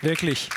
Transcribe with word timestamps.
Wirklich. 0.00 0.48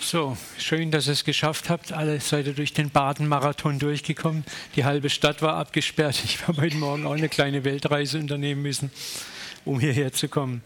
So, 0.00 0.36
schön, 0.58 0.90
dass 0.90 1.06
ihr 1.06 1.12
es 1.12 1.22
geschafft 1.22 1.70
habt. 1.70 1.92
Alle 1.92 2.18
seid 2.18 2.48
ihr 2.48 2.54
durch 2.54 2.72
den 2.72 2.90
Baden-Marathon 2.90 3.78
durchgekommen. 3.78 4.44
Die 4.74 4.84
halbe 4.84 5.08
Stadt 5.08 5.40
war 5.40 5.54
abgesperrt. 5.54 6.20
Ich 6.24 6.48
habe 6.48 6.62
heute 6.62 6.76
Morgen 6.78 7.06
auch 7.06 7.12
eine 7.12 7.28
kleine 7.28 7.62
Weltreise 7.62 8.18
unternehmen 8.18 8.62
müssen, 8.62 8.90
um 9.64 9.78
hierher 9.78 10.12
zu 10.12 10.28
kommen. 10.28 10.64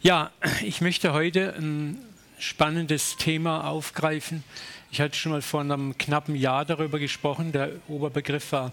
Ja, 0.00 0.30
ich 0.62 0.80
möchte 0.80 1.12
heute 1.12 1.56
ein 1.56 1.98
spannendes 2.38 3.16
Thema 3.16 3.66
aufgreifen. 3.66 4.44
Ich 4.92 5.00
hatte 5.00 5.16
schon 5.16 5.32
mal 5.32 5.42
vor 5.42 5.62
einem 5.62 5.98
knappen 5.98 6.36
Jahr 6.36 6.64
darüber 6.64 7.00
gesprochen. 7.00 7.50
Der 7.50 7.70
Oberbegriff 7.88 8.52
war 8.52 8.72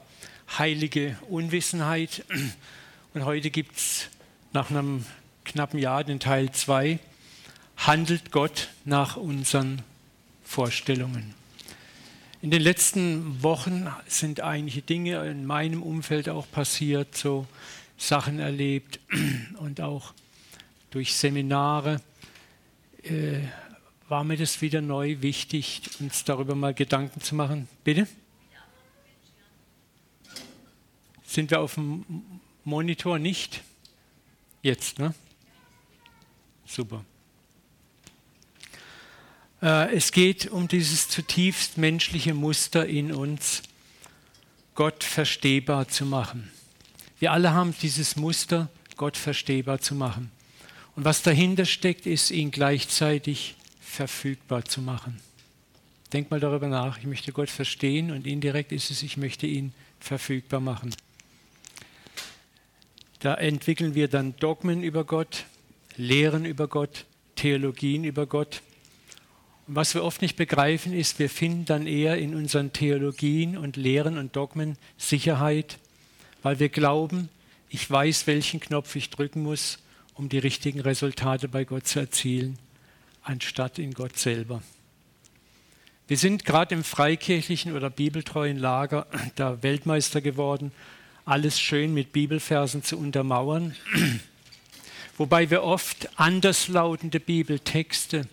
heilige 0.60 1.18
Unwissenheit. 1.30 2.24
Und 3.14 3.26
heute 3.26 3.52
gibt 3.52 3.78
es 3.78 4.10
nach 4.54 4.72
einem 4.72 5.06
knappen 5.46 5.78
Jahr 5.78 6.04
den 6.04 6.20
Teil 6.20 6.52
2 6.52 6.98
handelt 7.78 8.32
Gott 8.32 8.70
nach 8.86 9.18
unseren 9.18 9.84
Vorstellungen. 10.44 11.36
In 12.42 12.50
den 12.50 12.64
letzten 12.64 13.44
Wochen 13.44 13.88
sind 14.08 14.42
einige 14.42 14.82
Dinge 14.82 15.30
in 15.30 15.46
meinem 15.46 15.84
Umfeld 15.84 16.28
auch 16.28 16.50
passiert, 16.50 17.16
so 17.16 17.46
Sachen 18.00 18.40
erlebt 18.40 19.00
und 19.60 19.80
auch 19.80 20.16
durch 20.90 21.14
Seminare 21.14 22.02
äh, 23.04 23.42
war 24.10 24.24
mir 24.24 24.38
das 24.38 24.60
wieder 24.64 24.82
neu 24.82 25.18
wichtig, 25.22 25.84
uns 26.00 26.24
darüber 26.24 26.56
mal 26.56 26.74
Gedanken 26.74 27.22
zu 27.22 27.36
machen. 27.36 27.68
Bitte? 27.84 28.08
Sind 31.24 31.52
wir 31.52 31.60
auf 31.60 31.76
dem 31.76 32.04
Monitor 32.64 33.20
nicht? 33.20 33.62
Jetzt, 34.62 35.00
ne? 35.00 35.14
Super. 36.66 37.04
Äh, 39.62 39.96
es 39.96 40.12
geht 40.12 40.48
um 40.48 40.68
dieses 40.68 41.10
zutiefst 41.10 41.78
menschliche 41.78 42.34
Muster 42.34 42.86
in 42.86 43.14
uns, 43.14 43.64
Gott 44.76 45.04
verstehbar 45.04 45.88
zu 45.88 46.06
machen. 46.06 46.52
Wir 47.20 47.32
alle 47.32 47.54
haben 47.54 47.74
dieses 47.82 48.16
Muster, 48.16 48.70
Gott 48.98 49.18
verstehbar 49.18 49.80
zu 49.80 49.96
machen. 49.96 50.32
Und 50.96 51.06
was 51.06 51.22
dahinter 51.22 51.66
steckt, 51.66 52.06
ist, 52.06 52.32
ihn 52.32 52.52
gleichzeitig 52.52 53.56
verfügbar 53.82 54.66
zu 54.66 54.82
machen. 54.82 55.20
Denk 56.12 56.30
mal 56.30 56.40
darüber 56.40 56.68
nach. 56.68 56.98
Ich 56.98 57.06
möchte 57.06 57.32
Gott 57.32 57.50
verstehen 57.50 58.12
und 58.12 58.28
indirekt 58.28 58.72
ist 58.72 58.92
es, 58.92 59.02
ich 59.04 59.18
möchte 59.18 59.48
ihn 59.48 59.74
verfügbar 60.00 60.60
machen. 60.60 60.94
Da 63.24 63.36
entwickeln 63.36 63.96
wir 63.96 64.10
dann 64.10 64.36
Dogmen 64.36 64.84
über 64.84 65.06
Gott, 65.06 65.46
Lehren 65.96 66.44
über 66.44 66.68
Gott, 66.68 67.06
Theologien 67.38 68.04
über 68.04 68.28
Gott. 68.28 68.62
Und 69.66 69.78
was 69.78 69.96
wir 69.96 70.04
oft 70.04 70.22
nicht 70.22 70.36
begreifen, 70.36 70.92
ist, 70.92 71.20
wir 71.20 71.30
finden 71.30 71.64
dann 71.64 71.88
eher 71.88 72.18
in 72.18 72.36
unseren 72.36 72.74
Theologien 72.74 73.58
und 73.58 73.78
Lehren 73.78 74.18
und 74.18 74.36
Dogmen 74.36 74.78
Sicherheit, 74.98 75.78
weil 76.42 76.60
wir 76.60 76.68
glauben, 76.68 77.30
ich 77.70 77.90
weiß, 77.90 78.28
welchen 78.28 78.60
Knopf 78.60 78.94
ich 78.98 79.10
drücken 79.10 79.42
muss, 79.42 79.80
um 80.16 80.28
die 80.28 80.40
richtigen 80.40 80.82
Resultate 80.82 81.48
bei 81.48 81.64
Gott 81.64 81.88
zu 81.88 82.02
erzielen, 82.02 82.60
anstatt 83.22 83.80
in 83.80 83.94
Gott 83.94 84.18
selber. 84.18 84.62
Wir 86.10 86.18
sind 86.18 86.44
gerade 86.44 86.76
im 86.76 86.84
freikirchlichen 86.84 87.74
oder 87.74 87.90
bibeltreuen 87.90 88.58
Lager 88.58 89.08
da 89.38 89.64
Weltmeister 89.64 90.20
geworden, 90.20 90.74
alles 91.26 91.60
schön 91.60 91.94
mit 91.94 92.12
Bibelversen 92.12 92.84
zu 92.84 92.98
untermauern, 92.98 93.76
wobei 95.18 95.50
wir 95.50 95.64
oft 95.64 96.10
anderslautende 96.20 97.20
Bibeltexte 97.20 98.28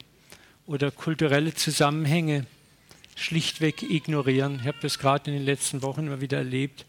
oder 0.66 0.91
kulturelle 0.91 1.55
Zusammenhänge 1.55 2.46
schlichtweg 3.14 3.83
ignorieren. 3.83 4.58
Ich 4.61 4.67
habe 4.67 4.78
das 4.80 4.98
gerade 4.98 5.30
in 5.30 5.36
den 5.36 5.45
letzten 5.45 5.83
Wochen 5.83 6.06
immer 6.06 6.20
wieder 6.20 6.39
erlebt. 6.39 6.84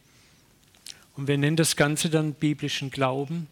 Und 1.16 1.28
wir 1.28 1.38
nennen 1.38 1.58
das 1.58 1.76
Ganze 1.76 2.10
dann 2.10 2.34
biblischen 2.34 2.90
Glauben 2.90 3.48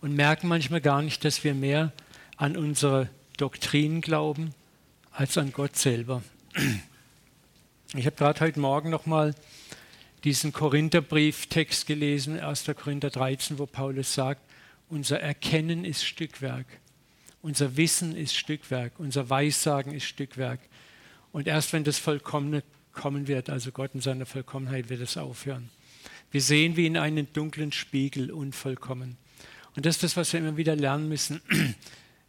und 0.00 0.14
merken 0.14 0.48
manchmal 0.48 0.80
gar 0.80 1.00
nicht, 1.00 1.24
dass 1.24 1.44
wir 1.44 1.54
mehr 1.54 1.92
an 2.36 2.56
unsere 2.56 3.08
Doktrinen 3.36 4.00
glauben 4.00 4.52
als 5.12 5.38
an 5.38 5.52
Gott 5.52 5.76
selber. 5.76 6.22
Ich 7.96 8.06
habe 8.06 8.16
gerade 8.16 8.40
heute 8.40 8.58
Morgen 8.58 8.90
nochmal 8.90 9.36
diesen 10.24 10.52
Korintherbrief-Text 10.52 11.86
gelesen, 11.86 12.40
1. 12.40 12.64
Korinther 12.76 13.10
13, 13.10 13.58
wo 13.58 13.66
Paulus 13.66 14.14
sagt, 14.14 14.40
unser 14.88 15.20
Erkennen 15.20 15.84
ist 15.84 16.04
Stückwerk. 16.04 16.66
Unser 17.42 17.76
Wissen 17.76 18.16
ist 18.16 18.34
Stückwerk, 18.34 18.94
unser 18.98 19.28
Weissagen 19.28 19.92
ist 19.92 20.04
Stückwerk. 20.04 20.60
Und 21.30 21.46
erst 21.46 21.74
wenn 21.74 21.84
das 21.84 21.98
Vollkommene 21.98 22.62
kommen 22.92 23.28
wird, 23.28 23.50
also 23.50 23.70
Gott 23.70 23.90
in 23.92 24.00
seiner 24.00 24.24
Vollkommenheit, 24.24 24.88
wird 24.88 25.02
es 25.02 25.18
aufhören. 25.18 25.68
Wir 26.30 26.40
sehen 26.40 26.76
wie 26.76 26.86
in 26.86 26.96
einen 26.96 27.30
dunklen 27.34 27.70
Spiegel 27.70 28.30
unvollkommen. 28.30 29.18
Und 29.76 29.84
das 29.84 29.96
ist 29.96 30.04
das, 30.04 30.16
was 30.16 30.32
wir 30.32 30.40
immer 30.40 30.56
wieder 30.56 30.74
lernen 30.74 31.08
müssen. 31.08 31.42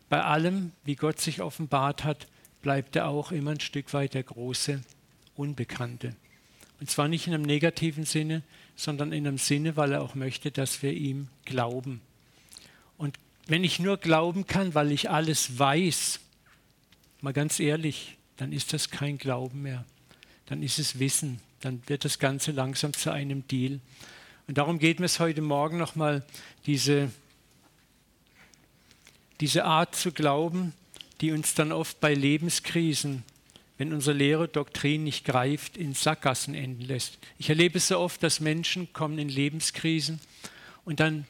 Bei 0.09 0.21
allem, 0.21 0.73
wie 0.83 0.95
Gott 0.95 1.21
sich 1.21 1.41
offenbart 1.41 2.03
hat, 2.03 2.27
bleibt 2.61 2.97
er 2.97 3.07
auch 3.07 3.31
immer 3.31 3.51
ein 3.51 3.59
Stück 3.61 3.93
weit 3.93 4.15
der 4.15 4.23
große 4.23 4.81
Unbekannte. 5.35 6.15
Und 6.79 6.89
zwar 6.89 7.07
nicht 7.07 7.27
in 7.27 7.33
einem 7.33 7.43
negativen 7.43 8.05
Sinne, 8.05 8.43
sondern 8.75 9.11
in 9.11 9.25
einem 9.25 9.37
Sinne, 9.37 9.77
weil 9.77 9.93
er 9.93 10.01
auch 10.01 10.15
möchte, 10.15 10.51
dass 10.51 10.83
wir 10.83 10.93
ihm 10.93 11.29
glauben. 11.45 12.01
Und 12.97 13.17
wenn 13.47 13.63
ich 13.63 13.79
nur 13.79 13.97
glauben 13.97 14.47
kann, 14.47 14.73
weil 14.75 14.91
ich 14.91 15.09
alles 15.09 15.57
weiß, 15.57 16.19
mal 17.21 17.33
ganz 17.33 17.59
ehrlich, 17.59 18.17
dann 18.37 18.51
ist 18.51 18.73
das 18.73 18.89
kein 18.89 19.17
Glauben 19.17 19.61
mehr. 19.61 19.85
Dann 20.47 20.61
ist 20.61 20.79
es 20.79 20.99
Wissen. 20.99 21.39
Dann 21.61 21.81
wird 21.87 22.05
das 22.05 22.19
Ganze 22.19 22.51
langsam 22.51 22.93
zu 22.93 23.11
einem 23.11 23.47
Deal. 23.47 23.79
Und 24.47 24.57
darum 24.57 24.77
geht 24.77 24.99
mir 24.99 25.05
es 25.05 25.19
heute 25.19 25.41
Morgen 25.41 25.77
nochmal, 25.77 26.23
diese, 26.65 27.11
diese 29.39 29.65
Art 29.65 29.95
zu 29.95 30.11
glauben, 30.11 30.73
die 31.21 31.31
uns 31.31 31.53
dann 31.55 31.71
oft 31.71 31.99
bei 31.99 32.13
Lebenskrisen, 32.13 33.23
wenn 33.77 33.93
unsere 33.93 34.15
Lehre 34.15 34.47
Doktrin 34.47 35.03
nicht 35.03 35.25
greift, 35.25 35.77
in 35.77 35.93
Sackgassen 35.93 36.55
enden 36.55 36.81
lässt. 36.81 37.17
Ich 37.37 37.49
erlebe 37.49 37.77
es 37.77 37.89
so 37.89 37.99
oft, 37.99 38.23
dass 38.23 38.39
Menschen 38.39 38.91
kommen 38.93 39.17
in 39.19 39.29
Lebenskrisen 39.29 40.19
und 40.85 40.99
dann 40.99 41.25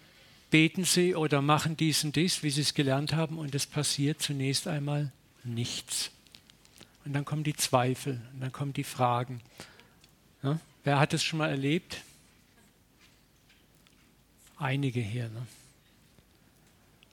beten 0.52 0.84
sie 0.84 1.16
oder 1.16 1.42
machen 1.42 1.76
dies 1.76 2.04
und 2.04 2.16
dies, 2.16 2.44
wie 2.44 2.50
sie 2.50 2.62
es 2.62 2.74
gelernt 2.74 3.14
haben, 3.14 3.40
und 3.40 3.56
es 3.56 3.66
passiert 3.66 4.22
zunächst 4.22 4.68
einmal 4.68 5.12
nichts. 5.44 6.12
Und 7.04 7.14
dann 7.14 7.26
kommen 7.26 7.44
die 7.44 7.56
Zweifel, 7.56 8.22
und 8.34 8.42
dann 8.42 8.52
kommen 8.52 8.74
die 8.74 8.84
Fragen. 8.84 9.42
Ja? 10.44 10.60
Wer 10.84 11.00
hat 11.00 11.14
es 11.14 11.24
schon 11.24 11.40
mal 11.40 11.50
erlebt? 11.50 11.98
Einige 14.58 15.02
hier. 15.02 15.30
Ne? 15.30 15.46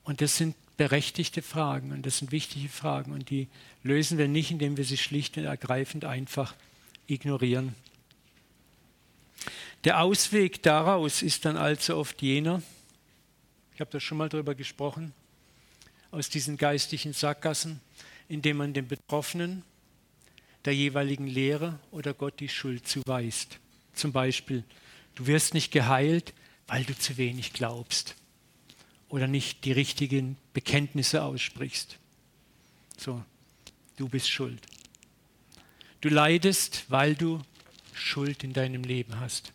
Und 0.05 0.21
das 0.21 0.37
sind 0.37 0.55
berechtigte 0.83 1.43
Fragen 1.43 1.93
und 1.93 2.05
das 2.05 2.19
sind 2.19 2.33
wichtige 2.33 2.69
Fragen 2.69 3.13
und 3.13 3.31
die 3.31 3.47
lösen 3.85 4.19
wir 4.19 4.27
nicht, 4.27 4.51
indem 4.51 4.77
wir 4.77 4.85
sie 4.85 4.97
schlicht 4.97 5.37
und 5.37 5.45
ergreifend 5.45 6.05
einfach 6.05 6.57
ignorieren. 7.07 7.77
Der 9.85 10.01
Ausweg 10.01 10.61
daraus 10.65 11.23
ist 11.23 11.45
dann 11.45 11.57
allzu 11.57 11.97
oft 11.97 12.21
jener, 12.21 12.63
ich 13.75 13.81
habe 13.81 13.93
da 13.93 14.01
schon 14.01 14.19
mal 14.19 14.29
drüber 14.29 14.57
gesprochen, 14.57 15.13
aus 16.11 16.29
diesen 16.31 16.57
geistlichen 16.57 17.13
Sackgassen, 17.13 17.81
indem 18.29 18.57
man 18.57 18.73
den 18.73 18.89
Betroffenen 18.89 19.63
der 20.65 20.75
jeweiligen 20.75 21.29
Lehre 21.29 21.79
oder 21.93 22.13
Gott 22.13 22.41
die 22.41 22.49
Schuld 22.49 22.89
zuweist. 22.89 23.61
Zum 23.95 24.11
Beispiel, 24.11 24.65
du 25.15 25.29
wirst 25.29 25.55
nicht 25.55 25.71
geheilt, 25.71 26.35
weil 26.67 26.83
du 26.83 26.99
zu 26.99 27.19
wenig 27.19 27.53
glaubst 27.53 28.17
oder 29.13 29.29
nicht 29.29 29.67
die 29.67 29.73
richtigen 29.73 30.39
Bekenntnisse 30.55 31.23
aussprichst. 31.23 31.99
So, 32.97 33.23
du 33.99 34.09
bist 34.09 34.31
schuld. 34.31 34.67
Du 36.01 36.09
leidest, 36.09 36.87
weil 36.89 37.15
du 37.15 37.43
Schuld 37.93 38.43
in 38.43 38.55
deinem 38.55 38.83
Leben 38.85 39.21
hast. 39.21 39.53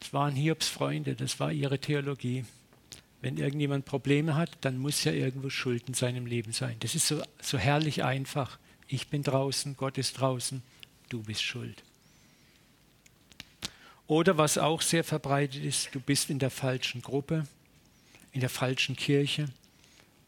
Das 0.00 0.12
waren 0.12 0.36
Hiobs 0.36 0.68
Freunde, 0.68 1.14
das 1.14 1.40
war 1.40 1.50
ihre 1.50 1.78
Theologie. 1.78 2.44
Wenn 3.22 3.38
irgendjemand 3.38 3.86
Probleme 3.86 4.34
hat, 4.36 4.50
dann 4.60 4.76
muss 4.76 5.04
ja 5.04 5.12
irgendwo 5.12 5.48
Schuld 5.48 5.88
in 5.88 5.94
seinem 5.94 6.26
Leben 6.26 6.52
sein. 6.52 6.76
Das 6.80 6.94
ist 6.94 7.08
so, 7.08 7.22
so 7.40 7.56
herrlich 7.56 8.04
einfach. 8.04 8.58
Ich 8.86 9.08
bin 9.08 9.22
draußen, 9.22 9.78
Gott 9.78 9.96
ist 9.96 10.20
draußen, 10.20 10.62
du 11.08 11.22
bist 11.22 11.42
schuld. 11.42 11.82
Oder 14.06 14.38
was 14.38 14.56
auch 14.58 14.82
sehr 14.82 15.04
verbreitet 15.04 15.64
ist, 15.64 15.88
du 15.92 16.00
bist 16.00 16.30
in 16.30 16.38
der 16.38 16.50
falschen 16.50 17.02
Gruppe, 17.02 17.44
in 18.32 18.40
der 18.40 18.50
falschen 18.50 18.96
Kirche 18.96 19.46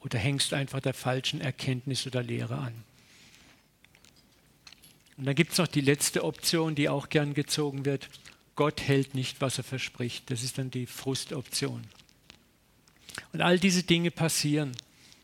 oder 0.00 0.18
hängst 0.18 0.52
einfach 0.52 0.80
der 0.80 0.94
falschen 0.94 1.40
Erkenntnis 1.40 2.06
oder 2.06 2.22
Lehre 2.22 2.56
an. 2.56 2.74
Und 5.16 5.26
dann 5.26 5.34
gibt 5.34 5.52
es 5.52 5.58
noch 5.58 5.66
die 5.66 5.80
letzte 5.80 6.24
Option, 6.24 6.74
die 6.74 6.88
auch 6.88 7.08
gern 7.08 7.34
gezogen 7.34 7.84
wird. 7.84 8.08
Gott 8.54 8.80
hält 8.80 9.14
nicht, 9.14 9.40
was 9.40 9.58
er 9.58 9.64
verspricht. 9.64 10.30
Das 10.30 10.42
ist 10.42 10.58
dann 10.58 10.70
die 10.70 10.86
Frustoption. 10.86 11.82
Und 13.32 13.42
all 13.42 13.58
diese 13.58 13.82
Dinge 13.82 14.10
passieren. 14.10 14.72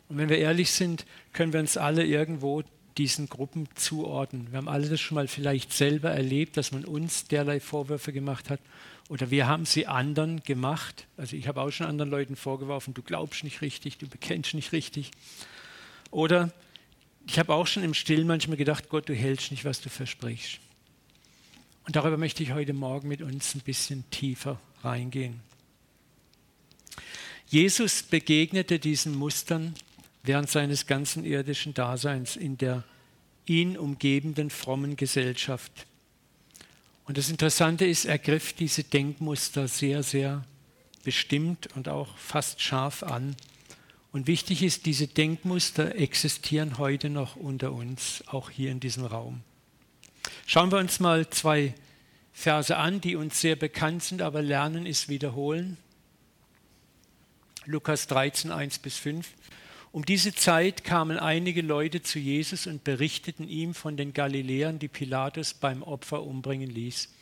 Und 0.09 0.19
wenn 0.19 0.29
wir 0.29 0.39
ehrlich 0.39 0.73
sind, 0.73 1.07
können 1.33 1.53
wir 1.53 1.61
uns 1.61 1.77
alle 1.77 2.05
irgendwo 2.05 2.65
diesen 2.99 3.29
Gruppen 3.29 3.69
zuordnen. 3.75 4.50
Wir 4.50 4.58
haben 4.58 4.69
alle 4.69 4.88
das 4.88 5.00
schon 5.00 5.17
mal 5.17 5.29
vielleicht 5.29 5.73
selber 5.73 6.11
erlebt, 6.11 6.56
dass 6.56 6.73
man 6.73 6.85
uns 6.85 7.25
derlei 7.25 7.61
Vorwürfe 7.61 8.12
gemacht 8.12 8.50
hat. 8.50 8.61
Oder 9.08 9.31
wir 9.31 9.46
haben 9.46 9.67
sie 9.67 9.87
anderen 9.87 10.43
gemacht. 10.43 11.06
Also 11.17 11.37
ich 11.37 11.49
habe 11.49 11.61
auch 11.61 11.70
schon 11.70 11.87
anderen 11.87 12.11
Leuten 12.11 12.37
vorgeworfen, 12.37 12.94
du 12.94 13.02
glaubst 13.02 13.44
nicht 13.44 13.61
richtig, 13.61 13.99
du 13.99 14.06
bekennst 14.06 14.55
nicht 14.55 14.73
richtig. 14.73 15.11
Oder 16.11 16.52
ich 17.26 17.38
habe 17.38 17.52
auch 17.55 17.67
schon 17.67 17.82
im 17.82 17.94
Stillen 17.94 18.26
manchmal 18.26 18.56
gedacht, 18.56 18.88
Gott, 18.88 19.08
du 19.08 19.14
hältst 19.14 19.50
nicht, 19.50 19.64
was 19.64 19.81
du 19.81 19.88
versprichst. 19.88 20.61
Und 21.87 21.97
darüber 21.97 22.17
möchte 22.17 22.43
ich 22.43 22.52
heute 22.52 22.73
Morgen 22.73 23.08
mit 23.08 23.20
uns 23.20 23.55
ein 23.55 23.61
bisschen 23.61 24.08
tiefer 24.11 24.58
reingehen. 24.82 25.40
Jesus 27.47 28.02
begegnete 28.02 28.79
diesen 28.79 29.14
Mustern 29.14 29.75
während 30.25 30.50
seines 30.50 30.87
ganzen 30.87 31.25
irdischen 31.25 31.75
Daseins 31.75 32.35
in 32.35 32.59
der 32.59 32.82
ihn 33.47 33.76
umgebenden 33.76 34.50
frommen 34.50 34.97
Gesellschaft. 34.97 35.87
Und 37.05 37.19
das 37.19 37.29
Interessante 37.29 37.85
ist, 37.85 38.06
er 38.06 38.19
griff 38.19 38.55
diese 38.55 38.82
Denkmuster 38.82 39.69
sehr, 39.69 40.03
sehr 40.03 40.44
bestimmt 41.05 41.69
und 41.76 41.88
auch 41.88 42.17
fast 42.17 42.62
scharf 42.62 43.03
an. 43.03 43.37
Und 44.11 44.26
wichtig 44.26 44.62
ist, 44.62 44.87
diese 44.87 45.06
Denkmuster 45.06 45.97
existieren 45.97 46.79
heute 46.79 47.11
noch 47.11 47.37
unter 47.37 47.73
uns, 47.73 48.25
auch 48.26 48.49
hier 48.49 48.71
in 48.71 48.81
diesem 48.81 49.05
Raum. 49.05 49.43
Schauen 50.47 50.73
wir 50.73 50.79
uns 50.79 51.00
mal 51.00 51.29
zwei 51.29 51.75
Verse 52.32 52.75
an, 52.75 53.03
die 53.03 53.17
uns 53.17 53.41
sehr 53.41 53.56
bekannt 53.56 54.03
sind, 54.03 54.23
aber 54.23 54.41
lernen 54.41 54.87
ist 54.87 55.11
wiederholen. 55.11 55.76
Lukas 57.67 58.06
13, 58.06 58.50
1 58.50 58.79
bis 58.79 58.97
5. 58.97 59.29
Um 59.94 60.05
diese 60.05 60.35
Zeit 60.35 60.82
kamen 60.82 61.20
einige 61.20 61.62
Leute 61.62 62.02
zu 62.02 62.19
Jesus 62.19 62.67
und 62.67 62.82
berichteten 62.82 63.49
ihm 63.49 63.75
von 63.75 63.96
den 63.96 64.12
Galiläern, 64.12 64.81
die 64.81 64.88
Pilatus 64.88 65.55
beim 65.55 65.85
Opfer 65.85 66.25
umbringen 66.25 66.69
ließ, 66.69 67.14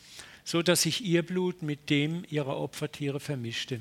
so 0.42 0.62
dass 0.62 0.80
sich 0.80 1.04
ihr 1.04 1.22
Blut 1.22 1.60
mit 1.60 1.90
dem 1.90 2.24
ihrer 2.30 2.56
Opfertiere 2.56 3.20
vermischte. 3.20 3.80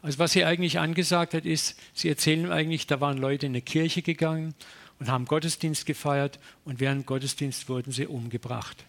Also 0.00 0.18
was 0.18 0.32
sie 0.32 0.46
eigentlich 0.46 0.78
angesagt 0.78 1.34
hat, 1.34 1.44
ist, 1.44 1.78
sie 1.92 2.08
erzählen 2.08 2.50
eigentlich, 2.50 2.86
da 2.86 2.98
waren 3.02 3.18
Leute 3.18 3.44
in 3.44 3.52
eine 3.52 3.60
Kirche 3.60 4.00
gegangen 4.00 4.54
und 4.98 5.10
haben 5.10 5.26
Gottesdienst 5.26 5.84
gefeiert 5.84 6.38
und 6.64 6.80
während 6.80 7.04
Gottesdienst 7.04 7.68
wurden 7.68 7.92
sie 7.92 8.06
umgebracht. 8.06 8.86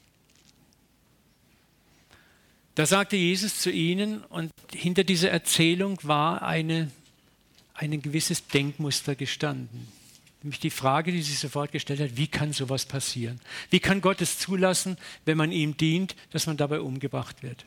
Da 2.75 2.86
sagte 2.86 3.18
Jesus 3.18 3.60
zu 3.60 3.69
ihnen 3.69 4.24
und 4.24 4.54
hinter 4.72 5.04
dieser 5.04 5.30
Erzählung 5.30 6.00
war 6.04 6.42
eine 6.42 6.89
ein 7.80 8.02
gewisses 8.02 8.48
Denkmuster 8.48 9.16
gestanden. 9.16 9.88
Nämlich 10.44 10.60
die 10.60 10.70
Frage, 10.70 11.12
die 11.12 11.22
sich 11.22 11.40
sofort 11.40 11.72
gestellt 11.72 12.00
hat, 12.00 12.18
wie 12.18 12.28
kann 12.28 12.54
sowas 12.54 12.86
passieren? 12.86 13.40
Wie 13.70 13.80
kann 13.80 14.02
Gott 14.02 14.22
es 14.22 14.40
zulassen, 14.40 14.98
wenn 15.26 15.38
man 15.38 15.52
ihm 15.52 15.76
dient, 15.76 16.16
dass 16.31 16.48
man 16.48 16.58
dabei 16.58 16.81
umgebracht 16.81 17.44
wird? 17.44 17.66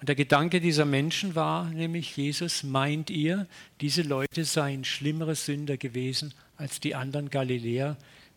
Und 0.00 0.08
der 0.08 0.14
Gedanke 0.14 0.60
dieser 0.60 0.84
Menschen 0.84 1.34
war 1.34 1.68
nämlich, 1.70 2.16
Jesus, 2.16 2.62
meint 2.62 3.10
ihr, 3.10 3.46
diese 3.80 4.02
Leute 4.02 4.44
seien 4.44 4.84
schlimmere 4.84 5.34
Sünder 5.34 5.76
gewesen 5.76 6.32
als 6.56 6.80
die 6.80 6.94
anderen 6.94 7.30
Galiläer, 7.30 7.96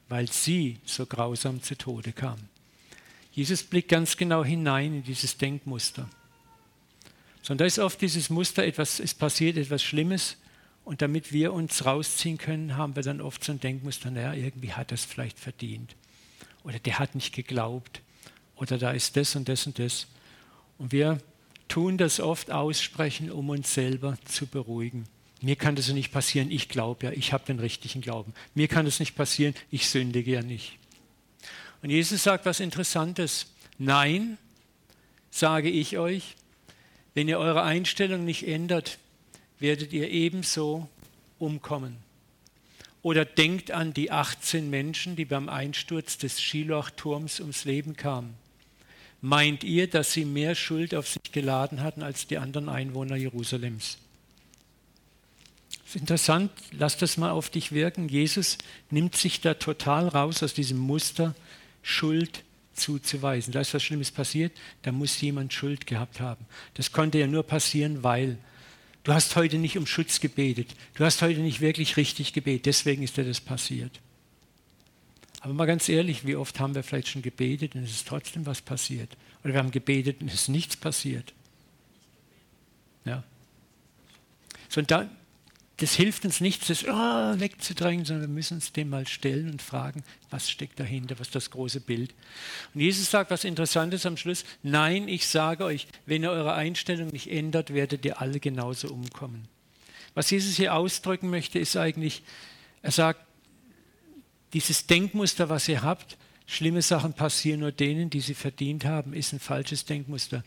weil 0.10 0.30
sie 0.30 0.80
so 0.84 1.06
grausam 1.06 1.62
zu 1.62 1.78
Tode 1.78 2.14
kamen. 2.14 2.50
Jesus 3.32 3.64
blickt 3.64 3.90
ganz 3.90 4.18
genau 4.18 4.44
hinein 4.44 4.96
in 4.96 5.04
dieses 5.04 5.38
Denkmuster. 5.38 6.10
Sondern 7.44 7.60
da 7.60 7.66
ist 7.66 7.80
oft 7.80 8.02
dieses 8.02 8.30
Muster, 8.30 8.66
etwas, 8.66 9.00
es 9.00 9.14
passiert 9.14 9.58
etwas 9.58 9.84
Schlimmes 9.84 10.38
und 10.84 11.02
damit 11.02 11.32
wir 11.32 11.54
uns 11.54 11.86
rausziehen 11.86 12.38
können, 12.38 12.76
haben 12.76 12.96
wir 12.96 13.04
dann 13.04 13.22
oft 13.22 13.44
so 13.44 13.52
ein 13.52 13.60
Denkmuster, 13.60 14.12
naja, 14.12 14.34
irgendwie 14.34 14.74
hat 14.74 14.92
es 14.92 15.06
vielleicht 15.06 15.40
verdient. 15.40 15.96
Oder 16.64 16.80
der 16.80 17.00
hat 17.00 17.16
nicht 17.16 17.34
geglaubt. 17.34 18.02
Oder 18.56 18.78
da 18.78 18.92
ist 18.92 19.16
das 19.16 19.36
und 19.36 19.48
das 19.48 19.66
und 19.68 19.80
das. 19.80 20.08
Und 20.78 20.92
wir 20.92 21.20
tun 21.68 21.98
das 21.98 22.20
oft 22.20 22.52
aussprechen, 22.52 23.32
um 23.32 23.50
uns 23.50 23.74
selber 23.74 24.18
zu 24.26 24.48
beruhigen. 24.48 25.06
Mir 25.42 25.56
kann 25.56 25.76
das 25.76 25.88
ja 25.88 25.94
nicht 25.94 26.12
passieren, 26.12 26.52
ich 26.52 26.70
glaube 26.70 27.08
ja, 27.08 27.12
ich 27.12 27.34
habe 27.34 27.46
den 27.46 27.60
richtigen 27.60 28.02
Glauben. 28.02 28.34
Mir 28.54 28.68
kann 28.68 28.86
das 28.86 29.00
nicht 29.00 29.16
passieren, 29.16 29.56
ich 29.72 29.90
sündige 29.90 30.32
ja 30.32 30.42
nicht. 30.42 30.78
Und 31.82 31.90
Jesus 31.90 32.24
sagt 32.24 32.46
was 32.46 32.60
Interessantes. 32.60 33.48
Nein, 33.80 34.38
sage 35.32 35.70
ich 35.70 35.98
euch, 35.98 36.36
wenn 37.16 37.28
ihr 37.28 37.40
eure 37.40 37.64
Einstellung 37.64 38.24
nicht 38.24 38.48
ändert, 38.48 39.00
werdet 39.62 39.94
ihr 39.94 40.10
ebenso 40.10 40.90
umkommen. 41.40 41.98
Oder 43.04 43.26
denkt 43.26 43.72
an 43.72 43.94
die 43.94 44.12
18 44.12 44.70
Menschen, 44.70 45.16
die 45.16 45.26
beim 45.26 45.50
Einsturz 45.50 46.18
des 46.18 46.42
Schiloch-Turms 46.42 47.40
ums 47.40 47.66
Leben 47.66 47.96
kamen. 47.96 48.36
Meint 49.22 49.64
ihr, 49.64 49.88
dass 49.88 50.14
sie 50.14 50.26
mehr 50.26 50.56
Schuld 50.56 50.94
auf 50.96 51.08
sich 51.08 51.32
geladen 51.32 51.82
hatten 51.82 52.04
als 52.04 52.28
die 52.28 52.38
anderen 52.38 52.70
Einwohner 52.70 53.16
Jerusalems? 53.16 53.98
Das 55.72 55.96
ist 55.96 56.02
interessant, 56.02 56.52
lass 56.72 56.98
das 56.98 57.18
mal 57.18 57.32
auf 57.32 57.50
dich 57.50 57.72
wirken. 57.72 58.08
Jesus 58.08 58.58
nimmt 58.90 59.16
sich 59.16 59.42
da 59.42 59.56
total 59.56 60.08
raus 60.08 60.42
aus 60.42 60.54
diesem 60.54 60.78
Muster, 60.78 61.36
Schuld 61.84 62.44
zuzuweisen. 62.74 63.52
Da 63.52 63.62
ist 63.62 63.74
was 63.74 63.84
Schlimmes 63.84 64.12
passiert, 64.12 64.54
da 64.84 64.92
muss 64.92 65.20
jemand 65.22 65.54
Schuld 65.54 65.86
gehabt 65.86 66.20
haben. 66.20 66.46
Das 66.76 66.92
konnte 66.92 67.20
ja 67.20 67.28
nur 67.28 67.44
passieren, 67.44 68.04
weil 68.04 68.38
Du 69.04 69.14
hast 69.14 69.36
heute 69.36 69.58
nicht 69.58 69.78
um 69.78 69.88
Schutz 69.88 70.20
gebetet. 70.20 70.76
Du 70.94 71.04
hast 71.04 71.22
heute 71.22 71.40
nicht 71.40 71.62
wirklich 71.62 71.98
richtig 71.98 72.34
gebetet. 72.34 72.68
Deswegen 72.68 73.04
ist 73.04 73.18
dir 73.18 73.24
das 73.24 73.42
passiert. 73.42 74.00
Aber 75.40 75.54
mal 75.54 75.66
ganz 75.66 75.90
ehrlich, 75.90 76.26
wie 76.26 76.36
oft 76.36 76.60
haben 76.60 76.76
wir 76.76 76.84
vielleicht 76.84 77.08
schon 77.08 77.24
gebetet 77.24 77.74
und 77.76 77.84
es 77.84 77.92
ist 77.92 78.08
trotzdem 78.08 78.46
was 78.46 78.62
passiert? 78.62 79.18
Oder 79.44 79.54
wir 79.54 79.60
haben 79.60 79.72
gebetet 79.72 80.22
und 80.22 80.28
es 80.28 80.36
ist 80.36 80.50
nichts 80.50 80.76
passiert. 80.76 81.34
Ja. 83.06 83.24
So, 84.70 84.82
und 84.82 84.92
da, 84.92 85.10
das 85.82 85.96
hilft 85.96 86.26
uns 86.26 86.42
nicht, 86.42 86.70
das 86.70 86.84
oh, 86.84 87.40
wegzudrängen, 87.40 88.06
sondern 88.06 88.30
wir 88.30 88.34
müssen 88.36 88.56
uns 88.56 88.72
dem 88.72 88.90
mal 88.90 89.08
stellen 89.08 89.50
und 89.50 89.64
fragen, 89.64 90.04
was 90.30 90.48
steckt 90.48 90.80
dahinter, 90.80 91.18
was 91.18 91.30
ist 91.30 91.36
das 91.36 91.50
große 91.50 91.80
Bild. 91.82 92.14
Und 92.76 92.82
Jesus 92.82 93.10
sagt 93.10 93.32
was 93.32 93.44
Interessantes 93.46 94.06
am 94.06 94.16
Schluss, 94.16 94.46
nein, 94.62 95.08
ich 95.08 95.26
sage 95.26 95.66
euch, 95.66 95.88
wenn 96.06 96.22
ihr 96.22 96.30
eure 96.30 96.54
Einstellung 96.54 97.08
nicht 97.08 97.32
ändert, 97.32 97.74
werdet 97.74 98.06
ihr 98.06 98.22
alle 98.22 98.40
genauso 98.40 98.90
umkommen. 98.90 99.48
Was 100.14 100.30
Jesus 100.30 100.56
hier 100.56 100.76
ausdrücken 100.76 101.32
möchte, 101.32 101.58
ist 101.58 101.76
eigentlich, 101.76 102.22
er 102.84 102.92
sagt, 102.92 103.22
dieses 104.54 104.86
Denkmuster, 104.86 105.50
was 105.50 105.68
ihr 105.68 105.82
habt, 105.82 106.16
schlimme 106.46 106.84
Sachen 106.84 107.14
passieren 107.14 107.62
nur 107.62 107.72
denen, 107.72 108.12
die 108.12 108.20
sie 108.20 108.36
verdient 108.36 108.86
haben, 108.86 109.14
ist 109.14 109.34
ein 109.34 109.40
falsches 109.40 109.86
Denkmuster. 109.86 110.44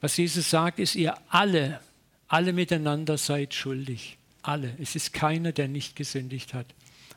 Was 0.00 0.16
Jesus 0.16 0.50
sagt, 0.50 0.80
ist, 0.80 0.96
ihr 0.96 1.16
alle, 1.28 1.78
alle 2.26 2.52
miteinander 2.52 3.16
seid 3.16 3.54
schuldig. 3.54 4.18
Alle. 4.42 4.76
Es 4.80 4.96
ist 4.96 5.12
keiner, 5.12 5.52
der 5.52 5.68
nicht 5.68 5.96
gesündigt 5.96 6.54
hat. 6.54 6.66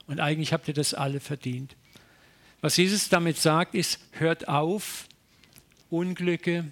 Und 0.08 0.20
eigentlich 0.20 0.54
habt 0.54 0.68
ihr 0.68 0.74
das 0.74 0.94
alle 0.94 1.20
verdient. 1.20 1.76
Was 2.62 2.78
Jesus 2.78 3.10
damit 3.10 3.38
sagt, 3.38 3.76
ist, 3.76 4.00
hört 4.12 4.48
auf, 4.48 5.08
Unglücke, 5.90 6.66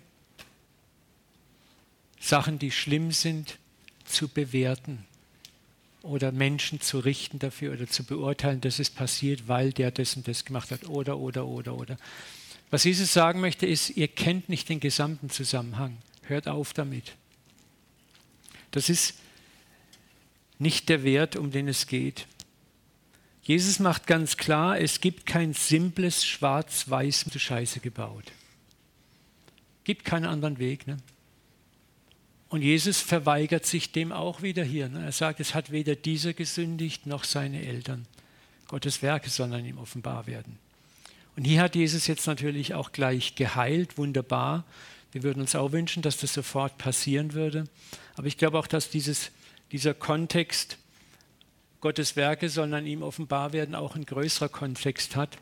Sachen, 2.20 2.58
die 2.60 2.72
schlimm 2.72 3.12
sind, 3.12 3.58
zu 4.06 4.28
bewerten 4.28 5.06
oder 6.02 6.32
Menschen 6.32 6.82
zu 6.82 7.00
richten 7.00 7.40
dafür 7.40 7.74
oder 7.74 7.88
zu 7.88 8.04
beurteilen, 8.04 8.62
dass 8.62 8.80
es 8.80 8.90
passiert, 8.90 9.48
weil 9.48 9.72
der 9.72 9.92
das 9.92 10.16
und 10.16 10.28
das 10.28 10.46
gemacht 10.46 10.72
hat 10.72 10.86
oder, 10.86 11.18
oder, 11.18 11.46
oder, 11.46 11.76
oder. 11.76 11.98
Was 12.70 12.84
Jesus 12.84 13.14
sagen 13.14 13.40
möchte, 13.40 13.66
ist, 13.66 13.92
ihr 13.92 14.08
kennt 14.08 14.50
nicht 14.50 14.70
den 14.70 14.80
gesamten 14.80 15.30
Zusammenhang. 15.30 15.98
Hört 16.24 16.48
auf 16.48 16.74
damit. 16.74 17.14
Das 18.72 18.90
ist 18.90 19.16
nicht 20.64 20.90
der 20.90 21.04
Wert, 21.04 21.36
um 21.36 21.52
den 21.52 21.68
es 21.68 21.86
geht. 21.86 22.26
Jesus 23.44 23.80
macht 23.80 24.08
ganz 24.08 24.38
klar, 24.38 24.80
es 24.80 25.02
gibt 25.02 25.26
kein 25.26 25.54
simples 25.54 26.26
Schwarz-Weiß 26.26 27.26
zu 27.30 27.38
Scheiße 27.38 27.82
gebaut. 27.82 28.32
Gibt 29.84 30.06
keinen 30.06 30.26
anderen 30.26 30.60
Weg. 30.60 30.88
Ne? 30.88 30.98
Und 32.48 32.62
Jesus 32.62 33.02
verweigert 33.02 33.66
sich 33.66 33.92
dem 33.92 34.12
auch 34.12 34.42
wieder 34.42 34.64
hier. 34.64 34.88
Ne? 34.88 35.04
Er 35.04 35.12
sagt, 35.12 35.40
es 35.42 35.54
hat 35.54 35.72
weder 35.72 35.96
dieser 35.96 36.34
gesündigt 36.34 37.06
noch 37.06 37.26
seine 37.26 37.66
Eltern. 37.66 38.06
Gottes 38.68 39.02
Werke 39.02 39.30
sollen 39.30 39.66
ihm 39.66 39.78
offenbar 39.78 40.26
werden. 40.26 40.58
Und 41.36 41.44
hier 41.44 41.62
hat 41.62 41.76
Jesus 41.76 42.08
jetzt 42.08 42.28
natürlich 42.28 42.74
auch 42.74 42.92
gleich 42.92 43.36
geheilt, 43.36 43.98
wunderbar. 43.98 44.64
Wir 45.12 45.24
würden 45.24 45.42
uns 45.42 45.56
auch 45.56 45.72
wünschen, 45.72 46.02
dass 46.02 46.18
das 46.18 46.34
sofort 46.34 46.78
passieren 46.78 47.34
würde. 47.34 47.66
Aber 48.16 48.28
ich 48.28 48.38
glaube 48.38 48.58
auch, 48.58 48.68
dass 48.68 48.90
dieses 48.90 49.32
dieser 49.74 49.94
Kontext 49.94 50.78
Gottes 51.82 52.16
Werke 52.16 52.48
sollen 52.48 52.74
an 52.74 52.88
ihm 52.88 53.02
offenbar 53.02 53.52
werden, 53.52 53.76
auch 53.76 53.98
ein 53.98 54.06
größerer 54.06 54.48
Kontext 54.48 55.18
hat. 55.18 55.38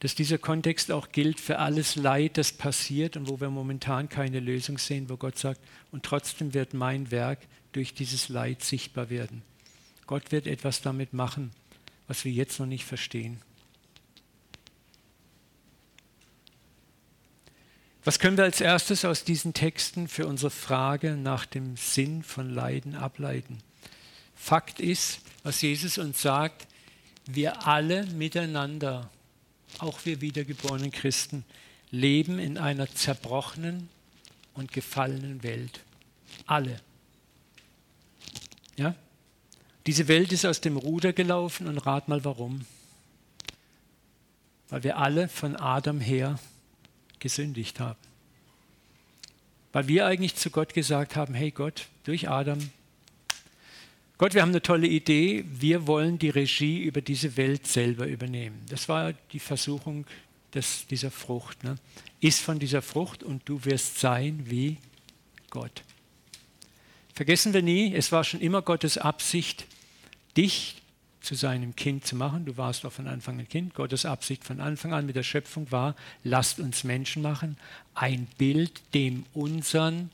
dass 0.00 0.14
dieser 0.14 0.38
Kontext 0.38 0.90
auch 0.90 1.12
gilt 1.12 1.38
für 1.40 1.58
alles 1.58 1.94
Leid, 1.94 2.38
das 2.38 2.52
passiert 2.52 3.18
und 3.18 3.28
wo 3.28 3.38
wir 3.38 3.50
momentan 3.50 4.08
keine 4.08 4.40
Lösung 4.40 4.78
sehen, 4.78 5.10
wo 5.10 5.18
Gott 5.18 5.38
sagt, 5.38 5.60
und 5.92 6.04
trotzdem 6.04 6.54
wird 6.54 6.72
mein 6.72 7.10
Werk 7.10 7.38
durch 7.72 7.92
dieses 7.92 8.30
Leid 8.30 8.64
sichtbar 8.64 9.10
werden. 9.10 9.42
Gott 10.06 10.32
wird 10.32 10.46
etwas 10.46 10.80
damit 10.80 11.12
machen, 11.12 11.50
was 12.08 12.24
wir 12.24 12.32
jetzt 12.32 12.58
noch 12.58 12.66
nicht 12.66 12.86
verstehen. 12.86 13.42
Was 18.02 18.18
können 18.18 18.38
wir 18.38 18.44
als 18.44 18.62
erstes 18.62 19.04
aus 19.04 19.24
diesen 19.24 19.52
Texten 19.52 20.08
für 20.08 20.26
unsere 20.26 20.50
Frage 20.50 21.16
nach 21.16 21.44
dem 21.44 21.76
Sinn 21.76 22.22
von 22.22 22.48
Leiden 22.48 22.94
ableiten? 22.94 23.58
Fakt 24.34 24.80
ist, 24.80 25.20
was 25.42 25.60
Jesus 25.60 25.98
uns 25.98 26.22
sagt, 26.22 26.66
wir 27.26 27.66
alle 27.66 28.06
miteinander, 28.06 29.10
auch 29.78 30.06
wir 30.06 30.22
wiedergeborenen 30.22 30.90
Christen, 30.90 31.44
leben 31.90 32.38
in 32.38 32.56
einer 32.56 32.88
zerbrochenen 32.88 33.90
und 34.54 34.72
gefallenen 34.72 35.42
Welt. 35.42 35.80
Alle. 36.46 36.80
Ja? 38.76 38.94
Diese 39.86 40.08
Welt 40.08 40.32
ist 40.32 40.46
aus 40.46 40.62
dem 40.62 40.78
Ruder 40.78 41.12
gelaufen 41.12 41.66
und 41.66 41.78
rat 41.78 42.08
mal 42.08 42.24
warum. 42.24 42.64
Weil 44.70 44.84
wir 44.84 44.96
alle 44.96 45.28
von 45.28 45.56
Adam 45.56 46.00
her 46.00 46.38
gesündigt 47.20 47.80
haben. 47.80 47.98
Weil 49.72 49.86
wir 49.86 50.06
eigentlich 50.06 50.34
zu 50.34 50.50
Gott 50.50 50.74
gesagt 50.74 51.14
haben, 51.14 51.34
hey 51.34 51.50
Gott, 51.50 51.86
durch 52.04 52.28
Adam, 52.28 52.58
Gott, 54.18 54.34
wir 54.34 54.42
haben 54.42 54.50
eine 54.50 54.60
tolle 54.60 54.86
Idee, 54.86 55.46
wir 55.48 55.86
wollen 55.86 56.18
die 56.18 56.28
Regie 56.28 56.82
über 56.82 57.00
diese 57.00 57.38
Welt 57.38 57.66
selber 57.66 58.06
übernehmen. 58.06 58.60
Das 58.68 58.86
war 58.88 59.14
die 59.32 59.38
Versuchung 59.38 60.04
des, 60.52 60.86
dieser 60.88 61.10
Frucht. 61.10 61.64
Ne? 61.64 61.76
Iss 62.20 62.38
von 62.38 62.58
dieser 62.58 62.82
Frucht 62.82 63.22
und 63.22 63.48
du 63.48 63.64
wirst 63.64 63.98
sein 63.98 64.42
wie 64.44 64.76
Gott. 65.48 65.84
Vergessen 67.14 67.54
wir 67.54 67.62
nie, 67.62 67.94
es 67.94 68.12
war 68.12 68.24
schon 68.24 68.40
immer 68.40 68.60
Gottes 68.60 68.98
Absicht, 68.98 69.66
dich 70.36 70.79
zu 71.20 71.34
seinem 71.34 71.76
Kind 71.76 72.06
zu 72.06 72.16
machen. 72.16 72.44
Du 72.46 72.56
warst 72.56 72.84
auch 72.86 72.92
von 72.92 73.06
Anfang 73.06 73.38
an 73.38 73.48
Kind. 73.48 73.74
Gottes 73.74 74.04
Absicht 74.04 74.44
von 74.44 74.60
Anfang 74.60 74.92
an 74.92 75.06
mit 75.06 75.16
der 75.16 75.22
Schöpfung 75.22 75.70
war, 75.70 75.94
lasst 76.24 76.60
uns 76.60 76.84
Menschen 76.84 77.22
machen, 77.22 77.56
ein 77.94 78.26
Bild 78.38 78.82
dem 78.94 79.24
unseren 79.34 80.10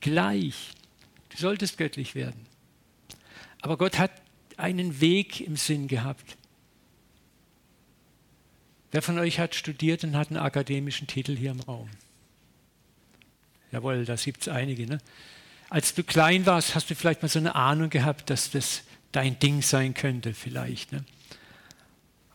gleich. 0.00 0.70
Du 1.30 1.38
solltest 1.38 1.78
göttlich 1.78 2.14
werden. 2.14 2.46
Aber 3.60 3.76
Gott 3.76 3.98
hat 3.98 4.10
einen 4.56 5.00
Weg 5.00 5.40
im 5.40 5.56
Sinn 5.56 5.88
gehabt. 5.88 6.36
Wer 8.92 9.02
von 9.02 9.18
euch 9.18 9.40
hat 9.40 9.54
studiert 9.54 10.04
und 10.04 10.16
hat 10.16 10.28
einen 10.28 10.38
akademischen 10.38 11.06
Titel 11.06 11.36
hier 11.36 11.50
im 11.50 11.60
Raum? 11.60 11.88
Jawohl, 13.72 14.04
da 14.04 14.14
gibt 14.14 14.42
es 14.42 14.48
einige. 14.48 14.86
Ne? 14.86 14.98
Als 15.68 15.94
du 15.94 16.04
klein 16.04 16.46
warst, 16.46 16.76
hast 16.76 16.90
du 16.90 16.94
vielleicht 16.94 17.22
mal 17.22 17.28
so 17.28 17.40
eine 17.40 17.56
Ahnung 17.56 17.90
gehabt, 17.90 18.30
dass 18.30 18.50
das 18.50 18.82
dein 19.14 19.38
Ding 19.38 19.62
sein 19.62 19.94
könnte 19.94 20.34
vielleicht. 20.34 20.92
Ne? 20.92 21.04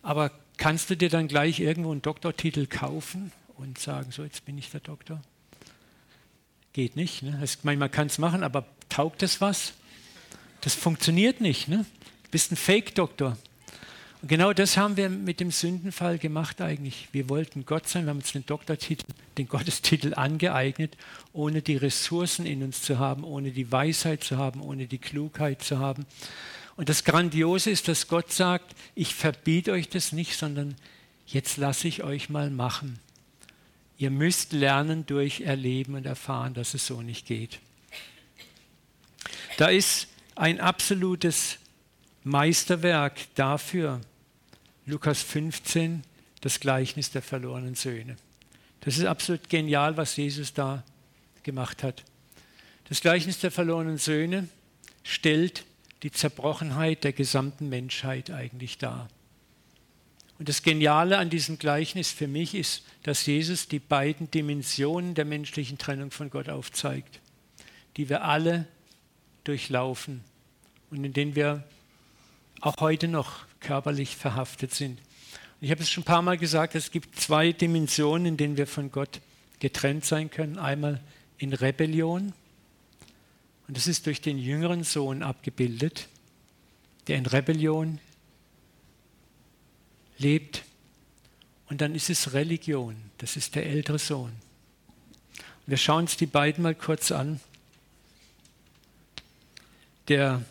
Aber 0.01 0.31
kannst 0.57 0.89
du 0.89 0.95
dir 0.95 1.09
dann 1.09 1.27
gleich 1.27 1.59
irgendwo 1.59 1.91
einen 1.91 2.01
Doktortitel 2.01 2.67
kaufen 2.67 3.31
und 3.57 3.77
sagen, 3.77 4.11
so 4.11 4.23
jetzt 4.23 4.45
bin 4.45 4.57
ich 4.57 4.71
der 4.71 4.79
Doktor? 4.79 5.21
Geht 6.73 6.95
nicht. 6.95 7.21
Ne? 7.21 7.37
Das, 7.41 7.63
man 7.63 7.91
kann 7.91 8.07
es 8.07 8.17
machen, 8.17 8.43
aber 8.43 8.65
taugt 8.87 9.21
das 9.21 9.41
was? 9.41 9.73
Das 10.61 10.73
funktioniert 10.73 11.41
nicht. 11.41 11.67
Ne? 11.67 11.85
Du 12.23 12.29
bist 12.31 12.51
ein 12.51 12.55
Fake-Doktor. 12.55 13.37
Und 14.21 14.27
genau 14.27 14.53
das 14.53 14.77
haben 14.77 14.95
wir 14.97 15.09
mit 15.09 15.39
dem 15.39 15.51
Sündenfall 15.51 16.17
gemacht 16.17 16.61
eigentlich. 16.61 17.09
Wir 17.11 17.27
wollten 17.29 17.65
Gott 17.65 17.87
sein, 17.87 18.05
wir 18.05 18.11
haben 18.11 18.19
uns 18.19 18.33
den 18.33 18.45
Doktortitel, 18.45 19.05
den 19.37 19.47
Gottestitel 19.47 20.13
angeeignet, 20.13 20.97
ohne 21.33 21.61
die 21.61 21.77
Ressourcen 21.77 22.45
in 22.45 22.63
uns 22.63 22.81
zu 22.81 22.99
haben, 22.99 23.23
ohne 23.23 23.51
die 23.51 23.71
Weisheit 23.71 24.23
zu 24.23 24.37
haben, 24.37 24.61
ohne 24.61 24.87
die 24.87 24.97
Klugheit 24.97 25.61
zu 25.61 25.79
haben. 25.79 26.05
Und 26.79 26.87
das 26.87 27.03
Grandiose 27.03 27.71
ist, 27.71 27.89
dass 27.89 28.07
Gott 28.07 28.31
sagt, 28.31 28.73
ich 28.95 29.13
verbiete 29.13 29.73
euch 29.73 29.89
das 29.89 30.13
nicht, 30.13 30.37
sondern 30.37 30.75
jetzt 31.27 31.57
lasse 31.57 31.89
ich 31.89 32.05
euch 32.05 32.29
mal 32.29 32.49
machen. 32.49 32.99
Ihr 33.97 34.11
müsst 34.11 34.53
lernen 34.53 35.05
durch 35.05 35.41
Erleben 35.41 35.95
und 35.95 36.05
Erfahren, 36.05 36.53
dass 36.53 36.73
es 36.73 36.87
so 36.87 37.01
nicht 37.01 37.25
geht. 37.25 37.59
Da 39.57 39.67
ist 39.67 40.07
ein 40.35 40.61
absolutes 40.61 41.57
Meisterwerk 42.23 43.27
dafür, 43.35 43.99
Lukas 44.85 45.21
15, 45.21 46.03
das 46.39 46.61
Gleichnis 46.61 47.11
der 47.11 47.21
verlorenen 47.21 47.75
Söhne. 47.75 48.15
Das 48.79 48.97
ist 48.97 49.03
absolut 49.03 49.49
genial, 49.49 49.97
was 49.97 50.15
Jesus 50.15 50.53
da 50.53 50.85
gemacht 51.43 51.83
hat. 51.83 52.05
Das 52.87 53.01
Gleichnis 53.01 53.39
der 53.39 53.51
verlorenen 53.51 53.97
Söhne 53.97 54.47
stellt 55.03 55.65
die 56.03 56.11
Zerbrochenheit 56.11 57.03
der 57.03 57.13
gesamten 57.13 57.69
Menschheit 57.69 58.31
eigentlich 58.31 58.77
dar. 58.77 59.09
Und 60.37 60.47
das 60.47 60.63
Geniale 60.63 61.17
an 61.17 61.29
diesem 61.29 61.59
Gleichnis 61.59 62.11
für 62.11 62.27
mich 62.27 62.55
ist, 62.55 62.83
dass 63.03 63.25
Jesus 63.25 63.67
die 63.67 63.79
beiden 63.79 64.31
Dimensionen 64.31 65.13
der 65.13 65.25
menschlichen 65.25 65.77
Trennung 65.77 66.11
von 66.11 66.29
Gott 66.29 66.47
aufzeigt, 66.47 67.19
die 67.97 68.07
wir 68.07 68.23
alle 68.23 68.65
durchlaufen 69.43 70.23
und 70.91 71.03
in 71.03 71.11
denen 71.11 71.35
wir 71.35 71.63
auch 72.61 72.75
heute 72.79 73.09
noch 73.09 73.45
körperlich 73.59 74.15
verhaftet 74.15 74.73
sind. 74.73 74.99
Und 74.99 75.65
ich 75.65 75.71
habe 75.71 75.81
es 75.81 75.89
schon 75.89 76.03
ein 76.03 76.05
paar 76.05 76.21
Mal 76.21 76.37
gesagt, 76.37 76.73
es 76.75 76.91
gibt 76.91 77.19
zwei 77.19 77.51
Dimensionen, 77.51 78.25
in 78.25 78.37
denen 78.37 78.55
wir 78.55 78.67
von 78.67 78.91
Gott 78.91 79.19
getrennt 79.59 80.05
sein 80.05 80.31
können. 80.31 80.57
Einmal 80.57 81.01
in 81.37 81.51
Rebellion 81.51 82.33
und 83.69 83.77
das 83.77 83.85
ist 83.85 84.07
durch 84.07 84.19
den 84.19 84.39
jüngeren 84.39 84.83
Sohn 84.83 85.21
abgebildet, 85.21 86.07
der 87.05 87.17
in 87.19 87.27
Rebellion 87.27 87.99
lebt. 90.17 90.63
Und 91.67 91.79
dann 91.81 91.93
ist 91.93 92.09
es 92.09 92.33
Religion, 92.33 92.95
das 93.19 93.35
ist 93.37 93.53
der 93.53 93.67
ältere 93.67 93.99
Sohn. 93.99 94.31
Und 94.31 95.67
wir 95.67 95.77
schauen 95.77 96.05
uns 96.05 96.17
die 96.17 96.25
beiden 96.25 96.63
mal 96.63 96.73
kurz 96.73 97.11
an. 97.11 97.39
Der 100.07 100.43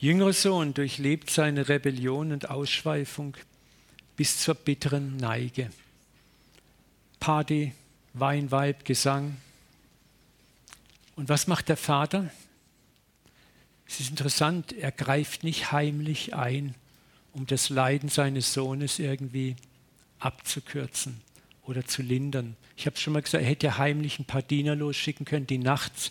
jüngere 0.00 0.32
Sohn 0.32 0.74
durchlebt 0.74 1.30
seine 1.30 1.68
Rebellion 1.68 2.32
und 2.32 2.50
Ausschweifung 2.50 3.36
bis 4.16 4.36
zur 4.38 4.56
bitteren 4.56 5.16
Neige. 5.16 5.70
Party, 7.20 7.72
Wein, 8.14 8.50
Weib, 8.50 8.84
Gesang, 8.84 9.36
und 11.20 11.28
was 11.28 11.46
macht 11.46 11.68
der 11.68 11.76
Vater? 11.76 12.30
Es 13.86 14.00
ist 14.00 14.08
interessant, 14.08 14.72
er 14.72 14.90
greift 14.90 15.44
nicht 15.44 15.70
heimlich 15.70 16.34
ein, 16.34 16.74
um 17.34 17.46
das 17.46 17.68
Leiden 17.68 18.08
seines 18.08 18.54
Sohnes 18.54 18.98
irgendwie 18.98 19.54
abzukürzen 20.18 21.20
oder 21.64 21.84
zu 21.84 22.00
lindern. 22.00 22.56
Ich 22.74 22.86
habe 22.86 22.96
schon 22.96 23.12
mal 23.12 23.20
gesagt, 23.20 23.44
er 23.44 23.50
hätte 23.50 23.66
ja 23.66 23.76
heimlich 23.76 24.18
ein 24.18 24.24
paar 24.24 24.40
Diener 24.40 24.74
losschicken 24.74 25.26
können, 25.26 25.46
die 25.46 25.58
nachts 25.58 26.10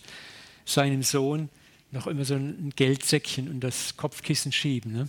seinem 0.64 1.02
Sohn 1.02 1.48
noch 1.90 2.06
immer 2.06 2.24
so 2.24 2.34
ein 2.34 2.72
Geldsäckchen 2.76 3.48
und 3.48 3.62
das 3.62 3.96
Kopfkissen 3.96 4.52
schieben. 4.52 4.92
Ne? 4.92 5.08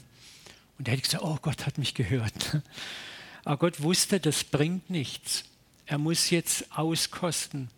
Und 0.80 0.88
er 0.88 0.94
hätte 0.94 1.04
gesagt, 1.04 1.24
oh 1.24 1.38
Gott 1.44 1.68
hat 1.68 1.78
mich 1.78 1.94
gehört. 1.94 2.58
Aber 3.44 3.58
Gott 3.58 3.84
wusste, 3.84 4.20
das 4.20 4.46
bringt 4.46 4.90
nichts. 4.90 5.44
Er 5.86 6.00
muss 6.00 6.32
jetzt 6.32 6.76
auskosten, 6.76 7.70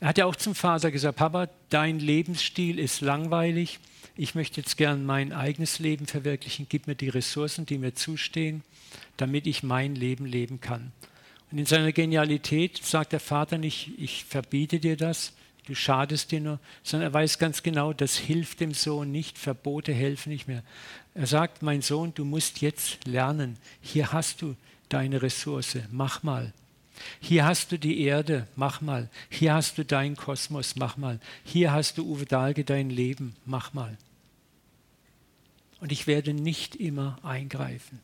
er 0.00 0.08
hat 0.08 0.18
ja 0.18 0.24
auch 0.24 0.36
zum 0.36 0.54
Vater 0.54 0.90
gesagt, 0.90 1.18
Papa, 1.18 1.48
dein 1.68 2.00
Lebensstil 2.00 2.78
ist 2.78 3.02
langweilig. 3.02 3.78
Ich 4.16 4.34
möchte 4.34 4.60
jetzt 4.60 4.76
gern 4.76 5.04
mein 5.04 5.32
eigenes 5.32 5.78
Leben 5.78 6.06
verwirklichen. 6.06 6.66
Gib 6.68 6.86
mir 6.86 6.94
die 6.94 7.10
Ressourcen, 7.10 7.66
die 7.66 7.78
mir 7.78 7.94
zustehen, 7.94 8.62
damit 9.18 9.46
ich 9.46 9.62
mein 9.62 9.94
Leben 9.94 10.24
leben 10.24 10.60
kann. 10.60 10.92
Und 11.52 11.58
in 11.58 11.66
seiner 11.66 11.92
Genialität 11.92 12.80
sagt 12.82 13.12
der 13.12 13.20
Vater 13.20 13.58
nicht, 13.58 13.90
ich 13.98 14.24
verbiete 14.24 14.78
dir 14.78 14.96
das, 14.96 15.34
du 15.66 15.74
schadest 15.74 16.30
dir 16.30 16.40
nur, 16.40 16.60
sondern 16.82 17.10
er 17.10 17.14
weiß 17.14 17.38
ganz 17.38 17.62
genau, 17.62 17.92
das 17.92 18.16
hilft 18.16 18.60
dem 18.60 18.72
Sohn 18.72 19.12
nicht, 19.12 19.36
Verbote 19.36 19.92
helfen 19.92 20.30
nicht 20.30 20.48
mehr. 20.48 20.62
Er 21.14 21.26
sagt, 21.26 21.62
mein 21.62 21.82
Sohn, 21.82 22.14
du 22.14 22.24
musst 22.24 22.60
jetzt 22.62 23.06
lernen, 23.06 23.58
hier 23.82 24.12
hast 24.12 24.40
du 24.42 24.56
deine 24.88 25.20
Ressource, 25.22 25.76
mach 25.90 26.22
mal. 26.22 26.52
Hier 27.20 27.44
hast 27.44 27.72
du 27.72 27.78
die 27.78 28.00
Erde, 28.00 28.46
mach 28.56 28.80
mal. 28.80 29.08
Hier 29.28 29.54
hast 29.54 29.78
du 29.78 29.84
deinen 29.84 30.16
Kosmos, 30.16 30.76
mach 30.76 30.96
mal. 30.96 31.20
Hier 31.44 31.72
hast 31.72 31.98
du 31.98 32.04
Uwe 32.04 32.26
Dahlke 32.26 32.64
dein 32.64 32.90
Leben, 32.90 33.34
mach 33.44 33.72
mal. 33.72 33.96
Und 35.80 35.92
ich 35.92 36.06
werde 36.06 36.34
nicht 36.34 36.76
immer 36.76 37.18
eingreifen, 37.22 38.00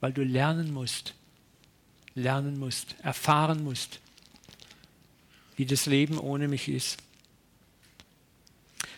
weil 0.00 0.12
du 0.12 0.24
lernen 0.24 0.72
musst, 0.72 1.14
lernen 2.14 2.58
musst, 2.58 2.96
erfahren 3.02 3.62
musst, 3.62 4.00
wie 5.56 5.66
das 5.66 5.86
Leben 5.86 6.18
ohne 6.18 6.48
mich 6.48 6.68
ist. 6.68 6.98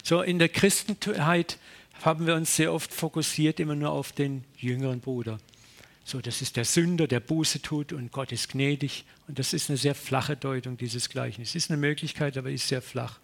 So, 0.02 0.23
in 0.23 0.38
der 0.38 0.49
Christenheit 0.49 1.59
haben 2.02 2.26
wir 2.26 2.35
uns 2.35 2.56
sehr 2.56 2.73
oft 2.73 2.92
fokussiert 2.92 3.61
immer 3.61 3.75
nur 3.75 3.90
auf 3.90 4.12
den 4.12 4.44
jüngeren 4.56 5.00
Bruder. 5.00 5.38
So, 6.04 6.20
das 6.20 6.42
ist 6.42 6.56
der 6.56 6.66
Sünder, 6.66 7.06
der 7.06 7.20
Buße 7.20 7.62
tut 7.62 7.92
und 7.92 8.12
Gott 8.12 8.30
ist 8.30 8.50
gnädig. 8.50 9.04
Und 9.26 9.38
das 9.38 9.54
ist 9.54 9.70
eine 9.70 9.78
sehr 9.78 9.94
flache 9.94 10.37
Deutung 10.37 10.76
dieses 10.76 11.08
Gleichnisses. 11.08 11.54
Ist 11.54 11.70
eine 11.70 11.80
Möglichkeit, 11.80 12.37
aber 12.37 12.50
ist 12.50 12.68
sehr 12.68 12.82
flach. 12.82 13.18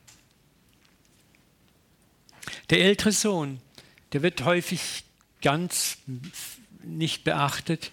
Der 2.70 2.80
ältere 2.80 3.12
Sohn, 3.12 3.60
der 4.12 4.22
wird 4.22 4.44
häufig 4.44 5.04
ganz 5.42 5.99
nicht 6.82 7.25
beachtet. 7.25 7.90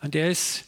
Und 0.00 0.14
er 0.14 0.30
ist 0.30 0.64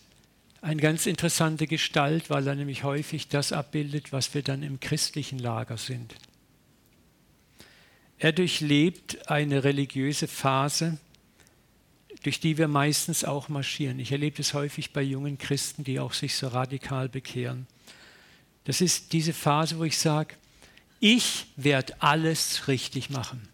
eine 0.60 0.80
ganz 0.80 1.06
interessante 1.06 1.66
Gestalt, 1.66 2.28
weil 2.28 2.46
er 2.46 2.54
nämlich 2.54 2.84
häufig 2.84 3.28
das 3.28 3.52
abbildet, 3.52 4.12
was 4.12 4.34
wir 4.34 4.42
dann 4.42 4.62
im 4.62 4.80
christlichen 4.80 5.38
Lager 5.38 5.78
sind. 5.78 6.14
Er 8.18 8.32
durchlebt 8.32 9.30
eine 9.30 9.64
religiöse 9.64 10.26
Phase, 10.26 10.98
durch 12.26 12.40
die 12.40 12.59
wir 12.59 12.66
meistens 12.66 13.23
auch 13.23 13.49
marschieren. 13.49 14.00
Ich 14.00 14.11
erlebe 14.11 14.42
es 14.42 14.52
häufig 14.52 14.92
bei 14.92 15.00
jungen 15.00 15.38
Christen, 15.38 15.85
die 15.85 16.00
auch 16.00 16.12
sich 16.12 16.35
so 16.35 16.49
radikal 16.49 17.09
bekehren. 17.09 17.68
Das 18.64 18.80
ist 18.80 19.12
diese 19.12 19.33
Phase, 19.33 19.78
wo 19.78 19.85
ich 19.85 19.97
sage, 19.97 20.35
ich 20.99 21.47
werde 21.54 21.95
alles 22.02 22.66
richtig 22.66 23.11
machen. 23.11 23.47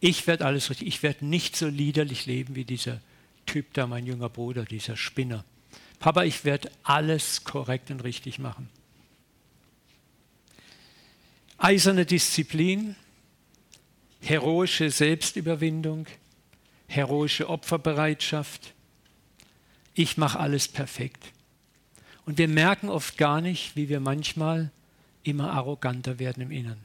Ich 0.00 0.26
werde 0.26 0.44
alles 0.44 0.70
richtig. 0.70 0.88
Ich 0.88 1.04
werde 1.04 1.24
nicht 1.24 1.54
so 1.54 1.68
liederlich 1.68 2.26
leben 2.26 2.56
wie 2.56 2.64
dieser 2.64 3.00
Typ 3.46 3.72
da, 3.74 3.86
mein 3.86 4.06
junger 4.06 4.28
Bruder, 4.28 4.64
dieser 4.64 4.96
Spinner. 4.96 5.44
Papa, 6.00 6.24
ich 6.24 6.44
werde 6.44 6.68
alles 6.82 7.44
korrekt 7.44 7.92
und 7.92 8.02
richtig 8.02 8.40
machen. 8.40 8.68
Eiserne 11.58 12.06
Disziplin, 12.06 12.96
heroische 14.20 14.90
Selbstüberwindung, 14.90 16.08
heroische 16.94 17.48
Opferbereitschaft. 17.48 18.74
Ich 19.94 20.16
mache 20.16 20.38
alles 20.38 20.68
perfekt. 20.68 21.32
Und 22.26 22.38
wir 22.38 22.48
merken 22.48 22.88
oft 22.88 23.18
gar 23.18 23.40
nicht, 23.40 23.76
wie 23.76 23.88
wir 23.88 24.00
manchmal 24.00 24.70
immer 25.22 25.52
arroganter 25.52 26.18
werden 26.18 26.42
im 26.42 26.50
Inneren. 26.50 26.80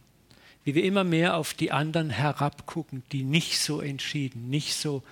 Wie 0.64 0.76
wir 0.76 0.84
immer 0.84 1.04
mehr 1.04 1.38
auf 1.38 1.54
die 1.54 1.72
anderen 1.72 2.10
herabgucken, 2.10 3.04
die 3.12 3.24
nicht 3.24 3.60
so 3.60 3.82
entschieden, 3.82 4.50
nicht 4.50 4.76
so 4.76 5.04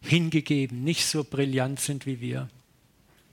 hingegeben, 0.00 0.82
nicht 0.82 1.06
so 1.06 1.24
brillant 1.24 1.80
sind 1.80 2.06
wie 2.06 2.20
wir. 2.20 2.48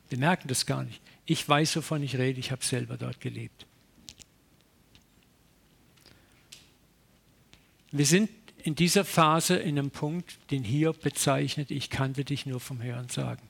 Wir 0.09 0.17
merken 0.17 0.47
das 0.47 0.65
gar 0.65 0.83
nicht. 0.83 1.01
Ich 1.25 1.47
weiß, 1.47 1.75
wovon 1.77 2.03
ich 2.03 2.17
rede, 2.17 2.39
ich 2.39 2.51
habe 2.51 2.63
selber 2.63 2.97
dort 2.97 3.19
gelebt. 3.19 3.65
Wir 7.91 8.05
sind 8.05 8.29
in 8.63 8.75
dieser 8.75 9.05
Phase 9.05 9.55
in 9.55 9.77
einem 9.77 9.91
Punkt, 9.91 10.37
den 10.51 10.63
Hiob 10.63 11.01
bezeichnet, 11.01 11.71
ich 11.71 11.89
kannte 11.89 12.25
dich 12.25 12.45
nur 12.45 12.59
vom 12.59 12.81
Hören 12.81 13.09
sagen. 13.09 13.41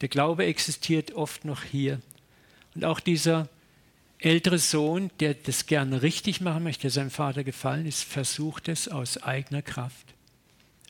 Der 0.00 0.08
Glaube 0.08 0.44
existiert 0.46 1.12
oft 1.12 1.44
noch 1.44 1.62
hier. 1.62 2.00
Und 2.74 2.84
auch 2.84 3.00
dieser 3.00 3.48
ältere 4.18 4.58
Sohn, 4.58 5.10
der 5.20 5.34
das 5.34 5.66
gerne 5.66 6.02
richtig 6.02 6.40
machen 6.40 6.62
möchte, 6.62 6.82
der 6.82 6.90
seinem 6.90 7.10
Vater 7.10 7.44
gefallen 7.44 7.86
ist, 7.86 8.04
versucht 8.04 8.68
es 8.68 8.88
aus 8.88 9.22
eigener 9.22 9.62
Kraft. 9.62 10.14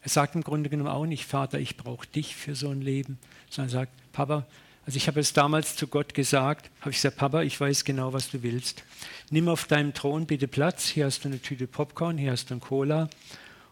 Er 0.02 0.08
sagt 0.08 0.34
im 0.34 0.42
Grunde 0.42 0.70
genommen 0.70 0.90
auch 0.90 1.06
nicht, 1.06 1.24
Vater, 1.26 1.60
ich 1.60 1.76
brauche 1.76 2.06
dich 2.06 2.34
für 2.34 2.54
so 2.54 2.70
ein 2.70 2.80
Leben, 2.80 3.18
sondern 3.50 3.70
sagt, 3.70 3.92
Papa, 4.12 4.46
also 4.86 4.96
ich 4.96 5.06
habe 5.06 5.20
es 5.20 5.32
damals 5.32 5.76
zu 5.76 5.86
Gott 5.86 6.14
gesagt, 6.14 6.70
habe 6.80 6.90
ich 6.90 6.96
gesagt, 6.96 7.18
Papa, 7.18 7.42
ich 7.42 7.60
weiß 7.60 7.84
genau, 7.84 8.12
was 8.12 8.30
du 8.30 8.42
willst. 8.42 8.82
Nimm 9.30 9.48
auf 9.48 9.66
deinem 9.66 9.92
Thron 9.94 10.26
bitte 10.26 10.48
Platz, 10.48 10.88
hier 10.88 11.04
hast 11.04 11.24
du 11.24 11.28
eine 11.28 11.40
Tüte 11.40 11.66
Popcorn, 11.66 12.16
hier 12.16 12.32
hast 12.32 12.50
du 12.50 12.54
ein 12.54 12.60
Cola 12.60 13.08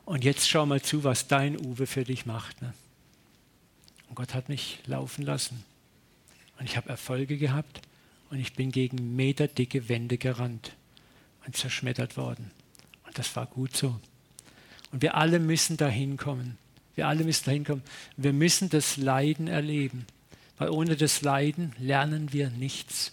und 0.09 0.25
jetzt 0.25 0.49
schau 0.49 0.65
mal 0.65 0.81
zu, 0.81 1.05
was 1.05 1.29
dein 1.29 1.59
Uwe 1.59 1.87
für 1.87 2.03
dich 2.03 2.25
macht. 2.25 2.63
Ne? 2.63 2.73
Und 4.09 4.15
Gott 4.15 4.33
hat 4.33 4.49
mich 4.49 4.79
laufen 4.87 5.23
lassen 5.23 5.63
und 6.59 6.65
ich 6.65 6.79
habe 6.79 6.89
Erfolge 6.89 7.37
gehabt 7.37 7.83
und 8.31 8.39
ich 8.39 8.55
bin 8.55 8.73
gegen 8.73 9.17
meterdicke 9.17 9.91
Wände 9.91 10.17
gerannt 10.17 10.73
und 11.45 11.55
zerschmettert 11.55 12.17
worden. 12.17 12.51
Und 13.07 13.19
das 13.19 13.37
war 13.37 13.45
gut 13.45 13.77
so. 13.77 14.01
Und 14.93 15.03
wir 15.03 15.15
alle 15.15 15.39
müssen 15.39 15.77
dahin 15.77 16.17
kommen. 16.17 16.57
Wir 16.95 17.07
alle 17.07 17.23
müssen 17.23 17.45
dahin 17.45 17.65
kommen. 17.65 17.83
Wir 18.17 18.33
müssen 18.33 18.71
das 18.71 18.97
Leiden 18.97 19.47
erleben, 19.47 20.07
weil 20.57 20.71
ohne 20.71 20.97
das 20.97 21.21
Leiden 21.21 21.75
lernen 21.79 22.33
wir 22.33 22.49
nichts. 22.49 23.13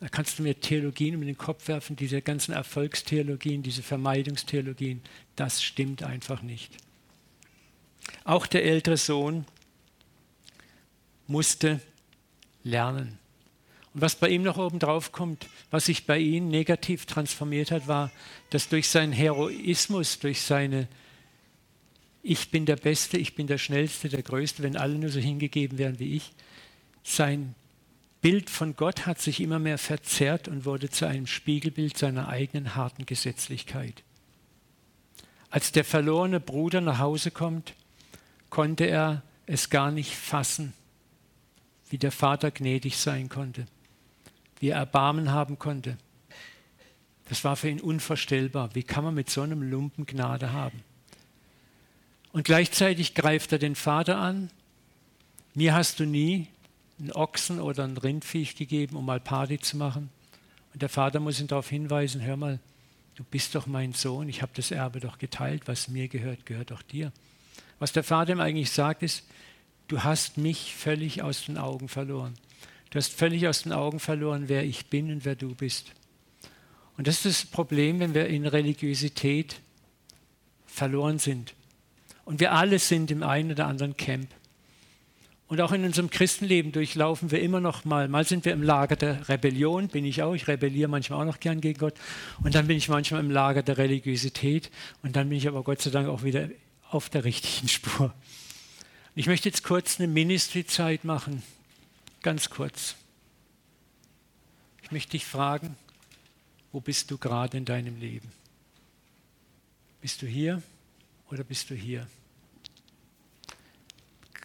Da 0.00 0.08
kannst 0.08 0.38
du 0.38 0.42
mir 0.42 0.60
Theologien 0.60 1.14
um 1.14 1.22
den 1.22 1.38
Kopf 1.38 1.68
werfen, 1.68 1.96
diese 1.96 2.20
ganzen 2.20 2.52
Erfolgstheologien, 2.52 3.62
diese 3.62 3.82
Vermeidungstheologien, 3.82 5.00
das 5.36 5.62
stimmt 5.62 6.02
einfach 6.02 6.42
nicht. 6.42 6.76
Auch 8.24 8.46
der 8.46 8.64
ältere 8.64 8.98
Sohn 8.98 9.46
musste 11.26 11.80
lernen. 12.62 13.18
Und 13.94 14.02
was 14.02 14.16
bei 14.16 14.28
ihm 14.28 14.42
noch 14.42 14.58
oben 14.58 14.78
drauf 14.78 15.12
kommt, 15.12 15.48
was 15.70 15.86
sich 15.86 16.04
bei 16.04 16.18
ihm 16.18 16.48
negativ 16.48 17.06
transformiert 17.06 17.70
hat, 17.70 17.88
war, 17.88 18.12
dass 18.50 18.68
durch 18.68 18.88
seinen 18.88 19.12
Heroismus, 19.12 20.18
durch 20.18 20.42
seine 20.42 20.88
Ich 22.22 22.50
bin 22.50 22.66
der 22.66 22.76
Beste, 22.76 23.16
ich 23.16 23.34
bin 23.34 23.46
der 23.46 23.56
Schnellste, 23.56 24.10
der 24.10 24.22
Größte, 24.22 24.62
wenn 24.62 24.76
alle 24.76 24.98
nur 24.98 25.08
so 25.08 25.20
hingegeben 25.20 25.78
wären 25.78 25.98
wie 25.98 26.16
ich, 26.16 26.32
sein 27.02 27.54
Bild 28.26 28.50
von 28.50 28.74
Gott 28.74 29.06
hat 29.06 29.20
sich 29.20 29.40
immer 29.40 29.58
mehr 29.58 29.78
verzerrt 29.78 30.48
und 30.48 30.64
wurde 30.64 30.90
zu 30.90 31.06
einem 31.06 31.26
Spiegelbild 31.26 31.96
seiner 31.96 32.28
eigenen 32.28 32.74
harten 32.74 33.06
Gesetzlichkeit. 33.06 34.02
Als 35.48 35.70
der 35.70 35.84
verlorene 35.84 36.40
Bruder 36.40 36.80
nach 36.80 36.98
Hause 36.98 37.30
kommt, 37.30 37.74
konnte 38.50 38.84
er 38.84 39.22
es 39.46 39.70
gar 39.70 39.90
nicht 39.92 40.16
fassen, 40.16 40.72
wie 41.88 41.98
der 41.98 42.10
Vater 42.10 42.50
gnädig 42.50 42.96
sein 42.96 43.28
konnte 43.28 43.66
wie 44.60 44.70
er 44.70 44.78
Erbarmen 44.78 45.32
haben 45.32 45.58
konnte. 45.58 45.96
Das 47.28 47.44
war 47.44 47.56
für 47.56 47.68
ihn 47.68 47.80
unvorstellbar. 47.80 48.74
Wie 48.74 48.82
kann 48.82 49.04
man 49.04 49.14
mit 49.14 49.30
so 49.30 49.42
einem 49.42 49.62
Lumpen 49.62 50.06
Gnade 50.06 50.52
haben? 50.52 50.82
Und 52.32 52.44
gleichzeitig 52.44 53.14
greift 53.14 53.52
er 53.52 53.58
den 53.58 53.74
Vater 53.74 54.18
an. 54.18 54.50
Mir 55.54 55.74
hast 55.74 56.00
du 56.00 56.04
nie 56.04 56.48
einen 56.98 57.12
Ochsen 57.12 57.60
oder 57.60 57.84
ein 57.84 57.96
Rindviech 57.96 58.56
gegeben, 58.56 58.96
um 58.96 59.04
mal 59.04 59.20
Party 59.20 59.58
zu 59.58 59.76
machen. 59.76 60.10
Und 60.72 60.82
der 60.82 60.88
Vater 60.88 61.20
muss 61.20 61.40
ihn 61.40 61.46
darauf 61.46 61.68
hinweisen, 61.68 62.22
hör 62.22 62.36
mal, 62.36 62.58
du 63.14 63.24
bist 63.24 63.54
doch 63.54 63.66
mein 63.66 63.92
Sohn, 63.92 64.28
ich 64.28 64.42
habe 64.42 64.52
das 64.54 64.70
Erbe 64.70 65.00
doch 65.00 65.18
geteilt, 65.18 65.62
was 65.66 65.88
mir 65.88 66.08
gehört, 66.08 66.46
gehört 66.46 66.72
auch 66.72 66.82
dir. 66.82 67.12
Was 67.78 67.92
der 67.92 68.04
Vater 68.04 68.32
ihm 68.32 68.40
eigentlich 68.40 68.70
sagt, 68.70 69.02
ist, 69.02 69.24
du 69.88 70.02
hast 70.02 70.38
mich 70.38 70.74
völlig 70.74 71.22
aus 71.22 71.46
den 71.46 71.58
Augen 71.58 71.88
verloren. 71.88 72.34
Du 72.90 72.98
hast 72.98 73.12
völlig 73.12 73.46
aus 73.48 73.62
den 73.62 73.72
Augen 73.72 74.00
verloren, 74.00 74.48
wer 74.48 74.64
ich 74.64 74.86
bin 74.86 75.10
und 75.10 75.24
wer 75.24 75.34
du 75.34 75.54
bist. 75.54 75.92
Und 76.96 77.06
das 77.06 77.24
ist 77.24 77.42
das 77.42 77.50
Problem, 77.50 78.00
wenn 78.00 78.14
wir 78.14 78.26
in 78.26 78.46
Religiosität 78.46 79.60
verloren 80.66 81.18
sind. 81.18 81.54
Und 82.24 82.40
wir 82.40 82.52
alle 82.52 82.78
sind 82.78 83.10
im 83.10 83.22
einen 83.22 83.52
oder 83.52 83.66
anderen 83.66 83.96
Camp. 83.96 84.28
Und 85.48 85.60
auch 85.60 85.70
in 85.70 85.84
unserem 85.84 86.10
Christenleben 86.10 86.72
durchlaufen 86.72 87.30
wir 87.30 87.40
immer 87.40 87.60
noch 87.60 87.84
mal. 87.84 88.08
Mal 88.08 88.26
sind 88.26 88.44
wir 88.44 88.52
im 88.52 88.62
Lager 88.62 88.96
der 88.96 89.28
Rebellion, 89.28 89.88
bin 89.88 90.04
ich 90.04 90.22
auch. 90.22 90.34
Ich 90.34 90.48
rebelliere 90.48 90.88
manchmal 90.88 91.20
auch 91.20 91.24
noch 91.24 91.38
gern 91.38 91.60
gegen 91.60 91.78
Gott. 91.78 91.94
Und 92.42 92.56
dann 92.56 92.66
bin 92.66 92.76
ich 92.76 92.88
manchmal 92.88 93.20
im 93.20 93.30
Lager 93.30 93.62
der 93.62 93.78
Religiosität. 93.78 94.70
Und 95.02 95.14
dann 95.14 95.28
bin 95.28 95.38
ich 95.38 95.46
aber 95.46 95.62
Gott 95.62 95.80
sei 95.80 95.90
Dank 95.90 96.08
auch 96.08 96.24
wieder 96.24 96.48
auf 96.90 97.08
der 97.10 97.24
richtigen 97.24 97.68
Spur. 97.68 98.12
Ich 99.14 99.28
möchte 99.28 99.48
jetzt 99.48 99.62
kurz 99.62 100.00
eine 100.00 100.08
Ministry-Zeit 100.08 101.04
machen. 101.04 101.42
Ganz 102.22 102.50
kurz. 102.50 102.96
Ich 104.82 104.90
möchte 104.90 105.12
dich 105.12 105.26
fragen, 105.26 105.76
wo 106.72 106.80
bist 106.80 107.10
du 107.10 107.18
gerade 107.18 107.56
in 107.56 107.64
deinem 107.64 107.98
Leben? 108.00 108.30
Bist 110.00 110.22
du 110.22 110.26
hier 110.26 110.62
oder 111.30 111.44
bist 111.44 111.70
du 111.70 111.74
hier? 111.74 112.06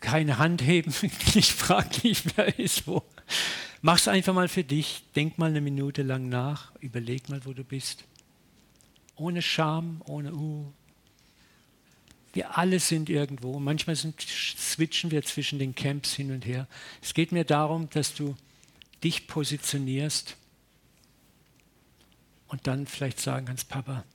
Keine 0.01 0.37
Hand 0.37 0.61
heben, 0.61 0.93
ich 1.35 1.53
frage 1.53 2.01
nicht, 2.03 2.37
wer 2.37 2.59
ist 2.59 2.85
wo. 2.87 3.03
Mach 3.81 3.97
es 3.97 4.07
einfach 4.07 4.33
mal 4.33 4.49
für 4.49 4.63
dich, 4.63 5.05
denk 5.15 5.37
mal 5.37 5.49
eine 5.49 5.61
Minute 5.61 6.03
lang 6.03 6.27
nach, 6.27 6.73
überleg 6.81 7.29
mal, 7.29 7.45
wo 7.45 7.53
du 7.53 7.63
bist. 7.63 8.03
Ohne 9.15 9.41
Scham, 9.41 10.01
ohne 10.05 10.33
Uh, 10.33 10.71
wir 12.33 12.57
alle 12.57 12.79
sind 12.79 13.09
irgendwo. 13.09 13.59
Manchmal 13.59 13.95
sind, 13.95 14.21
switchen 14.21 15.11
wir 15.11 15.23
zwischen 15.23 15.59
den 15.59 15.75
Camps 15.75 16.13
hin 16.13 16.31
und 16.31 16.45
her. 16.45 16.67
Es 17.01 17.13
geht 17.13 17.31
mir 17.31 17.43
darum, 17.43 17.89
dass 17.89 18.13
du 18.13 18.35
dich 19.03 19.27
positionierst 19.27 20.37
und 22.47 22.67
dann 22.67 22.85
vielleicht 22.85 23.19
sagen 23.19 23.47
kannst, 23.47 23.69
Papa, 23.69 24.05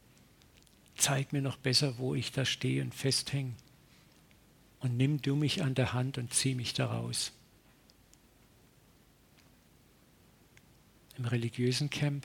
zeig 0.97 1.33
mir 1.33 1.43
noch 1.43 1.57
besser, 1.57 1.99
wo 1.99 2.15
ich 2.15 2.33
da 2.33 2.45
stehe 2.45 2.83
und 2.83 2.95
festhänge 2.95 3.55
und 4.87 4.97
nimm 4.97 5.21
du 5.21 5.35
mich 5.35 5.65
an 5.65 5.75
der 5.75 5.93
Hand 5.93 6.17
und 6.17 6.33
zieh 6.33 6.55
mich 6.55 6.73
daraus. 6.73 7.33
Im 11.19 11.25
religiösen 11.25 11.91
Camp 11.91 12.25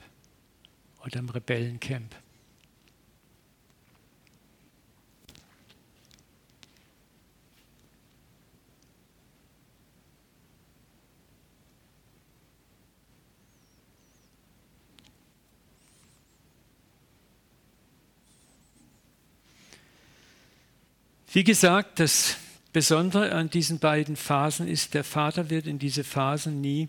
oder 1.04 1.18
im 1.18 1.28
Rebellencamp. 1.28 2.14
Wie 21.32 21.42
gesagt, 21.42 21.98
das 21.98 22.36
Besondere 22.72 23.32
an 23.32 23.50
diesen 23.50 23.78
beiden 23.78 24.16
Phasen 24.16 24.66
ist, 24.66 24.94
der 24.94 25.04
Vater 25.04 25.50
wird 25.50 25.66
in 25.66 25.78
diese 25.78 26.04
Phasen 26.04 26.60
nie 26.60 26.88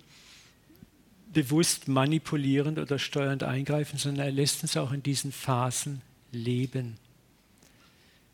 bewusst 1.34 1.88
manipulierend 1.88 2.80
oder 2.80 3.00
steuernd 3.00 3.43
eingreifen, 3.43 3.98
sondern 3.98 4.28
er 4.28 4.32
lässt 4.32 4.62
uns 4.62 4.78
auch 4.78 4.91
in 4.91 5.04
diesen 5.04 5.32
Phasen 5.32 6.02
leben. 6.32 6.96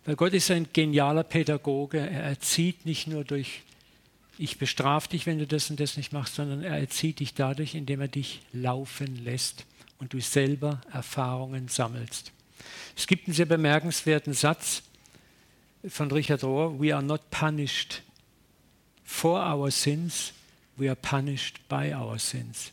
Weil 0.06 0.16
Gott 0.16 0.34
ist 0.34 0.52
ein 0.52 0.68
genialer 0.74 1.24
Pädagoge. 1.24 2.00
Er 2.00 2.24
erzieht 2.24 2.86
nicht 2.86 3.08
nur 3.08 3.24
durch, 3.24 3.64
ich 4.38 4.58
bestrafe 4.58 5.10
dich, 5.10 5.26
wenn 5.26 5.40
du 5.40 5.48
das 5.48 5.70
und 5.70 5.80
das 5.80 5.98
nicht 5.98 6.14
machst, 6.14 6.36
sondern 6.36 6.64
er 6.64 6.78
erzieht 6.78 7.20
dich 7.20 7.34
dadurch, 7.34 7.74
indem 7.74 8.02
er 8.02 8.08
dich 8.08 8.42
laufen 8.54 9.24
lässt 9.24 9.66
und 9.98 10.14
du 10.14 10.22
selber 10.22 10.82
Erfahrungen 10.92 11.68
sammelst. 11.68 12.32
Es 12.96 13.08
gibt 13.08 13.28
einen 13.28 13.36
sehr 13.36 13.46
bemerkenswerten 13.46 14.34
Satz 14.34 14.84
von 15.88 16.12
Richard 16.12 16.44
Rohr, 16.44 16.80
We 16.80 16.94
are 16.94 17.04
not 17.04 17.30
punished 17.32 18.02
for 19.04 19.40
our 19.40 19.72
sins, 19.72 20.34
we 20.78 20.88
are 20.88 20.96
punished 20.96 21.68
by 21.68 21.94
our 21.94 22.20
sins. 22.20 22.72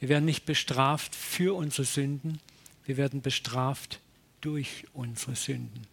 Wir 0.00 0.08
werden 0.08 0.24
nicht 0.24 0.46
bestraft 0.46 1.14
für 1.14 1.56
unsere 1.56 1.84
Sünden, 1.84 2.40
wir 2.84 2.96
werden 2.96 3.20
bestraft 3.20 4.00
durch 4.40 4.84
unsere 4.94 5.34
Sünden. 5.34 5.86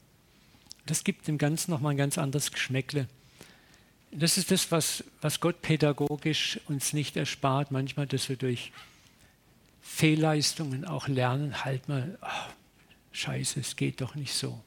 Das 0.86 1.03
gibt 1.03 1.27
dem 1.27 1.38
Ganzen 1.38 1.71
nochmal 1.71 1.91
ein 1.91 1.97
ganz 1.97 2.17
anderes 2.17 2.51
Geschmäckle. 2.51 3.08
Das 4.12 4.38
ist 4.38 4.51
das, 4.51 4.71
was, 4.71 5.03
was 5.21 5.39
Gott 5.39 5.62
pädagogisch 5.62 6.60
uns 6.67 6.93
nicht 6.93 7.17
erspart, 7.17 7.71
manchmal, 7.71 8.08
dass 8.08 8.29
wir 8.29 8.38
durch 8.38 8.71
Fehlleistungen 9.81 10.86
auch 10.86 11.08
lernen, 11.08 11.65
halt 11.65 11.89
mal, 11.89 12.17
oh, 12.21 12.51
scheiße, 13.12 13.60
es 13.60 13.75
geht 13.75 14.01
doch 14.01 14.15
nicht 14.15 14.34
so. 14.34 14.63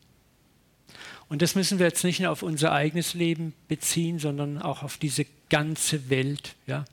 Und 1.29 1.43
das 1.43 1.55
müssen 1.55 1.79
wir 1.79 1.87
jetzt 1.87 2.05
nicht 2.05 2.21
nur 2.21 2.31
auf 2.31 2.43
unser 2.43 2.73
eigenes 2.73 3.15
Leben 3.15 3.55
beziehen, 3.69 4.19
sondern 4.19 4.61
auch 4.61 4.83
auf 4.83 4.97
diese 4.97 5.27
ganze 5.51 6.11
Welt. 6.11 6.55
Ja? 6.67 6.85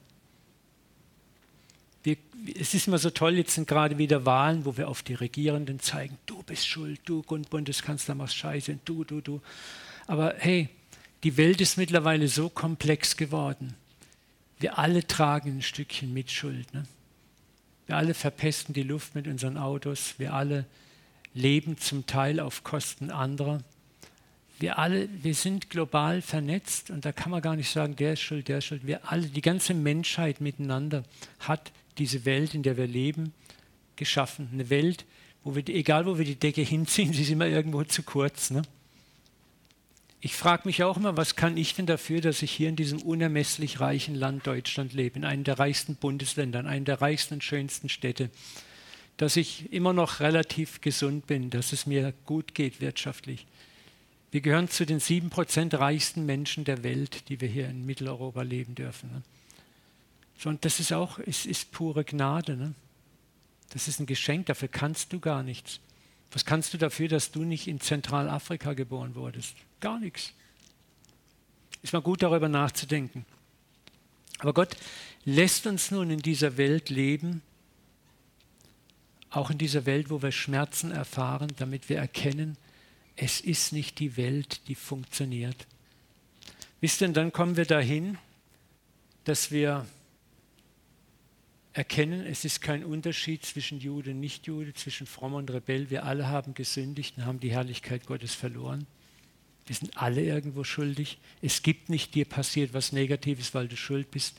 Wir, 2.04 2.18
es 2.60 2.74
ist 2.74 2.88
immer 2.88 2.98
so 2.98 3.10
toll, 3.10 3.38
jetzt 3.38 3.56
sind 3.56 3.68
gerade 3.68 3.98
wieder 3.98 4.26
Wahlen, 4.26 4.66
wo 4.66 4.78
wir 4.78 4.88
auf 4.88 5.04
die 5.04 5.14
Regierenden 5.14 5.80
zeigen, 5.80 6.18
du 6.26 6.44
bist 6.44 6.68
schuld, 6.68 7.00
du 7.06 7.24
Bundeskanzler 7.24 8.16
machst 8.16 8.36
Scheiße, 8.36 8.80
du, 8.86 9.04
du, 9.04 9.22
du. 9.22 9.42
Aber 10.08 10.36
hey, 10.38 10.70
die 11.24 11.38
Welt 11.38 11.62
ist 11.62 11.78
mittlerweile 11.78 12.28
so 12.28 12.50
komplex 12.50 13.18
geworden. 13.18 13.76
Wir 14.60 14.78
alle 14.78 15.06
tragen 15.06 15.58
ein 15.58 15.62
Stückchen 15.62 16.14
Mitschuld. 16.14 16.74
Ne? 16.74 16.86
Wir 17.88 17.98
alle 17.98 18.14
verpesten 18.14 18.74
die 18.74 18.84
Luft 18.84 19.16
mit 19.16 19.28
unseren 19.28 19.58
Autos. 19.58 20.16
Wir 20.18 20.34
alle 20.34 20.66
leben 21.34 21.78
zum 21.78 22.06
Teil 22.06 22.40
auf 22.40 22.64
Kosten 22.64 23.12
anderer 23.12 23.64
wir 24.60 24.80
alle, 24.80 25.10
wir 25.22 25.36
sind 25.36 25.70
global 25.70 26.22
vernetzt 26.22 26.90
und 26.90 27.04
da 27.04 27.12
kann 27.12 27.32
man 27.32 27.42
gar 27.42 27.56
nicht 27.56 27.70
sagen, 27.70 27.96
der 27.96 28.14
ist 28.14 28.22
schuld, 28.22 28.48
der 28.48 28.60
ist 28.60 28.66
schuld. 28.66 28.88
Wir 28.88 29.12
alle, 29.12 29.28
die 29.28 29.42
ganze 29.42 29.74
Menschheit 29.74 30.40
miteinander 30.40 31.04
hat 31.40 31.72
diese 31.98 32.26
Welt, 32.26 32.54
in 32.56 32.64
der 32.64 32.78
wir 32.78 32.88
leben, 32.88 33.34
geschaffen. 33.96 34.50
Eine 34.54 34.70
Welt, 34.70 35.06
wo 35.44 35.56
wir, 35.56 35.68
egal 35.68 36.06
wo 36.06 36.18
wir 36.18 36.26
die 36.26 36.36
Decke 36.36 36.62
hinziehen, 36.62 37.12
sie 37.14 37.24
ist 37.24 37.30
immer 37.30 37.48
irgendwo 37.48 37.84
zu 37.84 38.04
kurz. 38.04 38.50
Ne? 38.50 38.62
Ich 40.22 40.36
frage 40.36 40.64
mich 40.66 40.84
auch 40.84 40.96
immer, 40.96 41.18
was 41.18 41.36
kann 41.36 41.58
ich 41.58 41.76
denn 41.76 41.86
dafür, 41.86 42.22
dass 42.22 42.42
ich 42.42 42.52
hier 42.52 42.70
in 42.70 42.78
diesem 42.78 43.02
unermesslich 43.02 43.82
reichen 43.82 44.16
Land 44.16 44.48
Deutschland 44.48 44.94
lebe, 44.94 45.18
in 45.18 45.26
einem 45.26 45.44
der 45.44 45.60
reichsten 45.60 45.96
Bundesländer, 45.96 46.62
in 46.62 46.68
einem 46.68 46.86
der 46.86 47.02
reichsten 47.02 47.36
und 47.36 47.44
schönsten 47.44 47.90
Städte, 47.90 48.30
dass 49.18 49.36
ich 49.36 49.72
immer 49.74 49.94
noch 49.94 50.22
relativ 50.22 50.82
gesund 50.82 51.28
bin, 51.28 51.50
dass 51.50 51.74
es 51.74 51.86
mir 51.86 52.14
gut 52.26 52.56
geht 52.56 52.80
wirtschaftlich 52.80 53.46
wir 54.36 54.42
gehören 54.42 54.68
zu 54.68 54.86
den 54.86 55.00
sieben 55.00 55.30
Prozent 55.30 55.74
reichsten 55.76 56.26
Menschen 56.26 56.66
der 56.66 56.84
Welt, 56.84 57.30
die 57.30 57.40
wir 57.40 57.48
hier 57.48 57.70
in 57.70 57.86
Mitteleuropa 57.86 58.42
leben 58.42 58.76
dürfen. 58.76 59.10
Ne? 59.10 59.22
So, 60.38 60.50
und 60.50 60.66
das 60.66 60.82
ist 60.82 60.92
auch, 60.92 61.20
es 61.20 61.46
ist 61.46 61.72
pure 61.72 62.04
Gnade. 62.04 62.58
Ne? 62.58 62.74
Das 63.70 63.88
ist 63.88 64.02
ein 64.02 64.06
Geschenk, 64.06 64.48
dafür 64.48 64.68
kannst 64.68 65.14
du 65.14 65.22
gar 65.22 65.42
nichts. 65.42 65.80
Was 66.34 66.44
kannst 66.44 66.74
du 66.74 66.78
dafür, 66.78 67.08
dass 67.08 67.32
du 67.32 67.46
nicht 67.46 67.70
in 67.70 67.80
Zentralafrika 67.80 68.74
geboren 68.74 69.16
wurdest? 69.16 69.56
Gar 69.80 70.02
nichts. 70.02 70.34
Ist 71.82 71.94
mal 71.94 72.02
gut 72.02 72.22
darüber 72.22 72.50
nachzudenken. 72.50 73.26
Aber 74.40 74.54
Gott 74.54 74.76
lässt 75.24 75.66
uns 75.66 75.92
nun 75.92 76.10
in 76.10 76.20
dieser 76.20 76.58
Welt 76.58 76.90
leben, 76.90 77.42
auch 79.30 79.50
in 79.50 79.58
dieser 79.58 79.86
Welt, 79.86 80.10
wo 80.10 80.22
wir 80.22 80.34
Schmerzen 80.34 80.92
erfahren, 80.92 81.54
damit 81.56 81.88
wir 81.88 82.00
erkennen, 82.00 82.58
es 83.16 83.40
ist 83.42 83.72
nicht 83.72 84.00
die 84.00 84.18
Welt, 84.18 84.68
die 84.68 84.76
funktioniert. 84.76 85.68
Wisst 86.82 87.02
ihr, 87.02 87.08
dann 87.10 87.32
kommen 87.32 87.58
wir 87.58 87.66
dahin, 87.66 88.18
dass 89.24 89.52
wir 89.52 89.86
erkennen, 91.74 92.26
es 92.26 92.46
ist 92.46 92.62
kein 92.62 92.86
Unterschied 92.86 93.46
zwischen 93.46 93.80
Jude 93.80 94.12
und 94.12 94.20
Nichtjude, 94.20 94.74
zwischen 94.74 95.08
Fromm 95.08 95.34
und 95.34 95.52
Rebell. 95.52 95.90
Wir 95.90 96.06
alle 96.06 96.28
haben 96.28 96.54
gesündigt 96.54 97.18
und 97.18 97.26
haben 97.26 97.40
die 97.40 97.52
Herrlichkeit 97.52 98.06
Gottes 98.06 98.34
verloren. 98.34 98.88
Wir 99.66 99.76
sind 99.76 99.98
alle 99.98 100.24
irgendwo 100.24 100.64
schuldig. 100.64 101.18
Es 101.42 101.64
gibt 101.64 101.90
nicht 101.90 102.16
dir 102.16 102.26
passiert 102.26 102.74
was 102.74 102.92
Negatives, 102.92 103.54
weil 103.54 103.68
du 103.68 103.76
schuld 103.76 104.12
bist, 104.12 104.38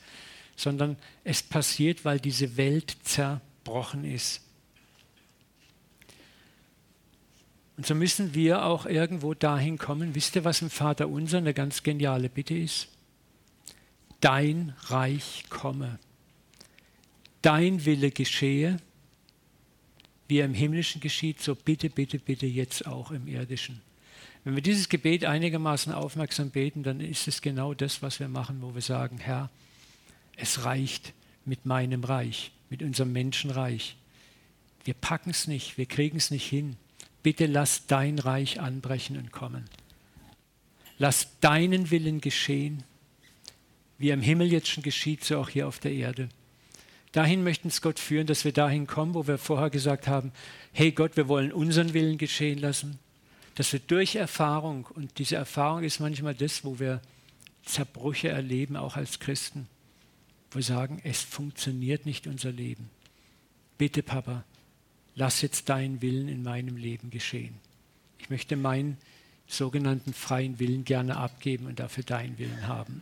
sondern 0.55 0.97
es 1.23 1.43
passiert, 1.43 2.05
weil 2.05 2.19
diese 2.19 2.57
Welt 2.57 2.95
zerbrochen 3.03 4.03
ist. 4.03 4.41
Und 7.77 7.85
so 7.85 7.93
müssen 7.93 8.33
wir 8.33 8.65
auch 8.65 8.87
irgendwo 8.87 9.35
dahin 9.35 9.77
kommen. 9.77 10.15
Wisst 10.15 10.35
ihr, 10.35 10.43
was 10.43 10.63
im 10.63 10.71
Vater 10.71 11.07
unser 11.07 11.37
eine 11.37 11.53
ganz 11.53 11.83
geniale 11.83 12.27
Bitte 12.27 12.55
ist? 12.55 12.89
Dein 14.19 14.73
Reich 14.85 15.43
komme. 15.49 15.99
Dein 17.43 17.85
Wille 17.85 18.09
geschehe, 18.09 18.77
wie 20.27 20.39
er 20.39 20.45
im 20.45 20.55
Himmlischen 20.55 21.01
geschieht, 21.01 21.39
so 21.39 21.53
bitte, 21.53 21.91
bitte, 21.91 22.17
bitte 22.17 22.47
jetzt 22.47 22.87
auch 22.87 23.11
im 23.11 23.27
Irdischen. 23.27 23.79
Wenn 24.43 24.55
wir 24.55 24.63
dieses 24.63 24.89
Gebet 24.89 25.25
einigermaßen 25.25 25.93
aufmerksam 25.93 26.49
beten, 26.49 26.81
dann 26.81 26.99
ist 26.99 27.27
es 27.27 27.43
genau 27.43 27.75
das, 27.75 28.01
was 28.01 28.19
wir 28.19 28.27
machen, 28.27 28.63
wo 28.63 28.73
wir 28.73 28.81
sagen, 28.81 29.19
Herr, 29.19 29.51
es 30.35 30.65
reicht 30.65 31.13
mit 31.45 31.67
meinem 31.67 32.03
Reich, 32.03 32.51
mit 32.71 32.81
unserem 32.81 33.13
Menschenreich. 33.13 33.97
Wir 34.83 34.95
packen 34.95 35.29
es 35.29 35.45
nicht, 35.45 35.77
wir 35.77 35.85
kriegen 35.85 36.17
es 36.17 36.31
nicht 36.31 36.47
hin 36.47 36.75
bitte 37.27 37.45
lass 37.45 37.87
dein 37.87 38.19
Reich 38.19 38.61
anbrechen 38.61 39.17
und 39.17 39.33
kommen. 39.33 39.65
Lass 40.97 41.27
deinen 41.41 41.91
Willen 41.91 42.21
geschehen, 42.21 42.85
wie 43.97 44.11
im 44.11 44.21
Himmel 44.21 44.49
jetzt 44.49 44.69
schon 44.69 44.81
geschieht, 44.81 45.25
so 45.25 45.37
auch 45.37 45.49
hier 45.49 45.67
auf 45.67 45.79
der 45.79 45.91
Erde. 45.91 46.29
Dahin 47.11 47.43
möchten 47.43 47.67
es 47.67 47.81
Gott 47.81 47.99
führen, 47.99 48.27
dass 48.27 48.45
wir 48.45 48.53
dahin 48.53 48.87
kommen, 48.87 49.13
wo 49.13 49.27
wir 49.27 49.37
vorher 49.37 49.69
gesagt 49.69 50.07
haben, 50.07 50.31
hey 50.71 50.93
Gott, 50.93 51.17
wir 51.17 51.27
wollen 51.27 51.51
unseren 51.51 51.93
Willen 51.93 52.17
geschehen 52.17 52.59
lassen, 52.59 52.97
dass 53.55 53.73
wir 53.73 53.81
durch 53.81 54.15
Erfahrung, 54.15 54.85
und 54.85 55.19
diese 55.19 55.35
Erfahrung 55.35 55.83
ist 55.83 55.99
manchmal 55.99 56.33
das, 56.33 56.63
wo 56.63 56.79
wir 56.79 57.01
Zerbrüche 57.65 58.29
erleben, 58.29 58.77
auch 58.77 58.95
als 58.95 59.19
Christen, 59.19 59.67
wo 60.51 60.59
wir 60.59 60.63
sagen, 60.63 61.01
es 61.03 61.23
funktioniert 61.23 62.05
nicht 62.05 62.25
unser 62.25 62.53
Leben. 62.53 62.89
Bitte, 63.77 64.01
Papa, 64.01 64.45
lass 65.17 65.41
jetzt 65.41 65.67
deinen 65.67 66.01
Willen 66.01 66.29
in 66.29 66.43
meinem 66.43 66.77
Leben 66.77 67.09
geschehen. 67.09 67.55
Ich 68.19 68.29
möchte 68.29 68.55
meinen 68.55 68.97
sogenannten 69.47 70.13
freien 70.13 70.59
Willen 70.59 70.85
gerne 70.85 71.17
abgeben 71.17 71.65
und 71.65 71.79
dafür 71.79 72.03
deinen 72.03 72.37
Willen 72.37 72.67
haben. 72.67 73.01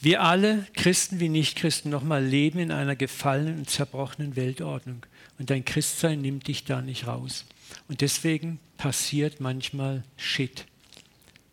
Wir 0.00 0.22
alle, 0.22 0.66
Christen 0.74 1.20
wie 1.20 1.28
Nichtchristen, 1.28 1.90
nochmal 1.90 2.24
leben 2.24 2.58
in 2.58 2.72
einer 2.72 2.96
gefallenen 2.96 3.58
und 3.58 3.70
zerbrochenen 3.70 4.36
Weltordnung. 4.36 5.06
Und 5.38 5.50
dein 5.50 5.64
Christsein 5.64 6.20
nimmt 6.20 6.48
dich 6.48 6.64
da 6.64 6.80
nicht 6.80 7.06
raus. 7.06 7.44
Und 7.88 8.00
deswegen 8.00 8.58
passiert 8.78 9.40
manchmal 9.40 10.02
Shit. 10.16 10.64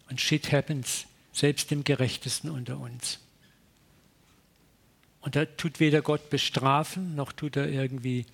Und 0.10 0.22
Shit 0.22 0.52
happens, 0.52 1.08
selbst 1.34 1.72
dem 1.72 1.84
Gerechtesten 1.84 2.50
unter 2.50 2.80
uns. 2.80 3.20
Und 5.20 5.36
da 5.36 5.46
tut 5.46 5.80
weder 5.80 6.02
Gott 6.02 6.30
bestrafen, 6.30 7.16
noch 7.16 7.34
tut 7.34 7.58
er 7.58 7.68
irgendwie 7.68 8.26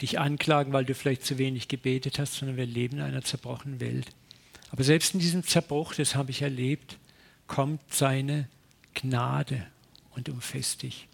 dich 0.00 0.18
anklagen, 0.18 0.72
weil 0.72 0.84
du 0.84 0.94
vielleicht 0.94 1.24
zu 1.24 1.38
wenig 1.38 1.68
gebetet 1.68 2.18
hast, 2.18 2.34
sondern 2.34 2.56
wir 2.56 2.66
leben 2.66 2.96
in 2.96 3.02
einer 3.02 3.22
zerbrochenen 3.22 3.78
Welt. 3.78 4.06
Aber 4.70 4.82
selbst 4.82 5.14
in 5.14 5.20
diesem 5.20 5.44
Zerbruch, 5.44 5.94
das 5.94 6.14
habe 6.14 6.30
ich 6.30 6.42
erlebt, 6.42 6.96
kommt 7.46 7.80
seine 7.92 8.48
Gnade 8.94 9.66
und 10.12 10.28
umfasst 10.30 10.82
dich 10.82 11.06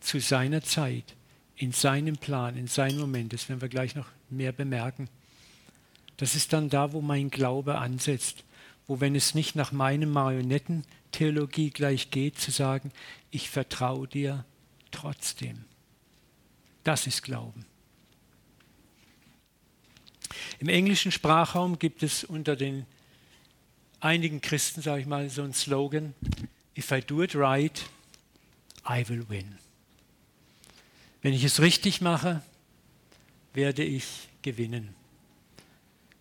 zu 0.00 0.20
seiner 0.20 0.62
Zeit, 0.62 1.14
in 1.56 1.72
seinem 1.72 2.16
Plan, 2.16 2.56
in 2.56 2.66
seinem 2.66 2.98
Moment. 2.98 3.32
Das 3.32 3.48
werden 3.48 3.60
wir 3.60 3.68
gleich 3.68 3.94
noch 3.94 4.06
mehr 4.30 4.52
bemerken. 4.52 5.08
Das 6.16 6.34
ist 6.34 6.52
dann 6.52 6.68
da, 6.68 6.92
wo 6.92 7.00
mein 7.00 7.30
Glaube 7.30 7.78
ansetzt, 7.78 8.44
wo, 8.86 9.00
wenn 9.00 9.14
es 9.14 9.34
nicht 9.34 9.56
nach 9.56 9.72
meinem 9.72 10.10
Marionettentheologie 10.10 11.70
gleich 11.70 12.10
geht, 12.10 12.38
zu 12.38 12.50
sagen, 12.50 12.92
ich 13.30 13.50
vertraue 13.50 14.06
dir 14.06 14.44
trotzdem. 14.90 15.64
Das 16.84 17.06
ist 17.06 17.22
Glauben. 17.22 17.64
Im 20.58 20.68
englischen 20.68 21.12
Sprachraum 21.12 21.78
gibt 21.78 22.02
es 22.02 22.24
unter 22.24 22.56
den 22.56 22.86
einigen 24.00 24.40
Christen, 24.40 24.82
sage 24.82 25.00
ich 25.00 25.06
mal, 25.06 25.28
so 25.30 25.42
einen 25.42 25.54
Slogan, 25.54 26.14
If 26.76 26.90
I 26.90 27.00
do 27.00 27.22
it 27.22 27.34
right, 27.36 27.84
I 28.88 29.08
will 29.08 29.28
win. 29.28 29.58
Wenn 31.22 31.32
ich 31.32 31.44
es 31.44 31.60
richtig 31.60 32.00
mache, 32.00 32.42
werde 33.52 33.84
ich 33.84 34.28
gewinnen. 34.42 34.94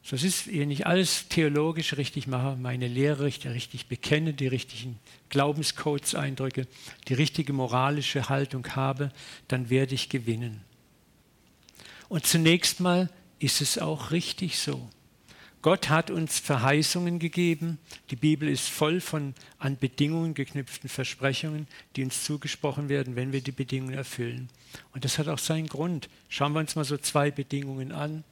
Das 0.09 0.23
ist, 0.23 0.47
wenn 0.47 0.69
ich 0.69 0.85
alles 0.85 1.29
theologisch 1.29 1.95
richtig 1.95 2.27
mache, 2.27 2.57
meine 2.57 2.87
Lehre 2.87 3.23
richtig, 3.23 3.51
richtig 3.51 3.87
bekenne, 3.87 4.33
die 4.33 4.47
richtigen 4.47 4.99
Glaubenscodes 5.29 6.13
eindrücke, 6.13 6.67
die 7.07 7.13
richtige 7.13 7.53
moralische 7.53 8.27
Haltung 8.27 8.67
habe, 8.75 9.11
dann 9.47 9.69
werde 9.69 9.95
ich 9.95 10.09
gewinnen. 10.09 10.61
Und 12.09 12.25
zunächst 12.25 12.79
mal 12.79 13.09
ist 13.39 13.61
es 13.61 13.77
auch 13.77 14.11
richtig 14.11 14.59
so. 14.59 14.89
Gott 15.63 15.87
hat 15.87 16.11
uns 16.11 16.39
Verheißungen 16.39 17.19
gegeben. 17.19 17.79
Die 18.09 18.17
Bibel 18.17 18.49
ist 18.49 18.67
voll 18.67 18.99
von 18.99 19.33
an 19.59 19.77
Bedingungen 19.77 20.33
geknüpften 20.33 20.89
Versprechungen, 20.89 21.67
die 21.95 22.03
uns 22.03 22.25
zugesprochen 22.25 22.89
werden, 22.89 23.15
wenn 23.15 23.31
wir 23.31 23.39
die 23.39 23.53
Bedingungen 23.53 23.93
erfüllen. 23.93 24.49
Und 24.91 25.05
das 25.05 25.17
hat 25.17 25.29
auch 25.29 25.39
seinen 25.39 25.67
Grund. 25.67 26.09
Schauen 26.27 26.51
wir 26.51 26.59
uns 26.59 26.75
mal 26.75 26.83
so 26.83 26.97
zwei 26.97 27.31
Bedingungen 27.31 27.93
an. 27.93 28.25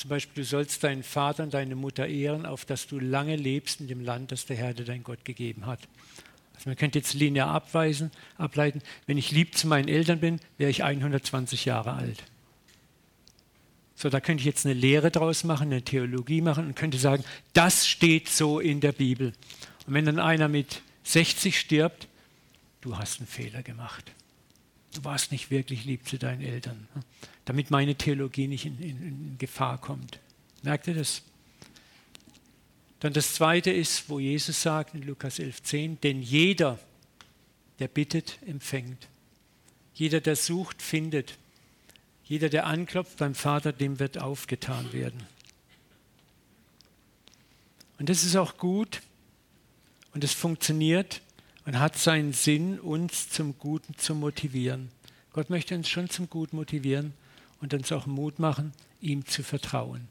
Zum 0.00 0.08
Beispiel, 0.08 0.44
du 0.44 0.48
sollst 0.48 0.82
deinen 0.82 1.02
Vater 1.02 1.42
und 1.42 1.52
deine 1.52 1.74
Mutter 1.74 2.06
ehren, 2.06 2.46
auf 2.46 2.64
dass 2.64 2.86
du 2.86 2.98
lange 2.98 3.36
lebst 3.36 3.82
in 3.82 3.86
dem 3.86 4.00
Land, 4.00 4.32
das 4.32 4.46
der 4.46 4.56
Herr 4.56 4.72
dir 4.72 4.86
dein 4.86 5.02
Gott 5.02 5.26
gegeben 5.26 5.66
hat. 5.66 5.80
Also 6.54 6.70
man 6.70 6.76
könnte 6.78 6.98
jetzt 6.98 7.12
linear 7.12 7.50
abweisen, 7.50 8.10
ableiten, 8.38 8.80
wenn 9.04 9.18
ich 9.18 9.30
lieb 9.30 9.58
zu 9.58 9.66
meinen 9.66 9.88
Eltern 9.88 10.18
bin, 10.18 10.40
wäre 10.56 10.70
ich 10.70 10.84
120 10.84 11.66
Jahre 11.66 11.92
alt. 11.92 12.24
So, 13.94 14.08
da 14.08 14.20
könnte 14.20 14.40
ich 14.40 14.46
jetzt 14.46 14.64
eine 14.64 14.72
Lehre 14.72 15.10
draus 15.10 15.44
machen, 15.44 15.64
eine 15.64 15.82
Theologie 15.82 16.40
machen 16.40 16.68
und 16.68 16.76
könnte 16.76 16.96
sagen, 16.96 17.22
das 17.52 17.86
steht 17.86 18.30
so 18.30 18.58
in 18.58 18.80
der 18.80 18.92
Bibel. 18.92 19.34
Und 19.86 19.92
wenn 19.92 20.06
dann 20.06 20.18
einer 20.18 20.48
mit 20.48 20.80
60 21.04 21.60
stirbt, 21.60 22.08
du 22.80 22.96
hast 22.96 23.18
einen 23.20 23.26
Fehler 23.26 23.62
gemacht. 23.62 24.12
Du 24.94 25.04
warst 25.04 25.32
nicht 25.32 25.50
wirklich 25.50 25.84
lieb 25.84 26.08
zu 26.08 26.18
deinen 26.18 26.42
Eltern, 26.42 26.88
ne? 26.94 27.02
damit 27.44 27.70
meine 27.70 27.94
Theologie 27.94 28.48
nicht 28.48 28.66
in, 28.66 28.78
in, 28.80 29.02
in 29.02 29.38
Gefahr 29.38 29.78
kommt. 29.78 30.18
Merkt 30.62 30.88
ihr 30.88 30.94
das? 30.94 31.22
Dann 32.98 33.12
das 33.12 33.34
zweite 33.34 33.70
ist, 33.70 34.08
wo 34.08 34.20
Jesus 34.20 34.62
sagt 34.62 34.94
in 34.94 35.02
Lukas 35.02 35.38
11,10, 35.38 36.00
denn 36.00 36.20
jeder, 36.20 36.78
der 37.78 37.88
bittet, 37.88 38.38
empfängt. 38.46 39.08
Jeder, 39.94 40.20
der 40.20 40.36
sucht, 40.36 40.82
findet. 40.82 41.38
Jeder, 42.24 42.48
der 42.48 42.66
anklopft 42.66 43.16
beim 43.16 43.34
Vater, 43.34 43.72
dem 43.72 43.98
wird 43.98 44.18
aufgetan 44.18 44.92
werden. 44.92 45.22
Und 47.98 48.08
das 48.08 48.24
ist 48.24 48.36
auch 48.36 48.56
gut 48.56 49.02
und 50.14 50.24
es 50.24 50.32
funktioniert, 50.32 51.20
und 51.66 51.78
hat 51.78 51.96
seinen 51.96 52.32
Sinn, 52.32 52.78
uns 52.78 53.28
zum 53.30 53.58
Guten 53.58 53.96
zu 53.96 54.14
motivieren. 54.14 54.90
Gott 55.32 55.50
möchte 55.50 55.74
uns 55.74 55.88
schon 55.88 56.08
zum 56.10 56.28
Guten 56.28 56.56
motivieren 56.56 57.12
und 57.60 57.74
uns 57.74 57.92
auch 57.92 58.06
Mut 58.06 58.38
machen, 58.38 58.72
ihm 59.00 59.26
zu 59.26 59.42
vertrauen. 59.42 60.08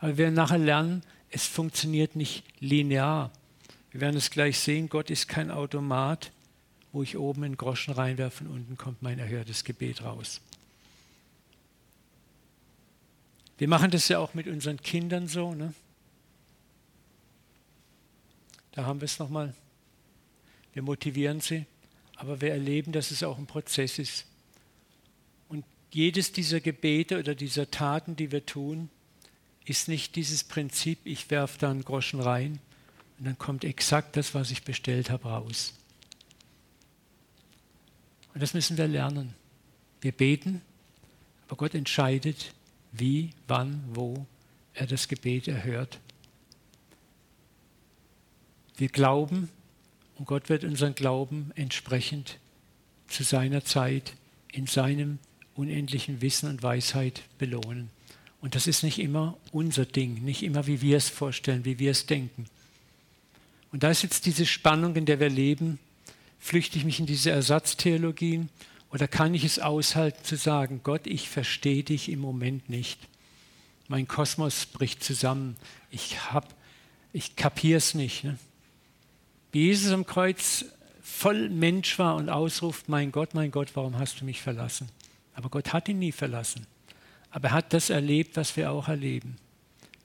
Aber 0.00 0.10
wir 0.10 0.18
werden 0.18 0.34
nachher 0.34 0.58
lernen, 0.58 1.02
es 1.30 1.46
funktioniert 1.46 2.16
nicht 2.16 2.44
linear. 2.60 3.30
Wir 3.90 4.00
werden 4.00 4.16
es 4.16 4.30
gleich 4.30 4.58
sehen, 4.58 4.88
Gott 4.88 5.10
ist 5.10 5.28
kein 5.28 5.50
Automat, 5.50 6.30
wo 6.92 7.02
ich 7.02 7.16
oben 7.16 7.44
einen 7.44 7.56
Groschen 7.56 7.94
reinwerfe 7.94 8.44
und 8.44 8.50
unten 8.50 8.76
kommt 8.76 9.02
mein 9.02 9.18
erhörtes 9.18 9.64
Gebet 9.64 10.02
raus. 10.02 10.40
Wir 13.58 13.68
machen 13.68 13.90
das 13.90 14.08
ja 14.08 14.18
auch 14.18 14.34
mit 14.34 14.46
unseren 14.48 14.80
Kindern 14.80 15.28
so. 15.28 15.54
Ne? 15.54 15.72
Da 18.72 18.84
haben 18.84 19.00
wir 19.00 19.06
es 19.06 19.18
nochmal 19.18 19.54
wir 20.74 20.82
motivieren 20.82 21.40
sie, 21.40 21.66
aber 22.16 22.40
wir 22.40 22.50
erleben, 22.50 22.92
dass 22.92 23.10
es 23.10 23.22
auch 23.22 23.38
ein 23.38 23.46
Prozess 23.46 23.98
ist. 23.98 24.26
Und 25.48 25.64
jedes 25.90 26.32
dieser 26.32 26.60
Gebete 26.60 27.18
oder 27.18 27.34
dieser 27.34 27.70
Taten, 27.70 28.16
die 28.16 28.30
wir 28.32 28.44
tun, 28.44 28.90
ist 29.64 29.88
nicht 29.88 30.16
dieses 30.16 30.44
Prinzip, 30.44 30.98
ich 31.04 31.30
werfe 31.30 31.58
da 31.58 31.70
einen 31.70 31.84
Groschen 31.84 32.20
rein 32.20 32.58
und 33.18 33.24
dann 33.24 33.38
kommt 33.38 33.64
exakt 33.64 34.16
das, 34.16 34.34
was 34.34 34.50
ich 34.50 34.64
bestellt 34.64 35.10
habe, 35.10 35.28
raus. 35.28 35.72
Und 38.34 38.42
das 38.42 38.52
müssen 38.52 38.76
wir 38.76 38.88
lernen. 38.88 39.34
Wir 40.00 40.12
beten, 40.12 40.60
aber 41.46 41.56
Gott 41.56 41.74
entscheidet, 41.74 42.52
wie, 42.92 43.30
wann, 43.46 43.82
wo 43.88 44.26
er 44.74 44.86
das 44.86 45.06
Gebet 45.08 45.46
erhört. 45.46 46.00
Wir 48.76 48.88
glauben, 48.88 49.48
und 50.16 50.26
Gott 50.26 50.48
wird 50.48 50.64
unseren 50.64 50.94
Glauben 50.94 51.50
entsprechend 51.54 52.38
zu 53.08 53.22
seiner 53.22 53.64
Zeit 53.64 54.14
in 54.52 54.66
seinem 54.66 55.18
unendlichen 55.54 56.20
Wissen 56.20 56.48
und 56.48 56.62
Weisheit 56.62 57.22
belohnen. 57.38 57.90
Und 58.40 58.54
das 58.54 58.66
ist 58.66 58.82
nicht 58.82 58.98
immer 58.98 59.36
unser 59.52 59.86
Ding, 59.86 60.22
nicht 60.24 60.42
immer, 60.42 60.66
wie 60.66 60.82
wir 60.82 60.96
es 60.96 61.08
vorstellen, 61.08 61.64
wie 61.64 61.78
wir 61.78 61.90
es 61.90 62.06
denken. 62.06 62.46
Und 63.72 63.82
da 63.82 63.90
ist 63.90 64.02
jetzt 64.02 64.26
diese 64.26 64.46
Spannung, 64.46 64.94
in 64.96 65.06
der 65.06 65.18
wir 65.18 65.30
leben. 65.30 65.78
Flüchte 66.38 66.78
ich 66.78 66.84
mich 66.84 67.00
in 67.00 67.06
diese 67.06 67.30
Ersatztheologien 67.30 68.50
oder 68.92 69.08
kann 69.08 69.34
ich 69.34 69.44
es 69.44 69.58
aushalten 69.58 70.22
zu 70.24 70.36
sagen, 70.36 70.80
Gott, 70.84 71.06
ich 71.06 71.28
verstehe 71.28 71.82
dich 71.82 72.08
im 72.08 72.20
Moment 72.20 72.68
nicht. 72.68 73.00
Mein 73.88 74.06
Kosmos 74.06 74.66
bricht 74.66 75.02
zusammen. 75.02 75.56
Ich, 75.90 76.16
ich 77.12 77.34
kapiere 77.34 77.78
es 77.78 77.94
nicht. 77.94 78.24
Ne? 78.24 78.38
Wie 79.54 79.66
Jesus 79.66 79.92
am 79.92 80.04
Kreuz 80.04 80.64
voll 81.00 81.48
Mensch 81.48 81.96
war 82.00 82.16
und 82.16 82.28
ausruft, 82.28 82.88
mein 82.88 83.12
Gott, 83.12 83.34
mein 83.34 83.52
Gott, 83.52 83.70
warum 83.74 83.96
hast 83.98 84.20
du 84.20 84.24
mich 84.24 84.42
verlassen? 84.42 84.88
Aber 85.32 85.48
Gott 85.48 85.72
hat 85.72 85.88
ihn 85.88 86.00
nie 86.00 86.10
verlassen. 86.10 86.66
Aber 87.30 87.48
er 87.48 87.54
hat 87.54 87.72
das 87.72 87.88
erlebt, 87.88 88.36
was 88.36 88.56
wir 88.56 88.72
auch 88.72 88.88
erleben. 88.88 89.36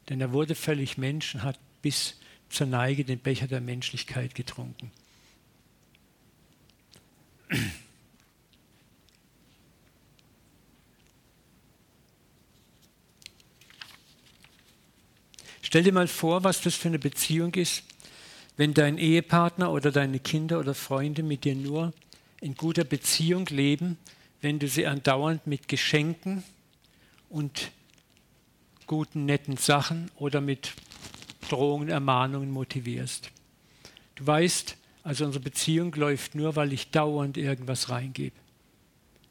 Denn 0.07 0.21
er 0.21 0.33
wurde 0.33 0.53
völlig 0.53 0.99
Mensch 0.99 1.33
und 1.33 1.41
hat 1.41 1.57
bis 1.81 2.15
zur 2.49 2.67
Neige 2.67 3.03
den 3.03 3.17
Becher 3.17 3.47
der 3.47 3.59
Menschlichkeit 3.59 4.35
getrunken. 4.35 4.91
Stell 15.63 15.81
dir 15.81 15.93
mal 15.93 16.07
vor, 16.07 16.43
was 16.43 16.61
das 16.61 16.75
für 16.75 16.89
eine 16.89 16.99
Beziehung 16.99 17.55
ist, 17.55 17.88
wenn 18.59 18.73
dein 18.73 18.97
Ehepartner 18.97 19.71
oder 19.71 19.89
deine 19.89 20.19
Kinder 20.19 20.59
oder 20.59 20.73
Freunde 20.73 21.23
mit 21.23 21.45
dir 21.45 21.55
nur 21.55 21.93
in 22.41 22.55
guter 22.55 22.83
Beziehung 22.83 23.45
leben, 23.45 23.97
wenn 24.41 24.59
du 24.59 24.67
sie 24.67 24.85
andauernd 24.85 25.47
mit 25.47 25.69
Geschenken 25.69 26.43
und 27.29 27.71
guten, 28.85 29.23
netten 29.25 29.55
Sachen 29.55 30.11
oder 30.17 30.41
mit 30.41 30.73
Drohungen, 31.47 31.87
Ermahnungen 31.87 32.51
motivierst. 32.51 33.31
Du 34.15 34.27
weißt, 34.27 34.75
also 35.03 35.23
unsere 35.23 35.41
Beziehung 35.41 35.93
läuft 35.93 36.35
nur, 36.35 36.57
weil 36.57 36.73
ich 36.73 36.91
dauernd 36.91 37.37
irgendwas 37.37 37.87
reingebe. 37.87 38.35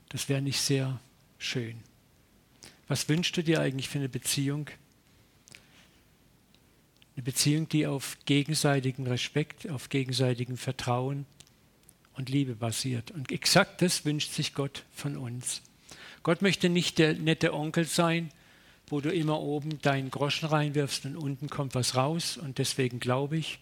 Das 0.09 0.31
wäre 0.31 0.41
nicht 0.41 0.63
sehr 0.63 1.01
schön. 1.37 1.77
Was 2.87 3.11
wünschst 3.11 3.37
du 3.37 3.43
dir 3.43 3.61
eigentlich 3.61 3.91
für 3.91 3.99
eine 3.99 4.09
Beziehung? 4.09 4.71
Eine 7.19 7.25
Beziehung, 7.25 7.69
die 7.69 7.85
auf 7.85 8.17
gegenseitigem 8.27 9.05
Respekt, 9.09 9.69
auf 9.69 9.89
gegenseitigem 9.89 10.57
Vertrauen 10.57 11.27
und 12.15 12.29
Liebe 12.29 12.55
basiert. 12.55 13.11
Und 13.11 13.33
exakt 13.33 13.83
das 13.83 14.05
wünscht 14.05 14.31
sich 14.31 14.55
Gott 14.55 14.85
von 14.95 15.17
uns. 15.17 15.63
Gott 16.23 16.43
möchte 16.43 16.69
nicht 16.69 16.97
der 16.99 17.15
nette 17.15 17.55
Onkel 17.55 17.87
sein, 17.87 18.31
wo 18.87 19.01
du 19.01 19.13
immer 19.13 19.41
oben 19.41 19.83
deinen 19.83 20.13
Groschen 20.13 20.49
reinwirfst 20.49 21.07
und 21.07 21.17
unten 21.17 21.49
kommt 21.49 21.75
was 21.75 21.97
raus 21.97 22.37
und 22.37 22.59
deswegen 22.59 23.01
glaube 23.01 23.37
ich. 23.37 23.59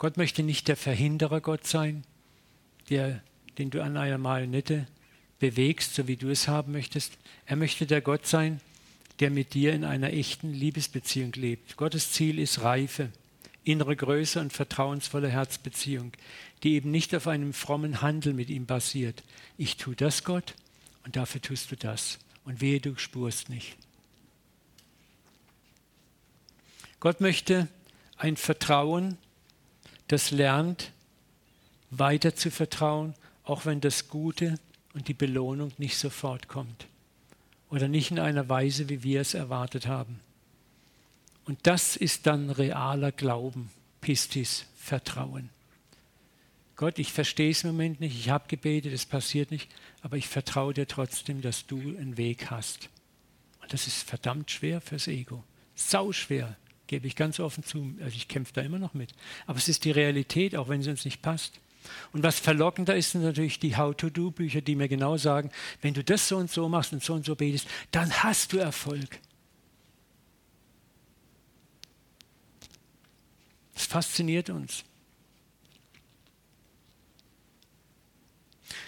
Gott 0.00 0.16
möchte 0.16 0.42
nicht 0.42 0.66
der 0.66 0.76
Verhinderer 0.76 1.40
Gott 1.40 1.68
sein, 1.68 2.02
der, 2.88 3.22
den 3.58 3.70
du 3.70 3.80
an 3.80 3.96
einer 3.96 4.18
Marionette 4.18 4.88
bewegst, 5.38 5.94
so 5.94 6.08
wie 6.08 6.16
du 6.16 6.28
es 6.30 6.48
haben 6.48 6.72
möchtest. 6.72 7.16
Er 7.46 7.54
möchte 7.54 7.86
der 7.86 8.00
Gott 8.00 8.26
sein, 8.26 8.60
der 9.20 9.30
mit 9.30 9.52
dir 9.52 9.74
in 9.74 9.84
einer 9.84 10.12
echten 10.12 10.52
Liebesbeziehung 10.52 11.32
lebt. 11.32 11.76
Gottes 11.76 12.12
Ziel 12.12 12.38
ist 12.38 12.62
Reife, 12.62 13.10
innere 13.64 13.94
Größe 13.94 14.40
und 14.40 14.52
vertrauensvolle 14.52 15.28
Herzbeziehung, 15.28 16.12
die 16.62 16.72
eben 16.72 16.90
nicht 16.90 17.14
auf 17.14 17.26
einem 17.26 17.52
frommen 17.52 18.00
Handel 18.00 18.32
mit 18.32 18.48
ihm 18.48 18.64
basiert. 18.64 19.22
Ich 19.58 19.76
tue 19.76 19.94
das, 19.94 20.24
Gott, 20.24 20.54
und 21.04 21.16
dafür 21.16 21.42
tust 21.42 21.70
du 21.70 21.76
das. 21.76 22.18
Und 22.44 22.62
wehe, 22.62 22.80
du 22.80 22.96
spurst 22.96 23.50
nicht. 23.50 23.76
Gott 26.98 27.20
möchte 27.20 27.68
ein 28.16 28.36
Vertrauen, 28.36 29.18
das 30.08 30.30
lernt, 30.30 30.92
weiter 31.90 32.34
zu 32.34 32.50
vertrauen, 32.50 33.14
auch 33.44 33.66
wenn 33.66 33.80
das 33.80 34.08
Gute 34.08 34.58
und 34.94 35.08
die 35.08 35.14
Belohnung 35.14 35.72
nicht 35.78 35.98
sofort 35.98 36.48
kommt 36.48 36.86
oder 37.70 37.88
nicht 37.88 38.10
in 38.10 38.18
einer 38.18 38.48
Weise, 38.48 38.88
wie 38.88 39.02
wir 39.02 39.20
es 39.20 39.34
erwartet 39.34 39.86
haben. 39.86 40.20
Und 41.44 41.58
das 41.62 41.96
ist 41.96 42.26
dann 42.26 42.50
realer 42.50 43.12
Glauben, 43.12 43.70
Pistis, 44.00 44.66
Vertrauen. 44.76 45.50
Gott, 46.76 46.98
ich 46.98 47.12
verstehe 47.12 47.50
es 47.50 47.64
im 47.64 47.70
Moment 47.72 48.00
nicht, 48.00 48.18
ich 48.18 48.30
habe 48.30 48.48
gebetet, 48.48 48.92
es 48.92 49.04
passiert 49.04 49.50
nicht, 49.50 49.70
aber 50.02 50.16
ich 50.16 50.28
vertraue 50.28 50.72
dir 50.72 50.86
trotzdem, 50.86 51.42
dass 51.42 51.66
du 51.66 51.78
einen 51.78 52.16
Weg 52.16 52.50
hast. 52.50 52.88
Und 53.60 53.72
das 53.72 53.86
ist 53.86 54.08
verdammt 54.08 54.50
schwer 54.50 54.80
fürs 54.80 55.06
Ego. 55.06 55.44
Sau 55.74 56.12
schwer, 56.12 56.56
gebe 56.86 57.06
ich 57.06 57.16
ganz 57.16 57.38
offen 57.38 57.62
zu. 57.62 57.94
Also 58.00 58.16
ich 58.16 58.28
kämpfe 58.28 58.52
da 58.54 58.62
immer 58.62 58.78
noch 58.78 58.94
mit. 58.94 59.14
Aber 59.46 59.58
es 59.58 59.68
ist 59.68 59.84
die 59.84 59.92
Realität, 59.92 60.56
auch 60.56 60.68
wenn 60.68 60.82
sie 60.82 60.90
uns 60.90 61.04
nicht 61.04 61.22
passt. 61.22 61.60
Und 62.12 62.22
was 62.22 62.38
verlockender 62.38 62.96
ist, 62.96 63.12
sind 63.12 63.22
natürlich 63.22 63.58
die 63.58 63.76
How-to-Do-Bücher, 63.76 64.60
die 64.60 64.74
mir 64.74 64.88
genau 64.88 65.16
sagen, 65.16 65.50
wenn 65.80 65.94
du 65.94 66.04
das 66.04 66.28
so 66.28 66.36
und 66.36 66.50
so 66.50 66.68
machst 66.68 66.92
und 66.92 67.02
so 67.02 67.14
und 67.14 67.24
so 67.24 67.36
betest, 67.36 67.66
dann 67.90 68.10
hast 68.22 68.52
du 68.52 68.58
Erfolg. 68.58 69.20
Das 73.74 73.86
fasziniert 73.86 74.50
uns. 74.50 74.84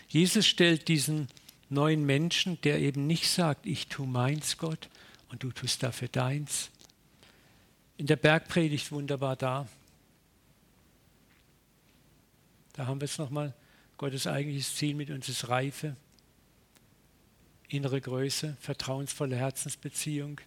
Jesus 0.09 0.47
stellt 0.47 0.89
diesen 0.89 1.29
neuen 1.71 2.05
Menschen, 2.05 2.61
der 2.61 2.81
eben 2.81 3.07
nicht 3.07 3.31
sagt, 3.31 3.65
ich 3.65 3.89
tue 3.89 4.07
meins, 4.07 4.59
Gott, 4.59 4.91
und 5.31 5.43
du 5.43 5.51
tust 5.51 5.83
dafür 5.83 6.09
deins. 6.09 6.71
In 7.97 8.07
der 8.07 8.17
Bergpredigt 8.17 8.93
wunderbar 8.93 9.37
da. 9.37 9.67
Da 12.73 12.87
haben 12.87 13.01
wir 13.01 13.07
es 13.07 13.19
nochmal. 13.19 13.55
Gottes 13.99 14.27
eigentliches 14.27 14.75
Ziel 14.75 14.95
mit 14.95 15.11
uns 15.11 15.29
ist 15.29 15.49
Reife, 15.49 15.97
innere 17.69 18.01
Größe, 18.01 18.57
vertrauensvolle 18.61 19.37
Herzensbeziehung, 19.37 20.41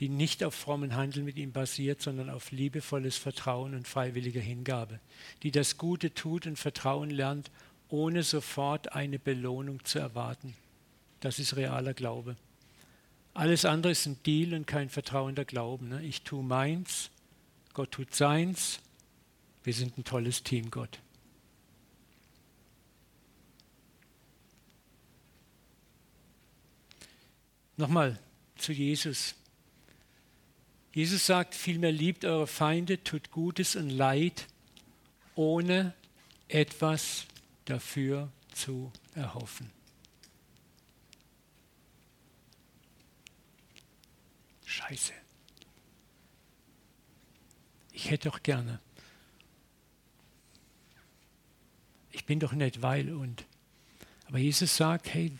die 0.00 0.08
nicht 0.08 0.42
auf 0.44 0.54
frommen 0.54 0.96
Handeln 0.96 1.24
mit 1.24 1.36
ihm 1.36 1.52
basiert, 1.52 2.02
sondern 2.02 2.28
auf 2.28 2.50
liebevolles 2.50 3.16
Vertrauen 3.16 3.74
und 3.74 3.88
freiwilliger 3.88 4.40
Hingabe, 4.40 5.00
die 5.42 5.50
das 5.50 5.78
Gute 5.78 6.12
tut 6.12 6.46
und 6.46 6.58
Vertrauen 6.58 7.10
lernt, 7.10 7.50
ohne 7.88 8.22
sofort 8.22 8.92
eine 8.92 9.18
Belohnung 9.18 9.84
zu 9.84 9.98
erwarten. 9.98 10.54
Das 11.20 11.38
ist 11.38 11.56
realer 11.56 11.94
Glaube. 11.94 12.36
Alles 13.34 13.64
andere 13.64 13.92
ist 13.92 14.06
ein 14.06 14.22
Deal 14.24 14.54
und 14.54 14.66
kein 14.66 14.88
vertrauender 14.88 15.44
Glauben. 15.44 15.88
Ne? 15.88 16.02
Ich 16.02 16.22
tue 16.22 16.42
meins, 16.42 17.10
Gott 17.72 17.92
tut 17.92 18.14
seins, 18.14 18.80
wir 19.64 19.72
sind 19.72 19.96
ein 19.96 20.04
tolles 20.04 20.42
Team, 20.42 20.70
Gott. 20.70 21.00
Nochmal 27.76 28.20
zu 28.56 28.72
Jesus. 28.72 29.34
Jesus 30.92 31.26
sagt 31.26 31.54
vielmehr, 31.54 31.90
liebt 31.90 32.24
eure 32.24 32.46
Feinde, 32.46 33.02
tut 33.02 33.30
Gutes 33.32 33.74
und 33.74 33.90
Leid, 33.90 34.46
ohne 35.34 35.92
etwas 36.46 37.26
dafür 37.64 38.30
zu 38.52 38.92
erhoffen. 39.14 39.70
Scheiße. 44.66 45.14
Ich 47.92 48.10
hätte 48.10 48.28
doch 48.28 48.42
gerne 48.42 48.78
ich 52.14 52.24
bin 52.24 52.40
doch 52.40 52.52
nicht 52.52 52.82
weil 52.82 53.12
und. 53.12 53.44
Aber 54.26 54.38
Jesus 54.38 54.76
sagt, 54.76 55.12
hey, 55.12 55.32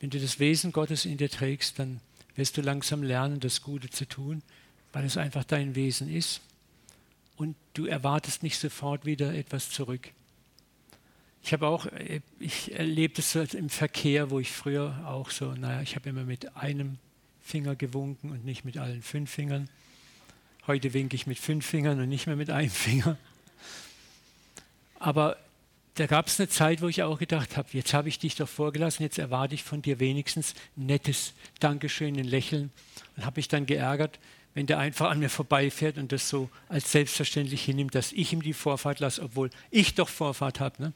wenn 0.00 0.10
du 0.10 0.18
das 0.18 0.38
Wesen 0.38 0.72
Gottes 0.72 1.04
in 1.04 1.16
dir 1.18 1.30
trägst, 1.30 1.78
dann 1.78 2.00
wirst 2.36 2.56
du 2.56 2.62
langsam 2.62 3.02
lernen, 3.02 3.40
das 3.40 3.62
Gute 3.62 3.90
zu 3.90 4.06
tun, 4.06 4.42
weil 4.92 5.04
es 5.04 5.16
einfach 5.16 5.44
dein 5.44 5.74
Wesen 5.74 6.14
ist. 6.14 6.40
Und 7.36 7.56
du 7.74 7.86
erwartest 7.86 8.42
nicht 8.42 8.58
sofort 8.58 9.04
wieder 9.06 9.34
etwas 9.34 9.70
zurück. 9.70 10.10
Ich 11.42 11.52
habe 11.52 11.66
auch, 11.66 11.86
ich 12.38 12.72
erlebe 12.72 13.14
das 13.14 13.34
im 13.54 13.68
Verkehr, 13.68 14.30
wo 14.30 14.40
ich 14.40 14.50
früher 14.50 15.04
auch 15.06 15.30
so, 15.30 15.52
naja, 15.52 15.82
ich 15.82 15.94
habe 15.94 16.08
immer 16.08 16.24
mit 16.24 16.56
einem 16.56 16.98
Finger 17.42 17.76
gewunken 17.76 18.30
und 18.30 18.44
nicht 18.44 18.64
mit 18.64 18.78
allen 18.78 19.02
fünf 19.02 19.30
Fingern. 19.30 19.68
Heute 20.66 20.94
winke 20.94 21.16
ich 21.16 21.26
mit 21.26 21.38
fünf 21.38 21.66
Fingern 21.66 22.00
und 22.00 22.08
nicht 22.08 22.26
mehr 22.26 22.36
mit 22.36 22.48
einem 22.48 22.70
Finger. 22.70 23.18
Aber 24.98 25.36
da 25.94 26.06
gab 26.06 26.26
es 26.26 26.40
eine 26.40 26.48
Zeit, 26.48 26.82
wo 26.82 26.88
ich 26.88 27.02
auch 27.04 27.18
gedacht 27.18 27.56
habe, 27.56 27.68
jetzt 27.72 27.94
habe 27.94 28.08
ich 28.08 28.18
dich 28.18 28.34
doch 28.34 28.48
vorgelassen, 28.48 29.04
jetzt 29.04 29.18
erwarte 29.18 29.54
ich 29.54 29.62
von 29.62 29.80
dir 29.80 30.00
wenigstens 30.00 30.54
ein 30.76 30.86
nettes 30.86 31.34
Dankeschön, 31.60 32.18
ein 32.18 32.24
Lächeln. 32.24 32.72
Und 33.16 33.24
habe 33.24 33.38
mich 33.38 33.46
dann 33.46 33.64
geärgert, 33.64 34.18
wenn 34.54 34.66
der 34.66 34.78
einfach 34.78 35.10
an 35.10 35.20
mir 35.20 35.30
vorbeifährt 35.30 35.96
und 35.96 36.10
das 36.10 36.28
so 36.28 36.50
als 36.68 36.90
selbstverständlich 36.90 37.64
hinnimmt, 37.64 37.94
dass 37.94 38.12
ich 38.12 38.32
ihm 38.32 38.42
die 38.42 38.54
Vorfahrt 38.54 38.98
lasse, 38.98 39.22
obwohl 39.22 39.50
ich 39.70 39.94
doch 39.94 40.08
Vorfahrt 40.08 40.58
habe. 40.58 40.82
Ne? 40.82 40.92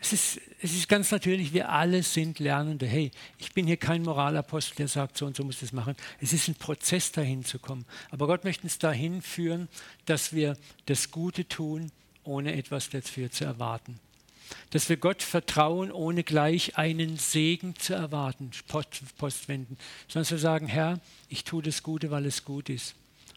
Es, 0.00 0.12
ist, 0.12 0.40
es 0.62 0.74
ist 0.74 0.88
ganz 0.88 1.12
natürlich, 1.12 1.52
wir 1.52 1.70
alle 1.70 2.02
sind 2.02 2.40
Lernende. 2.40 2.86
Hey, 2.86 3.12
ich 3.38 3.52
bin 3.52 3.68
hier 3.68 3.76
kein 3.76 4.02
Moralapostel, 4.02 4.76
der 4.76 4.88
sagt, 4.88 5.16
so 5.16 5.26
und 5.26 5.36
so 5.36 5.44
muss 5.44 5.62
es 5.62 5.72
machen. 5.72 5.94
Es 6.20 6.32
ist 6.32 6.48
ein 6.48 6.56
Prozess, 6.56 7.12
dahin 7.12 7.44
zu 7.44 7.60
kommen. 7.60 7.84
Aber 8.10 8.26
Gott 8.26 8.42
möchte 8.42 8.64
uns 8.64 8.78
dahin 8.78 9.22
führen, 9.22 9.68
dass 10.06 10.32
wir 10.32 10.56
das 10.86 11.12
Gute 11.12 11.46
tun, 11.46 11.92
ohne 12.24 12.54
etwas 12.54 12.90
dafür 12.90 13.30
zu 13.30 13.44
erwarten 13.44 14.00
dass 14.70 14.88
wir 14.88 14.96
Gott 14.96 15.22
vertrauen, 15.22 15.90
ohne 15.92 16.24
gleich 16.24 16.76
einen 16.76 17.16
Segen 17.16 17.74
zu 17.76 17.94
erwarten, 17.94 18.50
Postwenden, 18.66 19.78
sondern 20.08 20.26
zu 20.26 20.38
sagen, 20.38 20.66
Herr, 20.66 21.00
ich 21.28 21.44
tue 21.44 21.62
das 21.62 21.82
Gute, 21.82 22.10
weil 22.10 22.26
es 22.26 22.44
gut 22.44 22.68
ist. 22.68 22.94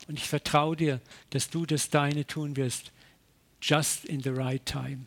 Und 0.08 0.18
ich 0.18 0.28
vertraue 0.28 0.76
dir, 0.76 1.02
dass 1.30 1.50
du 1.50 1.66
das 1.66 1.90
Deine 1.90 2.26
tun 2.26 2.56
wirst, 2.56 2.92
just 3.62 4.06
in 4.06 4.22
the 4.22 4.30
right 4.30 4.66
time. 4.66 5.06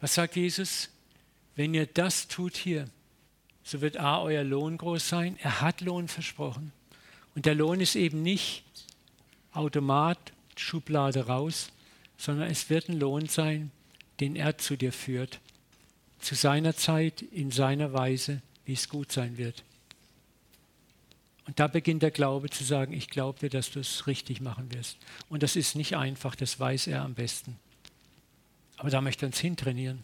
Was 0.00 0.14
sagt 0.14 0.36
Jesus? 0.36 0.88
Wenn 1.56 1.74
ihr 1.74 1.86
das 1.86 2.28
tut 2.28 2.56
hier, 2.56 2.88
so 3.62 3.80
wird 3.80 3.98
A, 3.98 4.22
euer 4.22 4.44
Lohn 4.44 4.78
groß 4.78 5.08
sein. 5.08 5.38
Er 5.42 5.60
hat 5.60 5.80
Lohn 5.82 6.08
versprochen. 6.08 6.72
Und 7.34 7.46
der 7.46 7.54
Lohn 7.54 7.80
ist 7.80 7.94
eben 7.96 8.22
nicht 8.22 8.64
Automat, 9.52 10.32
Schublade 10.56 11.26
raus, 11.26 11.72
sondern 12.16 12.50
es 12.50 12.70
wird 12.70 12.88
ein 12.88 12.98
Lohn 12.98 13.26
sein, 13.26 13.70
den 14.20 14.36
er 14.36 14.58
zu 14.58 14.76
dir 14.76 14.92
führt, 14.92 15.40
zu 16.18 16.34
seiner 16.34 16.76
Zeit, 16.76 17.22
in 17.22 17.50
seiner 17.50 17.92
Weise, 17.92 18.42
wie 18.64 18.74
es 18.74 18.88
gut 18.88 19.10
sein 19.10 19.38
wird. 19.38 19.64
Und 21.46 21.58
da 21.58 21.66
beginnt 21.66 22.02
der 22.02 22.10
Glaube 22.10 22.50
zu 22.50 22.62
sagen, 22.62 22.92
ich 22.92 23.08
glaube 23.08 23.40
dir, 23.40 23.50
dass 23.50 23.70
du 23.70 23.80
es 23.80 24.06
richtig 24.06 24.40
machen 24.40 24.72
wirst. 24.72 24.98
Und 25.28 25.42
das 25.42 25.56
ist 25.56 25.74
nicht 25.74 25.96
einfach, 25.96 26.36
das 26.36 26.60
weiß 26.60 26.86
er 26.86 27.02
am 27.02 27.14
besten. 27.14 27.58
Aber 28.76 28.90
da 28.90 29.00
möchte 29.00 29.24
er 29.24 29.28
uns 29.28 29.40
hintrainieren. 29.40 30.00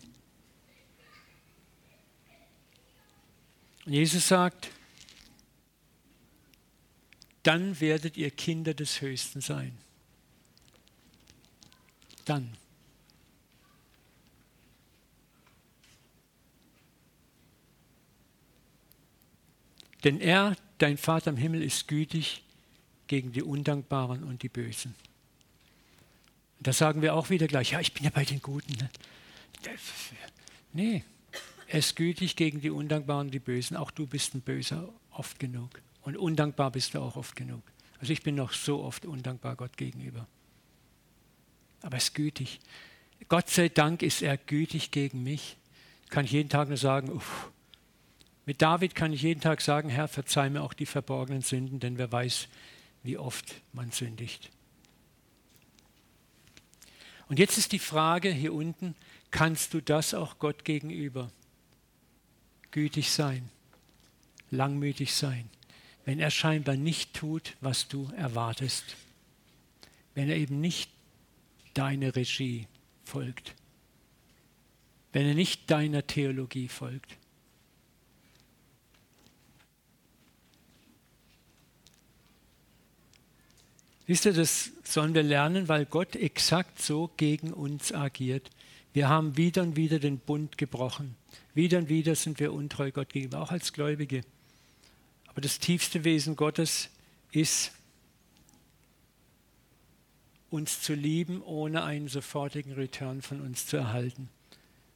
Und 3.84 3.92
Jesus 3.92 4.26
sagt, 4.26 4.70
dann 7.46 7.80
werdet 7.80 8.16
ihr 8.16 8.30
Kinder 8.32 8.74
des 8.74 9.00
Höchsten 9.00 9.40
sein. 9.40 9.78
Dann. 12.24 12.56
Denn 20.02 20.20
er, 20.20 20.56
dein 20.78 20.98
Vater 20.98 21.30
im 21.30 21.36
Himmel, 21.36 21.62
ist 21.62 21.86
gütig 21.86 22.42
gegen 23.06 23.30
die 23.32 23.42
Undankbaren 23.42 24.24
und 24.24 24.42
die 24.42 24.48
Bösen. 24.48 24.94
Da 26.58 26.72
sagen 26.72 27.00
wir 27.00 27.14
auch 27.14 27.30
wieder 27.30 27.46
gleich, 27.46 27.72
ja, 27.72 27.80
ich 27.80 27.92
bin 27.92 28.02
ja 28.02 28.10
bei 28.10 28.24
den 28.24 28.42
Guten. 28.42 28.72
Ne? 28.72 28.90
Nee, 30.72 31.04
er 31.68 31.78
ist 31.78 31.94
gütig 31.94 32.34
gegen 32.34 32.60
die 32.60 32.70
Undankbaren 32.70 33.28
und 33.28 33.32
die 33.32 33.38
Bösen. 33.38 33.76
Auch 33.76 33.92
du 33.92 34.06
bist 34.06 34.34
ein 34.34 34.40
Böser 34.40 34.92
oft 35.10 35.38
genug. 35.38 35.80
Und 36.06 36.16
undankbar 36.16 36.70
bist 36.70 36.94
du 36.94 37.00
auch 37.00 37.16
oft 37.16 37.34
genug. 37.34 37.64
Also 37.98 38.12
ich 38.12 38.22
bin 38.22 38.36
noch 38.36 38.52
so 38.52 38.84
oft 38.84 39.06
undankbar 39.06 39.56
Gott 39.56 39.76
gegenüber. 39.76 40.28
Aber 41.82 41.94
er 41.94 41.98
ist 41.98 42.14
gütig. 42.14 42.60
Gott 43.28 43.50
sei 43.50 43.68
Dank 43.68 44.02
ist 44.02 44.22
er 44.22 44.36
gütig 44.36 44.92
gegen 44.92 45.24
mich. 45.24 45.56
Kann 46.08 46.24
ich 46.24 46.30
jeden 46.30 46.48
Tag 46.48 46.68
nur 46.68 46.76
sagen, 46.76 47.10
uff. 47.10 47.50
mit 48.44 48.62
David 48.62 48.94
kann 48.94 49.12
ich 49.12 49.22
jeden 49.22 49.40
Tag 49.40 49.60
sagen, 49.60 49.88
Herr, 49.88 50.06
verzeih 50.06 50.48
mir 50.48 50.62
auch 50.62 50.74
die 50.74 50.86
verborgenen 50.86 51.42
Sünden, 51.42 51.80
denn 51.80 51.98
wer 51.98 52.12
weiß, 52.12 52.46
wie 53.02 53.18
oft 53.18 53.56
man 53.72 53.90
sündigt. 53.90 54.52
Und 57.28 57.40
jetzt 57.40 57.58
ist 57.58 57.72
die 57.72 57.80
Frage 57.80 58.30
hier 58.30 58.54
unten, 58.54 58.94
kannst 59.32 59.74
du 59.74 59.80
das 59.80 60.14
auch 60.14 60.38
Gott 60.38 60.64
gegenüber 60.64 61.32
gütig 62.70 63.10
sein? 63.10 63.50
langmütig 64.50 65.14
sein, 65.14 65.48
wenn 66.06 66.20
er 66.20 66.30
scheinbar 66.30 66.76
nicht 66.76 67.14
tut, 67.14 67.56
was 67.60 67.88
du 67.88 68.08
erwartest, 68.16 68.96
wenn 70.14 70.30
er 70.30 70.36
eben 70.36 70.60
nicht 70.60 70.90
deine 71.74 72.14
Regie 72.14 72.68
folgt, 73.04 73.54
wenn 75.12 75.26
er 75.26 75.34
nicht 75.34 75.68
deiner 75.68 76.06
Theologie 76.06 76.68
folgt. 76.68 77.16
Wisst 84.06 84.26
ihr, 84.26 84.32
das 84.32 84.70
sollen 84.84 85.12
wir 85.12 85.24
lernen, 85.24 85.68
weil 85.68 85.84
Gott 85.84 86.14
exakt 86.14 86.80
so 86.80 87.10
gegen 87.16 87.52
uns 87.52 87.92
agiert. 87.92 88.50
Wir 88.92 89.08
haben 89.08 89.36
wieder 89.36 89.62
und 89.62 89.74
wieder 89.74 89.98
den 89.98 90.20
Bund 90.20 90.56
gebrochen. 90.56 91.16
Wieder 91.54 91.78
und 91.78 91.88
wieder 91.88 92.14
sind 92.14 92.38
wir 92.38 92.52
untreu 92.52 92.92
Gott 92.92 93.08
gegenüber, 93.08 93.40
auch 93.40 93.50
als 93.50 93.72
Gläubige. 93.72 94.22
Aber 95.36 95.42
das 95.42 95.58
tiefste 95.58 96.02
Wesen 96.04 96.34
Gottes 96.34 96.88
ist, 97.30 97.72
uns 100.48 100.80
zu 100.80 100.94
lieben, 100.94 101.42
ohne 101.42 101.84
einen 101.84 102.08
sofortigen 102.08 102.72
Return 102.72 103.20
von 103.20 103.42
uns 103.42 103.66
zu 103.66 103.76
erhalten. 103.76 104.30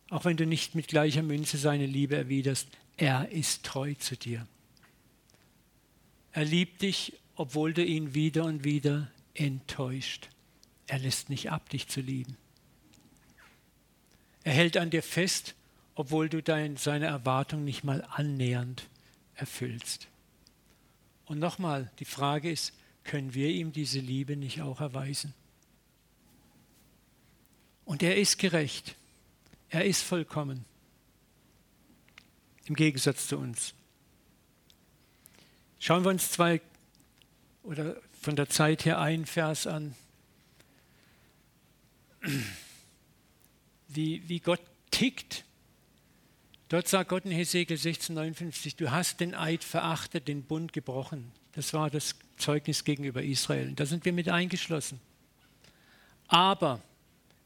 Auch 0.08 0.24
wenn 0.24 0.38
du 0.38 0.46
nicht 0.46 0.74
mit 0.74 0.88
gleicher 0.88 1.22
Münze 1.22 1.58
seine 1.58 1.84
Liebe 1.84 2.16
erwiderst, 2.16 2.68
er 2.96 3.30
ist 3.30 3.64
treu 3.64 3.92
zu 3.92 4.16
dir. 4.16 4.46
Er 6.32 6.46
liebt 6.46 6.80
dich 6.80 7.12
obwohl 7.36 7.74
du 7.74 7.84
ihn 7.84 8.14
wieder 8.14 8.44
und 8.44 8.64
wieder 8.64 9.10
enttäuscht. 9.34 10.30
Er 10.86 11.00
lässt 11.00 11.28
nicht 11.28 11.50
ab, 11.50 11.68
dich 11.68 11.86
zu 11.88 12.00
lieben. 12.00 12.38
Er 14.44 14.54
hält 14.54 14.78
an 14.78 14.88
dir 14.88 15.02
fest, 15.02 15.54
obwohl 15.96 16.30
du 16.30 16.42
dein, 16.42 16.78
seine 16.78 17.06
Erwartung 17.06 17.62
nicht 17.62 17.84
mal 17.84 18.06
annähernd 18.10 18.88
erfüllst. 19.34 20.08
Und 21.30 21.38
nochmal, 21.38 21.92
die 22.00 22.04
Frage 22.04 22.50
ist, 22.50 22.72
können 23.04 23.34
wir 23.34 23.50
ihm 23.50 23.70
diese 23.70 24.00
Liebe 24.00 24.36
nicht 24.36 24.62
auch 24.62 24.80
erweisen? 24.80 25.32
Und 27.84 28.02
er 28.02 28.16
ist 28.16 28.36
gerecht. 28.36 28.96
Er 29.68 29.84
ist 29.84 30.02
vollkommen. 30.02 30.64
Im 32.64 32.74
Gegensatz 32.74 33.28
zu 33.28 33.38
uns. 33.38 33.74
Schauen 35.78 36.02
wir 36.02 36.10
uns 36.10 36.32
zwei 36.32 36.60
oder 37.62 37.94
von 38.20 38.34
der 38.34 38.48
Zeit 38.48 38.84
her 38.84 38.98
ein 38.98 39.24
Vers 39.24 39.68
an, 39.68 39.94
wie, 43.86 44.28
wie 44.28 44.40
Gott 44.40 44.62
tickt. 44.90 45.44
Dort 46.70 46.88
sagt 46.88 47.10
Gott 47.10 47.26
in 47.26 47.32
Hesekiel 47.32 47.76
16,59, 47.76 48.76
du 48.78 48.90
hast 48.90 49.20
den 49.20 49.34
Eid 49.34 49.62
verachtet, 49.62 50.26
den 50.26 50.42
Bund 50.42 50.72
gebrochen. 50.72 51.30
Das 51.52 51.74
war 51.74 51.90
das 51.90 52.14
Zeugnis 52.38 52.84
gegenüber 52.84 53.22
Israel. 53.22 53.72
Da 53.74 53.84
sind 53.84 54.06
wir 54.06 54.14
mit 54.14 54.30
eingeschlossen. 54.30 54.98
Aber 56.28 56.80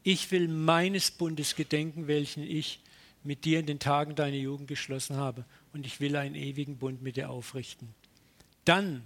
ich 0.03 0.31
will 0.31 0.47
meines 0.47 1.11
Bundes 1.11 1.55
gedenken, 1.57 2.07
welchen 2.07 2.43
ich 2.43 2.79
mit 3.25 3.43
dir 3.43 3.59
in 3.59 3.65
den 3.65 3.79
Tagen 3.79 4.15
deiner 4.15 4.37
Jugend 4.37 4.69
geschlossen 4.69 5.17
habe. 5.17 5.43
Und 5.73 5.85
ich 5.85 5.99
will 5.99 6.15
einen 6.15 6.35
ewigen 6.35 6.77
Bund 6.77 7.01
mit 7.01 7.17
dir 7.17 7.29
aufrichten. 7.29 7.89
Dann 8.63 9.05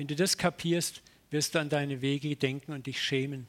wenn 0.00 0.06
du 0.06 0.16
das 0.16 0.38
kapierst, 0.38 1.02
wirst 1.30 1.54
du 1.54 1.60
an 1.60 1.68
deine 1.68 2.00
Wege 2.00 2.34
denken 2.34 2.72
und 2.72 2.86
dich 2.86 3.02
schämen. 3.02 3.46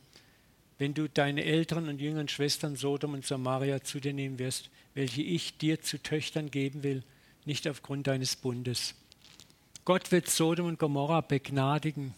Wenn 0.81 0.95
du 0.95 1.07
deine 1.07 1.43
älteren 1.43 1.87
und 1.89 2.01
jüngeren 2.01 2.27
Schwestern 2.27 2.75
Sodom 2.75 3.13
und 3.13 3.23
Samaria 3.23 3.83
zu 3.83 3.99
dir 3.99 4.13
nehmen 4.13 4.39
wirst, 4.39 4.71
welche 4.95 5.21
ich 5.21 5.55
dir 5.59 5.79
zu 5.79 6.01
Töchtern 6.01 6.49
geben 6.49 6.81
will, 6.81 7.03
nicht 7.45 7.67
aufgrund 7.67 8.07
deines 8.07 8.35
Bundes. 8.35 8.95
Gott 9.85 10.11
wird 10.11 10.27
Sodom 10.27 10.65
und 10.65 10.79
Gomorra 10.79 11.21
begnadigen, 11.21 12.15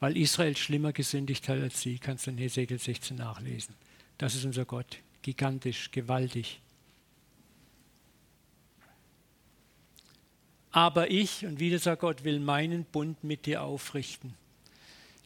weil 0.00 0.16
Israel 0.16 0.56
schlimmer 0.56 0.94
gesündigt 0.94 1.50
hat 1.50 1.60
als 1.60 1.82
sie. 1.82 1.98
Kannst 1.98 2.26
du 2.26 2.30
in 2.30 2.38
Hesekiel 2.38 2.78
16 2.78 3.18
nachlesen. 3.18 3.74
Das 4.16 4.34
ist 4.34 4.46
unser 4.46 4.64
Gott. 4.64 4.96
Gigantisch, 5.20 5.90
gewaltig. 5.90 6.62
Aber 10.70 11.10
ich, 11.10 11.44
und 11.44 11.60
wieder 11.60 11.78
sagt 11.78 12.00
Gott, 12.00 12.24
will 12.24 12.40
meinen 12.40 12.86
Bund 12.86 13.22
mit 13.22 13.44
dir 13.44 13.60
aufrichten. 13.62 14.32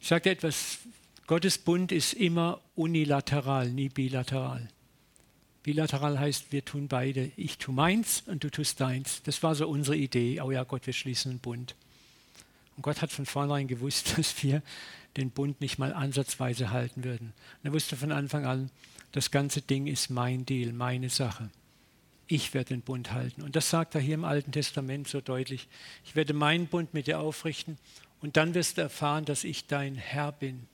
Ich 0.01 0.09
sage 0.09 0.29
etwas, 0.29 0.79
Gottes 1.27 1.57
Bund 1.57 1.91
ist 1.91 2.13
immer 2.13 2.61
unilateral, 2.75 3.69
nie 3.69 3.89
bilateral. 3.89 4.67
Bilateral 5.61 6.19
heißt, 6.19 6.51
wir 6.51 6.63
tun 6.63 6.87
beide. 6.87 7.31
Ich 7.35 7.57
tue 7.57 7.75
meins 7.75 8.23
und 8.25 8.43
du 8.43 8.49
tust 8.49 8.79
deins. 8.79 9.21
Das 9.23 9.43
war 9.43 9.53
so 9.53 9.67
unsere 9.67 9.97
Idee. 9.97 10.39
Oh 10.41 10.51
ja, 10.51 10.63
Gott, 10.63 10.85
wir 10.85 10.93
schließen 10.93 11.31
einen 11.31 11.39
Bund. 11.39 11.75
Und 12.77 12.83
Gott 12.83 13.01
hat 13.01 13.11
von 13.11 13.25
vornherein 13.25 13.67
gewusst, 13.67 14.13
dass 14.17 14.41
wir 14.41 14.63
den 15.17 15.29
Bund 15.29 15.61
nicht 15.61 15.77
mal 15.77 15.93
ansatzweise 15.93 16.71
halten 16.71 17.03
würden. 17.03 17.33
Und 17.61 17.69
er 17.69 17.73
wusste 17.73 17.97
von 17.97 18.11
Anfang 18.11 18.45
an, 18.45 18.71
das 19.11 19.29
ganze 19.29 19.61
Ding 19.61 19.87
ist 19.87 20.09
mein 20.09 20.45
Deal, 20.45 20.73
meine 20.73 21.09
Sache 21.09 21.49
ich 22.27 22.53
werde 22.53 22.69
den 22.69 22.81
Bund 22.81 23.11
halten. 23.11 23.41
Und 23.41 23.55
das 23.55 23.69
sagt 23.69 23.95
er 23.95 24.01
hier 24.01 24.15
im 24.15 24.25
Alten 24.25 24.51
Testament 24.51 25.07
so 25.07 25.21
deutlich. 25.21 25.67
Ich 26.05 26.15
werde 26.15 26.33
meinen 26.33 26.67
Bund 26.67 26.93
mit 26.93 27.07
dir 27.07 27.19
aufrichten 27.19 27.77
und 28.21 28.37
dann 28.37 28.53
wirst 28.53 28.77
du 28.77 28.81
erfahren, 28.81 29.25
dass 29.25 29.43
ich 29.43 29.67
dein 29.67 29.95
Herr 29.95 30.31
bin. 30.31 30.67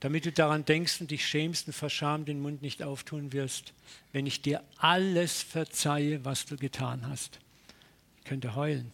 Damit 0.00 0.26
du 0.26 0.32
daran 0.32 0.64
denkst 0.64 1.00
und 1.00 1.10
dich 1.10 1.26
schämst 1.26 1.66
und 1.66 1.72
vor 1.72 1.88
Scham 1.88 2.24
den 2.24 2.40
Mund 2.40 2.62
nicht 2.62 2.82
auftun 2.82 3.32
wirst, 3.32 3.72
wenn 4.12 4.26
ich 4.26 4.42
dir 4.42 4.62
alles 4.78 5.42
verzeihe, 5.42 6.24
was 6.24 6.44
du 6.44 6.56
getan 6.56 7.08
hast. 7.08 7.40
Ich 8.18 8.24
könnte 8.24 8.54
heulen. 8.54 8.92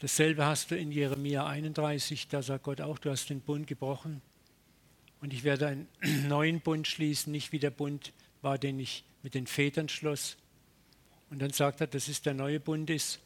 Dasselbe 0.00 0.46
hast 0.46 0.70
du 0.70 0.76
in 0.76 0.90
Jeremia 0.92 1.46
31, 1.46 2.28
da 2.28 2.42
sagt 2.42 2.64
Gott 2.64 2.80
auch, 2.80 2.98
du 2.98 3.10
hast 3.10 3.28
den 3.28 3.40
Bund 3.40 3.66
gebrochen 3.66 4.22
und 5.20 5.34
ich 5.34 5.44
werde 5.44 5.66
einen 5.68 5.88
neuen 6.28 6.60
Bund 6.60 6.88
schließen, 6.88 7.30
nicht 7.30 7.52
wie 7.52 7.58
der 7.58 7.70
Bund 7.70 8.12
war, 8.42 8.58
den 8.58 8.80
ich 8.80 9.04
mit 9.22 9.34
den 9.34 9.46
Vätern 9.46 9.88
schloss. 9.88 10.36
Und 11.28 11.40
dann 11.40 11.52
sagt 11.52 11.80
er, 11.80 11.86
das 11.86 12.08
ist 12.08 12.26
der 12.26 12.34
neue 12.34 12.58
Bund 12.58 12.90
ist, 12.90 13.20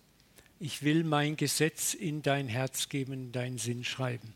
ich 0.59 0.83
will 0.83 1.05
mein 1.05 1.37
Gesetz 1.37 1.95
in 1.95 2.23
dein 2.23 2.49
Herz 2.49 2.89
geben, 2.89 3.13
in 3.13 3.33
deinen 3.33 3.59
Sinn 3.59 3.85
schreiben. 3.85 4.35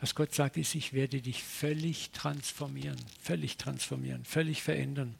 Was 0.00 0.14
Gott 0.14 0.34
sagt, 0.34 0.56
ist, 0.56 0.74
ich 0.74 0.92
werde 0.92 1.20
dich 1.22 1.42
völlig 1.42 2.10
transformieren, 2.10 2.96
völlig 3.20 3.56
transformieren, 3.56 4.24
völlig 4.24 4.62
verändern. 4.62 5.14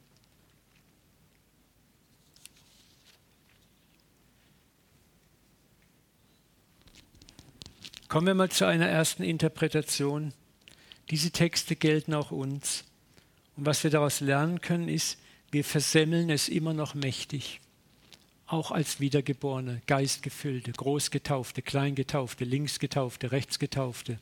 Kommen 8.09 8.29
wir 8.29 8.35
mal 8.35 8.51
zu 8.51 8.67
einer 8.67 8.87
ersten 8.87 9.23
Interpretation. 9.23 10.33
Diese 11.11 11.31
Texte 11.31 11.75
gelten 11.75 12.15
auch 12.15 12.31
uns. 12.31 12.85
Und 13.57 13.67
was 13.67 13.83
wir 13.83 13.91
daraus 13.91 14.21
lernen 14.21 14.61
können, 14.61 14.89
ist, 14.89 15.19
wir 15.51 15.65
versemmeln 15.65 16.31
es 16.31 16.49
immer 16.49 16.73
noch 16.73 16.95
mächtig. 16.95 17.61
Auch 18.47 18.71
als 18.71 19.01
Wiedergeborene, 19.01 19.83
Geistgefüllte, 19.87 20.71
Großgetaufte, 20.73 21.63
Kleingetaufte, 21.63 22.45
Linksgetaufte, 22.45 23.33
Rechtsgetaufte, 23.33 24.21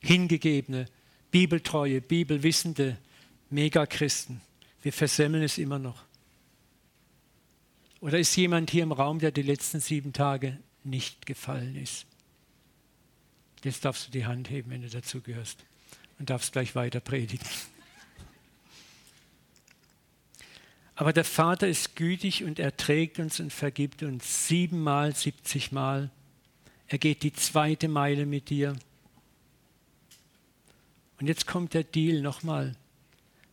Hingegebene, 0.00 0.86
Bibeltreue, 1.30 2.00
Bibelwissende, 2.00 2.96
Megachristen. 3.50 4.40
Wir 4.82 4.92
versemmeln 4.92 5.42
es 5.42 5.58
immer 5.58 5.78
noch. 5.78 6.04
Oder 8.00 8.18
ist 8.18 8.36
jemand 8.36 8.70
hier 8.70 8.84
im 8.84 8.92
Raum, 8.92 9.18
der 9.18 9.32
die 9.32 9.42
letzten 9.42 9.80
sieben 9.80 10.12
Tage 10.12 10.58
nicht 10.84 11.26
gefallen 11.26 11.76
ist? 11.76 12.06
Jetzt 13.64 13.84
darfst 13.84 14.06
du 14.06 14.10
die 14.12 14.24
Hand 14.24 14.50
heben, 14.50 14.70
wenn 14.70 14.82
du 14.82 14.88
dazugehörst 14.88 15.64
und 16.18 16.30
darfst 16.30 16.52
gleich 16.52 16.74
weiter 16.74 17.00
predigen. 17.00 17.46
Aber 20.94 21.12
der 21.12 21.24
Vater 21.24 21.68
ist 21.68 21.94
gütig 21.94 22.42
und 22.42 22.58
er 22.58 22.76
trägt 22.76 23.20
uns 23.20 23.38
und 23.38 23.52
vergibt 23.52 24.02
uns 24.02 24.48
siebenmal, 24.48 25.14
siebzigmal. 25.14 26.10
Er 26.88 26.98
geht 26.98 27.22
die 27.22 27.32
zweite 27.32 27.86
Meile 27.86 28.26
mit 28.26 28.50
dir. 28.50 28.76
Und 31.20 31.26
jetzt 31.26 31.46
kommt 31.46 31.74
der 31.74 31.84
Deal 31.84 32.20
nochmal. 32.20 32.74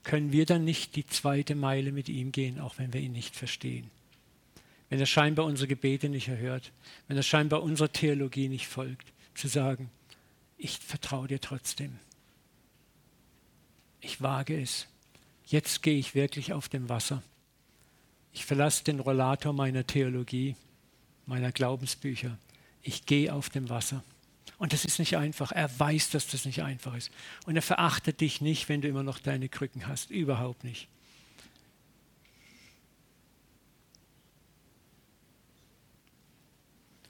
Können 0.04 0.32
wir 0.32 0.46
dann 0.46 0.64
nicht 0.64 0.96
die 0.96 1.06
zweite 1.06 1.56
Meile 1.56 1.92
mit 1.92 2.10
ihm 2.10 2.32
gehen, 2.32 2.60
auch 2.60 2.78
wenn 2.78 2.94
wir 2.94 3.02
ihn 3.02 3.12
nicht 3.12 3.36
verstehen? 3.36 3.90
Wenn 4.90 5.00
er 5.00 5.08
scheinbar 5.08 5.46
unsere 5.46 5.68
Gebete 5.68 6.10
nicht 6.10 6.28
erhört, 6.28 6.72
wenn 7.08 7.18
er 7.18 7.24
scheinbar 7.24 7.64
unserer 7.64 7.92
Theologie 7.92 8.48
nicht 8.48 8.68
folgt, 8.68 9.12
zu 9.34 9.48
sagen, 9.48 9.90
ich 10.58 10.78
vertraue 10.78 11.28
dir 11.28 11.42
trotzdem. 11.42 12.00
Ich 14.00 14.22
wage 14.22 14.62
es. 14.62 14.88
Jetzt 15.48 15.82
gehe 15.82 15.98
ich 15.98 16.14
wirklich 16.14 16.54
auf 16.54 16.70
dem 16.70 16.88
Wasser. 16.88 17.24
Ich 18.32 18.46
verlasse 18.46 18.84
den 18.84 19.00
Rollator 19.00 19.54
meiner 19.54 19.88
Theologie, 19.88 20.56
meiner 21.26 21.52
Glaubensbücher. 21.52 22.38
Ich 22.84 23.06
gehe 23.06 23.34
auf 23.34 23.50
dem 23.50 23.70
Wasser. 23.70 24.04
Und 24.66 24.74
das 24.74 24.84
ist 24.84 24.98
nicht 24.98 25.16
einfach. 25.16 25.52
Er 25.52 25.70
weiß, 25.80 26.10
dass 26.10 26.26
das 26.26 26.44
nicht 26.46 26.64
einfach 26.64 26.96
ist. 26.96 27.12
Und 27.46 27.56
er 27.56 27.62
verachtet 27.62 28.20
dich 28.20 28.42
nicht, 28.42 28.68
wenn 28.68 28.82
du 28.82 28.88
immer 28.88 29.04
noch 29.04 29.20
deine 29.20 29.48
Krücken 29.48 29.88
hast. 29.88 30.10
Überhaupt 30.10 30.64
nicht. 30.64 30.88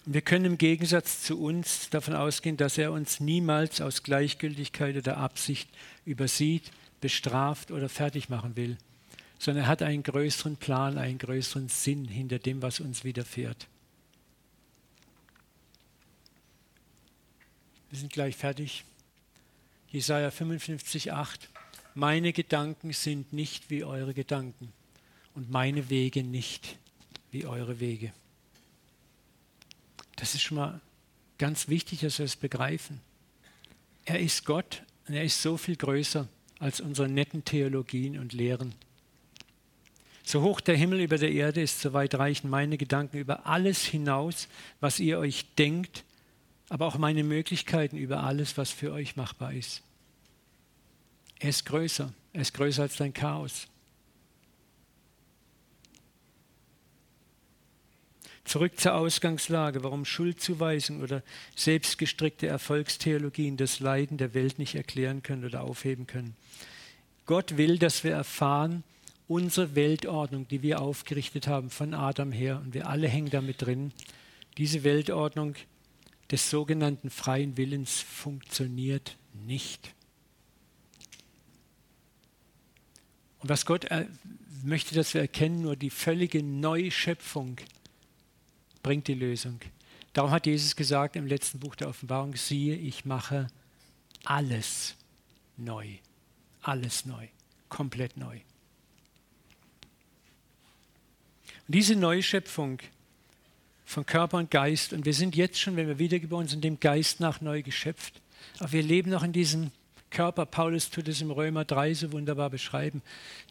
Wir 0.04 0.20
können 0.20 0.44
im 0.44 0.58
Gegensatz 0.58 1.22
zu 1.22 1.40
uns 1.42 1.90
davon 1.90 2.14
ausgehen, 2.14 2.58
dass 2.58 2.78
er 2.78 2.92
uns 2.92 3.22
niemals 3.22 3.80
aus 3.80 4.04
Gleichgültigkeit 4.04 4.98
oder 4.98 5.16
Absicht 5.16 5.70
übersieht, 6.04 6.74
bestraft 7.00 7.72
oder 7.72 7.88
fertig 7.88 8.28
machen 8.28 8.58
will, 8.58 8.78
sondern 9.40 9.64
er 9.64 9.68
hat 9.70 9.82
einen 9.82 10.04
größeren 10.04 10.58
Plan, 10.58 10.98
einen 10.98 11.20
größeren 11.20 11.70
Sinn 11.70 12.04
hinter 12.04 12.38
dem, 12.38 12.62
was 12.62 12.82
uns 12.82 13.06
widerfährt. 13.06 13.70
Wir 17.96 18.02
sind 18.02 18.12
gleich 18.12 18.36
fertig. 18.36 18.84
Jesaja 19.88 20.30
55, 20.30 21.14
8. 21.14 21.50
Meine 21.94 22.34
Gedanken 22.34 22.92
sind 22.92 23.32
nicht 23.32 23.70
wie 23.70 23.86
eure 23.86 24.14
Gedanken 24.14 24.74
und 25.34 25.50
meine 25.50 25.90
Wege 25.90 26.22
nicht 26.22 26.76
wie 27.32 27.46
eure 27.46 27.80
Wege. 27.80 28.12
Das 30.18 30.36
ist 30.36 30.42
schon 30.42 30.58
mal 30.58 30.82
ganz 31.38 31.70
wichtig, 31.70 32.02
dass 32.02 32.20
wir 32.20 32.26
es 32.26 32.36
begreifen. 32.36 33.00
Er 34.04 34.20
ist 34.20 34.44
Gott 34.44 34.84
und 35.08 35.14
er 35.14 35.24
ist 35.24 35.42
so 35.42 35.56
viel 35.56 35.78
größer 35.78 36.28
als 36.60 36.82
unsere 36.82 37.08
netten 37.08 37.46
Theologien 37.46 38.20
und 38.20 38.34
Lehren. 38.34 38.76
So 40.22 40.42
hoch 40.42 40.60
der 40.60 40.76
Himmel 40.76 41.00
über 41.00 41.18
der 41.18 41.32
Erde 41.32 41.62
ist, 41.62 41.80
so 41.80 41.94
weit 41.94 42.16
reichen 42.16 42.50
meine 42.50 42.78
Gedanken 42.78 43.20
über 43.20 43.46
alles 43.46 43.86
hinaus, 43.86 44.50
was 44.82 45.00
ihr 45.00 45.18
euch 45.18 45.46
denkt, 45.56 46.04
aber 46.70 46.88
auch 46.88 46.98
meine 46.98 47.24
Möglichkeiten 47.24 47.98
über 47.98 48.24
alles, 48.24 48.58
was 48.58 48.72
für 48.72 48.92
euch 48.92 49.16
machbar 49.16 49.54
ist. 49.54 49.84
Er 51.40 51.50
ist 51.50 51.66
größer. 51.66 52.12
Er 52.34 52.42
ist 52.42 52.54
größer 52.54 52.84
als 52.84 52.98
dein 52.98 53.14
Chaos. 53.14 53.68
Zurück 58.46 58.80
zur 58.80 58.94
Ausgangslage, 58.94 59.84
warum 59.84 60.06
Schuldzuweisung 60.06 61.02
oder 61.02 61.24
selbstgestrickte 61.56 62.46
Erfolgstheologien 62.46 63.58
das 63.58 63.80
Leiden 63.80 64.18
der 64.18 64.36
Welt 64.36 64.60
nicht 64.60 64.76
erklären 64.76 65.24
können 65.24 65.46
oder 65.46 65.62
aufheben 65.62 66.06
können. 66.06 66.36
Gott 67.26 67.58
will, 67.58 67.80
dass 67.80 68.04
wir 68.04 68.12
erfahren, 68.12 68.84
unsere 69.28 69.74
Weltordnung, 69.74 70.48
die 70.48 70.62
wir 70.62 70.80
aufgerichtet 70.80 71.48
haben 71.48 71.72
von 71.72 71.96
Adam 71.96 72.32
her, 72.32 72.62
und 72.64 72.76
wir 72.76 72.88
alle 72.88 73.08
hängen 73.08 73.32
damit 73.32 73.64
drin, 73.64 73.92
diese 74.58 74.84
Weltordnung 74.84 75.56
des 76.32 76.50
sogenannten 76.50 77.10
freien 77.10 77.58
Willens 77.58 78.00
funktioniert 78.00 79.18
nicht. 79.34 79.94
Und 83.40 83.50
was 83.50 83.66
Gott 83.66 83.88
möchte, 84.64 84.96
dass 84.96 85.14
wir 85.14 85.22
erkennen, 85.22 85.62
nur 85.62 85.76
die 85.76 85.92
völlige 85.92 86.42
Neuschöpfung 86.42 87.58
bringt 88.82 89.08
die 89.08 89.14
Lösung. 89.14 89.60
Darum 90.14 90.32
hat 90.32 90.48
Jesus 90.48 90.76
gesagt 90.76 91.16
im 91.16 91.28
letzten 91.28 91.60
Buch 91.60 91.76
der 91.76 91.90
Offenbarung, 91.90 92.36
siehe, 92.36 92.76
ich 92.76 93.06
mache 93.06 93.48
alles 94.24 94.96
neu. 95.58 95.98
Alles 96.62 97.06
neu. 97.06 97.28
Komplett 97.70 98.18
neu. 98.18 98.40
Und 101.68 101.76
diese 101.76 101.96
Neuschöpfung 101.96 102.80
von 103.86 104.06
Körper 104.06 104.38
und 104.38 104.52
Geist, 104.52 104.94
und 104.94 105.06
wir 105.06 105.14
sind 105.14 105.36
jetzt 105.36 105.60
schon, 105.60 105.76
wenn 105.76 105.88
wir 105.88 106.00
wiedergeboren 106.00 106.48
sind, 106.48 106.64
dem 106.64 106.80
Geist 106.80 107.20
nach 107.20 107.42
neu 107.42 107.62
geschöpft, 107.62 108.22
aber 108.60 108.72
wir 108.72 108.84
leben 108.84 109.12
noch 109.12 109.24
in 109.24 109.34
diesem 109.34 109.72
Körper, 110.10 110.46
Paulus 110.46 110.90
tut 110.90 111.08
es 111.08 111.22
im 111.22 111.32
Römer 111.32 111.66
3 111.66 111.94
so 111.94 112.12
wunderbar 112.12 112.50
beschreiben, 112.50 113.02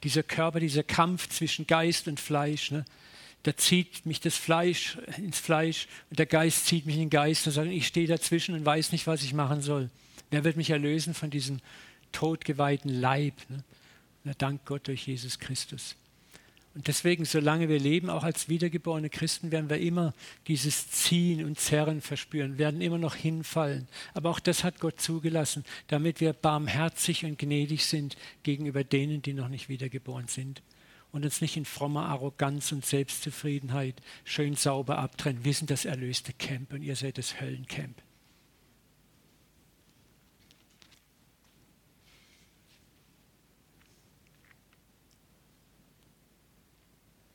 dieser 0.03 0.22
Körper, 0.22 0.61
dieser 0.61 0.82
Kampf 0.82 1.28
zwischen 1.28 1.66
Geist 1.66 2.09
und 2.09 2.20
Fleisch, 2.20 2.70
ne? 2.70 2.85
da 3.45 3.57
zieht 3.57 4.07
mich 4.07 4.20
das 4.20 4.37
Fleisch 4.37 4.97
ins 5.18 5.39
Fleisch 5.39 5.87
und 6.11 6.18
der 6.18 6.26
Geist 6.26 6.66
zieht 6.66 6.87
mich 6.87 6.95
in 6.95 7.03
den 7.03 7.11
Geist 7.11 7.47
und 7.47 7.53
sagt, 7.53 7.68
ich 7.68 7.87
stehe 7.87 8.07
dazwischen 8.07 8.55
und 8.55 8.64
weiß 8.64 8.93
nicht, 8.93 9.07
was 9.07 9.22
ich 9.22 9.35
machen 9.35 9.61
soll. 9.61 9.91
Wer 10.30 10.45
wird 10.45 10.57
mich 10.57 10.70
erlösen 10.70 11.12
von 11.12 11.30
diesem 11.30 11.61
todgeweihten 12.12 13.01
Leib? 13.01 13.35
Ne? 13.51 13.62
Na, 14.24 14.32
dank 14.37 14.64
Gott 14.64 14.89
durch 14.89 15.07
Jesus 15.07 15.39
Christus. 15.39 15.95
Und 16.75 16.89
deswegen, 16.89 17.25
solange 17.25 17.68
wir 17.68 17.79
leben, 17.79 18.11
auch 18.11 18.25
als 18.25 18.49
wiedergeborene 18.49 19.09
Christen, 19.09 19.53
werden 19.53 19.70
wir 19.70 19.79
immer 19.79 20.12
dieses 20.49 20.91
Ziehen 20.91 21.45
und 21.45 21.59
Zerren 21.59 22.01
verspüren, 22.01 22.59
werden 22.59 22.81
immer 22.81 22.99
noch 22.99 23.14
hinfallen. 23.14 23.87
Aber 24.12 24.31
auch 24.31 24.41
das 24.41 24.64
hat 24.64 24.81
Gott 24.81 25.01
zugelassen, 25.01 25.64
damit 25.87 26.20
wir 26.20 26.33
barmherzig 26.33 27.25
und 27.25 27.39
gnädig 27.39 27.87
sind 27.87 28.16
gegenüber 28.43 28.83
denen, 28.83 29.22
die 29.22 29.35
noch 29.35 29.49
nicht 29.49 29.68
wiedergeboren 29.68 30.27
sind. 30.27 30.62
Und 31.12 31.25
uns 31.25 31.41
nicht 31.41 31.57
in 31.57 31.64
frommer 31.64 32.07
Arroganz 32.07 32.72
und 32.72 32.85
Selbstzufriedenheit 32.85 34.03
schön 34.25 34.57
sauber 34.57 34.99
abtrennen. 34.99 35.45
Wir 35.45 35.55
sind 35.55 35.70
das 35.70 35.85
erlöste 35.85 36.33
Camp 36.33 36.72
und 36.72 36.83
ihr 36.83 36.97
seid 36.97 37.18
das 37.18 37.41
Höllencamp. 37.41 38.03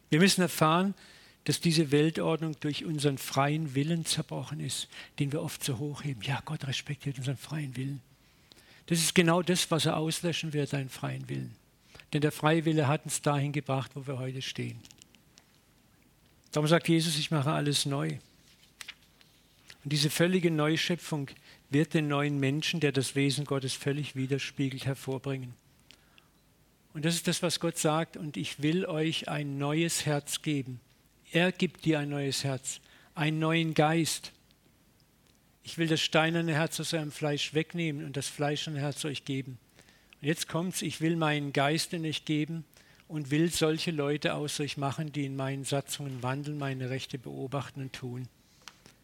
Wir 0.09 0.19
müssen 0.19 0.41
erfahren, 0.41 0.95
dass 1.45 1.61
diese 1.61 1.91
Weltordnung 1.91 2.55
durch 2.59 2.85
unseren 2.85 3.17
freien 3.17 3.73
Willen 3.75 4.05
zerbrochen 4.05 4.59
ist, 4.59 4.87
den 5.19 5.31
wir 5.31 5.41
oft 5.41 5.63
so 5.63 5.79
hochheben. 5.79 6.21
Ja, 6.23 6.41
Gott 6.45 6.67
respektiert 6.67 7.17
unseren 7.17 7.37
freien 7.37 7.75
Willen. 7.75 8.01
Das 8.87 8.99
ist 8.99 9.15
genau 9.15 9.41
das, 9.41 9.69
was 9.71 9.85
er 9.85 9.97
auslöschen 9.97 10.53
wird, 10.53 10.69
seinen 10.69 10.89
freien 10.89 11.29
Willen. 11.29 11.55
Denn 12.13 12.21
der 12.21 12.31
freie 12.31 12.65
Wille 12.65 12.87
hat 12.87 13.05
uns 13.05 13.21
dahin 13.21 13.51
gebracht, 13.51 13.91
wo 13.93 14.07
wir 14.07 14.17
heute 14.17 14.41
stehen. 14.41 14.79
Darum 16.51 16.67
sagt 16.67 16.87
Jesus, 16.89 17.17
ich 17.17 17.29
mache 17.29 17.51
alles 17.51 17.85
neu. 17.85 18.17
Und 19.83 19.93
diese 19.93 20.09
völlige 20.09 20.49
Neuschöpfung 20.49 21.29
wird 21.69 21.93
den 21.93 22.07
neuen 22.07 22.39
Menschen, 22.39 22.79
der 22.79 22.91
das 22.91 23.15
Wesen 23.15 23.45
Gottes 23.45 23.73
völlig 23.73 24.15
widerspiegelt, 24.15 24.85
hervorbringen. 24.85 25.53
Und 26.93 27.05
das 27.05 27.15
ist 27.15 27.27
das, 27.27 27.43
was 27.43 27.59
Gott 27.59 27.77
sagt. 27.77 28.17
Und 28.17 28.37
ich 28.37 28.61
will 28.61 28.85
euch 28.85 29.27
ein 29.27 29.57
neues 29.57 30.05
Herz 30.05 30.41
geben. 30.41 30.79
Er 31.31 31.51
gibt 31.51 31.85
dir 31.85 31.99
ein 31.99 32.09
neues 32.09 32.43
Herz, 32.43 32.79
einen 33.15 33.39
neuen 33.39 33.73
Geist. 33.73 34.31
Ich 35.63 35.77
will 35.77 35.87
das 35.87 36.01
steinerne 36.01 36.53
Herz 36.53 36.79
aus 36.79 36.93
eurem 36.93 37.11
Fleisch 37.11 37.53
wegnehmen 37.53 38.03
und 38.05 38.17
das 38.17 38.27
fleischerne 38.27 38.79
Herz 38.79 39.05
euch 39.05 39.25
geben. 39.25 39.59
Und 40.21 40.27
jetzt 40.27 40.47
kommt's, 40.47 40.81
ich 40.81 41.01
will 41.01 41.15
meinen 41.15 41.53
Geist 41.53 41.93
in 41.93 42.05
euch 42.05 42.25
geben 42.25 42.65
und 43.07 43.29
will 43.29 43.51
solche 43.51 43.91
Leute 43.91 44.33
aus 44.33 44.59
euch 44.59 44.77
machen, 44.77 45.11
die 45.11 45.25
in 45.25 45.35
meinen 45.35 45.65
Satzungen 45.65 46.23
wandeln, 46.23 46.57
meine 46.57 46.89
Rechte 46.89 47.19
beobachten 47.19 47.81
und 47.81 47.93
tun. 47.93 48.27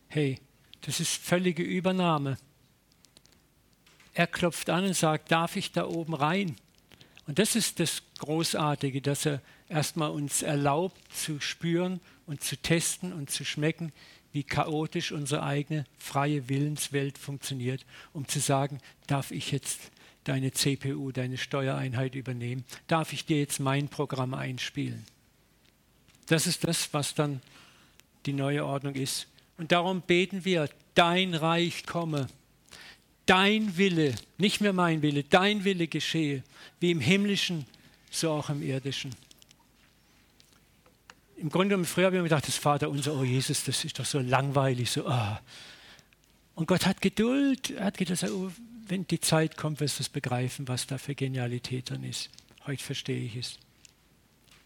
Hey, 0.07 0.39
das 0.81 0.99
ist 0.99 1.15
völlige 1.15 1.63
Übernahme. 1.63 2.37
Er 4.13 4.27
klopft 4.27 4.69
an 4.69 4.85
und 4.85 4.95
sagt, 4.95 5.31
darf 5.31 5.55
ich 5.55 5.71
da 5.71 5.85
oben 5.85 6.13
rein? 6.13 6.55
Und 7.27 7.39
das 7.39 7.55
ist 7.55 7.79
das 7.79 8.03
Großartige, 8.19 9.01
dass 9.01 9.25
er 9.25 9.41
erstmal 9.67 10.11
uns 10.11 10.41
erlaubt 10.41 11.01
zu 11.13 11.39
spüren 11.39 11.99
und 12.27 12.41
zu 12.41 12.57
testen 12.57 13.13
und 13.13 13.29
zu 13.29 13.43
schmecken, 13.43 13.91
wie 14.31 14.43
chaotisch 14.43 15.11
unsere 15.11 15.43
eigene 15.43 15.85
freie 15.97 16.49
Willenswelt 16.49 17.17
funktioniert, 17.17 17.85
um 18.13 18.27
zu 18.27 18.39
sagen, 18.39 18.79
darf 19.07 19.31
ich 19.31 19.51
jetzt 19.51 19.91
deine 20.25 20.51
CPU, 20.51 21.11
deine 21.11 21.37
Steuereinheit 21.37 22.15
übernehmen? 22.15 22.65
Darf 22.87 23.13
ich 23.13 23.25
dir 23.25 23.39
jetzt 23.39 23.59
mein 23.59 23.87
Programm 23.87 24.33
einspielen? 24.33 25.05
Das 26.27 26.47
ist 26.47 26.63
das, 26.63 26.93
was 26.93 27.15
dann 27.15 27.41
die 28.25 28.33
neue 28.33 28.65
Ordnung 28.65 28.95
ist. 28.95 29.27
Und 29.57 29.71
darum 29.71 30.01
beten 30.01 30.43
wir, 30.43 30.69
dein 30.95 31.33
Reich 31.33 31.85
komme 31.85 32.27
dein 33.25 33.77
Wille, 33.77 34.15
nicht 34.37 34.61
mehr 34.61 34.73
mein 34.73 35.01
Wille, 35.01 35.23
dein 35.23 35.63
Wille 35.63 35.87
geschehe, 35.87 36.43
wie 36.79 36.91
im 36.91 36.99
himmlischen, 36.99 37.65
so 38.11 38.31
auch 38.31 38.49
im 38.49 38.61
irdischen. 38.61 39.11
Im 41.37 41.49
Grunde 41.49 41.69
genommen, 41.69 41.85
früher 41.85 42.05
habe 42.05 42.15
ich 42.15 42.21
mir 42.21 42.29
gedacht, 42.29 42.47
das 42.47 42.57
Vater 42.57 42.89
unser, 42.89 43.15
oh 43.15 43.23
Jesus, 43.23 43.63
das 43.65 43.83
ist 43.83 43.99
doch 43.99 44.05
so 44.05 44.19
langweilig, 44.19 44.89
so, 44.89 45.07
ah. 45.07 45.41
Und 46.55 46.67
Gott 46.67 46.85
hat 46.85 47.01
Geduld, 47.01 47.71
er 47.71 47.85
hat 47.85 47.97
gedacht, 47.97 48.23
oh, 48.29 48.51
wenn 48.87 49.05
die 49.07 49.19
Zeit 49.19 49.57
kommt, 49.57 49.79
wirst 49.79 49.99
du 49.99 50.03
es 50.03 50.09
begreifen, 50.09 50.67
was 50.67 50.87
da 50.87 50.97
für 50.97 51.15
Genialität 51.15 51.89
drin 51.89 52.03
ist. 52.03 52.29
Heute 52.65 52.83
verstehe 52.83 53.25
ich 53.25 53.35
es. 53.35 53.59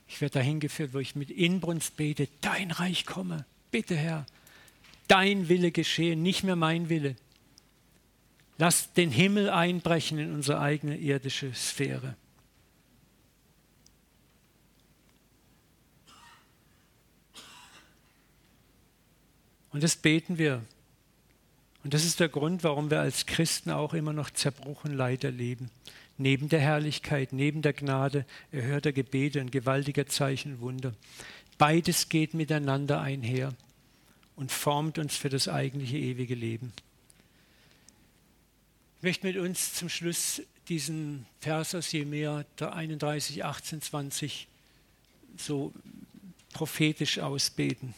Ich 0.08 0.22
werde 0.22 0.34
dahin 0.34 0.60
geführt, 0.60 0.94
wo 0.94 1.00
ich 1.00 1.16
mit 1.16 1.32
Inbrunst 1.32 1.96
bete, 1.96 2.28
dein 2.42 2.72
Reich 2.72 3.06
komme, 3.06 3.46
bitte 3.72 3.96
Herr, 3.96 4.26
dein 5.08 5.50
Wille 5.50 5.72
geschehe, 5.72 6.16
nicht 6.16 6.44
mehr 6.44 6.56
mein 6.56 6.90
Wille. 6.90 7.16
Lass 8.62 8.92
den 8.92 9.10
Himmel 9.10 9.50
einbrechen 9.50 10.20
in 10.20 10.34
unsere 10.34 10.60
eigene 10.60 10.98
irdische 10.98 11.54
Sphäre. 11.54 12.16
Und 19.72 19.82
das 19.82 19.96
beten 19.96 20.38
wir. 20.38 20.62
Und 21.86 21.94
das 21.94 22.04
ist 22.04 22.20
der 22.20 22.28
Grund, 22.28 22.66
warum 22.66 22.92
wir 22.92 23.00
als 23.00 23.26
Christen 23.26 23.72
auch 23.72 23.94
immer 23.94 24.12
noch 24.12 24.30
Zerbruch 24.30 24.84
und 24.84 24.94
Leid 24.94 25.24
erleben. 25.24 25.72
Neben 26.18 26.50
der 26.50 26.60
Herrlichkeit, 26.60 27.32
neben 27.32 27.62
der 27.62 27.72
Gnade, 27.72 28.26
erhörter 28.52 28.92
Gebete 28.92 29.40
und 29.40 29.54
gewaltiger 29.54 30.06
Zeichen 30.06 30.56
und 30.56 30.60
Wunder. 30.60 30.94
Beides 31.58 32.10
geht 32.10 32.34
miteinander 32.34 33.00
einher. 33.00 33.54
und 34.36 34.52
formt 34.52 34.98
uns 34.98 35.16
für 35.16 35.30
das 35.30 35.48
eigentliche 35.48 35.98
ewige 35.98 36.36
Leben. 36.36 36.74
Ich 39.00 39.04
möchte 39.04 39.28
mit 39.28 39.38
uns 39.38 39.76
zum 39.76 39.88
Schluss 39.88 40.42
diesen 40.68 41.26
Vers 41.40 41.74
aus 41.74 41.90
Jemia 41.94 42.44
31, 42.60 43.46
18, 43.46 43.82
20 43.82 44.50
so 45.38 45.72
prophetisch 46.52 47.20
ausbeten. 47.20 47.94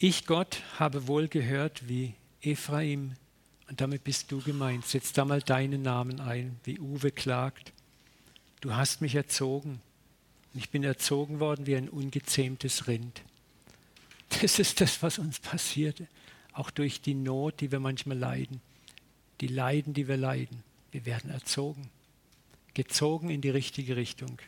Ich, 0.00 0.26
Gott, 0.26 0.60
habe 0.80 1.06
wohl 1.06 1.28
gehört, 1.28 1.88
wie 1.88 2.14
Ephraim, 2.42 3.14
und 3.68 3.80
damit 3.80 4.02
bist 4.02 4.32
du 4.32 4.40
gemeint, 4.40 4.84
setz 4.84 5.12
da 5.12 5.24
mal 5.24 5.40
deinen 5.40 5.82
Namen 5.82 6.18
ein, 6.18 6.58
wie 6.64 6.80
Uwe 6.80 7.12
klagt. 7.12 7.72
Du 8.60 8.74
hast 8.74 9.02
mich 9.02 9.14
erzogen, 9.14 9.80
und 10.52 10.58
ich 10.58 10.70
bin 10.70 10.82
erzogen 10.82 11.38
worden 11.38 11.64
wie 11.64 11.76
ein 11.76 11.88
ungezähmtes 11.88 12.88
Rind. 12.88 13.22
Das 14.40 14.58
ist 14.58 14.80
das, 14.80 15.00
was 15.00 15.20
uns 15.20 15.38
passiert, 15.38 16.02
auch 16.52 16.70
durch 16.70 17.00
die 17.00 17.14
Not, 17.14 17.60
die 17.60 17.70
wir 17.70 17.80
manchmal 17.80 18.18
leiden, 18.18 18.60
die 19.40 19.46
Leiden, 19.46 19.94
die 19.94 20.08
wir 20.08 20.16
leiden. 20.16 20.62
Wir 20.90 21.06
werden 21.06 21.30
erzogen, 21.30 21.90
gezogen 22.74 23.30
in 23.30 23.40
die 23.40 23.50
richtige 23.50 23.96
Richtung. 23.96 24.38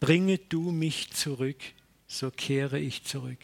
Bringe 0.00 0.38
du 0.38 0.70
mich 0.70 1.10
zurück, 1.12 1.60
so 2.06 2.30
kehre 2.30 2.78
ich 2.78 3.04
zurück. 3.04 3.38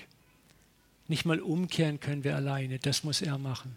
Nicht 1.06 1.24
mal 1.24 1.40
umkehren 1.40 2.00
können 2.00 2.24
wir 2.24 2.36
alleine, 2.36 2.78
das 2.78 3.02
muss 3.02 3.22
er 3.22 3.38
machen. 3.38 3.76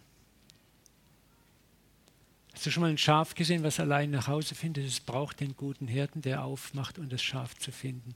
Hast 2.52 2.66
du 2.66 2.70
schon 2.70 2.82
mal 2.82 2.90
ein 2.90 2.98
Schaf 2.98 3.34
gesehen, 3.34 3.62
was 3.62 3.80
allein 3.80 4.10
nach 4.10 4.28
Hause 4.28 4.54
findet? 4.54 4.86
Es 4.86 5.00
braucht 5.00 5.40
den 5.40 5.56
guten 5.56 5.88
Hirten, 5.88 6.20
der 6.20 6.44
aufmacht, 6.44 6.98
um 6.98 7.08
das 7.08 7.22
Schaf 7.22 7.56
zu 7.56 7.72
finden. 7.72 8.14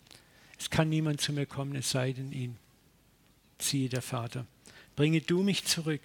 Es 0.59 0.71
kann 0.71 0.89
niemand 0.89 1.21
zu 1.21 1.33
mir 1.33 1.47
kommen, 1.47 1.75
es 1.75 1.91
sei 1.91 2.13
denn 2.13 2.33
ihn. 2.33 2.57
Ziehe 3.59 3.89
der 3.89 4.03
Vater. 4.03 4.47
Bringe 4.97 5.21
du 5.21 5.43
mich 5.43 5.65
zurück, 5.65 6.01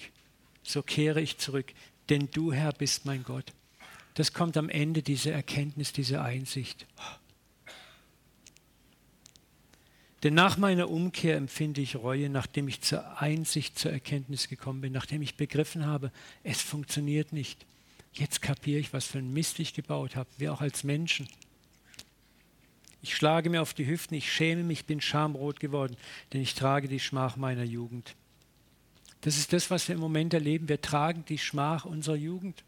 so 0.63 0.83
kehre 0.83 1.21
ich 1.21 1.37
zurück, 1.37 1.73
denn 2.09 2.29
du, 2.31 2.51
Herr, 2.53 2.73
bist 2.73 3.05
mein 3.05 3.23
Gott. 3.23 3.53
Das 4.15 4.33
kommt 4.33 4.57
am 4.57 4.69
Ende, 4.69 5.01
diese 5.01 5.31
Erkenntnis, 5.31 5.93
diese 5.93 6.21
Einsicht. 6.21 6.85
Denn 10.23 10.33
nach 10.35 10.57
meiner 10.57 10.89
Umkehr 10.89 11.37
empfinde 11.37 11.81
ich 11.81 11.95
Reue, 11.95 12.29
nachdem 12.29 12.67
ich 12.67 12.81
zur 12.81 13.21
Einsicht, 13.21 13.79
zur 13.79 13.91
Erkenntnis 13.91 14.49
gekommen 14.49 14.81
bin, 14.81 14.93
nachdem 14.93 15.21
ich 15.21 15.35
begriffen 15.35 15.85
habe, 15.85 16.11
es 16.43 16.61
funktioniert 16.61 17.33
nicht. 17.33 17.65
Jetzt 18.13 18.41
kapiere 18.41 18.79
ich, 18.79 18.93
was 18.93 19.05
für 19.05 19.17
ein 19.17 19.33
Mist 19.33 19.59
ich 19.59 19.73
gebaut 19.73 20.15
habe, 20.15 20.29
wir 20.37 20.53
auch 20.53 20.61
als 20.61 20.83
Menschen. 20.83 21.27
Ich 23.01 23.15
schlage 23.15 23.49
mir 23.49 23.63
auf 23.63 23.73
die 23.73 23.87
Hüften, 23.87 24.13
ich 24.13 24.31
schäme 24.31 24.63
mich, 24.63 24.85
bin 24.85 25.01
schamrot 25.01 25.59
geworden, 25.59 25.95
denn 26.33 26.41
ich 26.41 26.53
trage 26.53 26.87
die 26.87 26.99
Schmach 26.99 27.35
meiner 27.35 27.63
Jugend. 27.63 28.15
Das 29.21 29.37
ist 29.37 29.53
das, 29.53 29.69
was 29.69 29.87
wir 29.87 29.95
im 29.95 30.01
Moment 30.01 30.33
erleben. 30.33 30.67
Wir 30.67 30.81
tragen 30.81 31.23
die 31.29 31.37
Schmach 31.37 31.85
unserer 31.85 32.15
Jugend, 32.15 32.63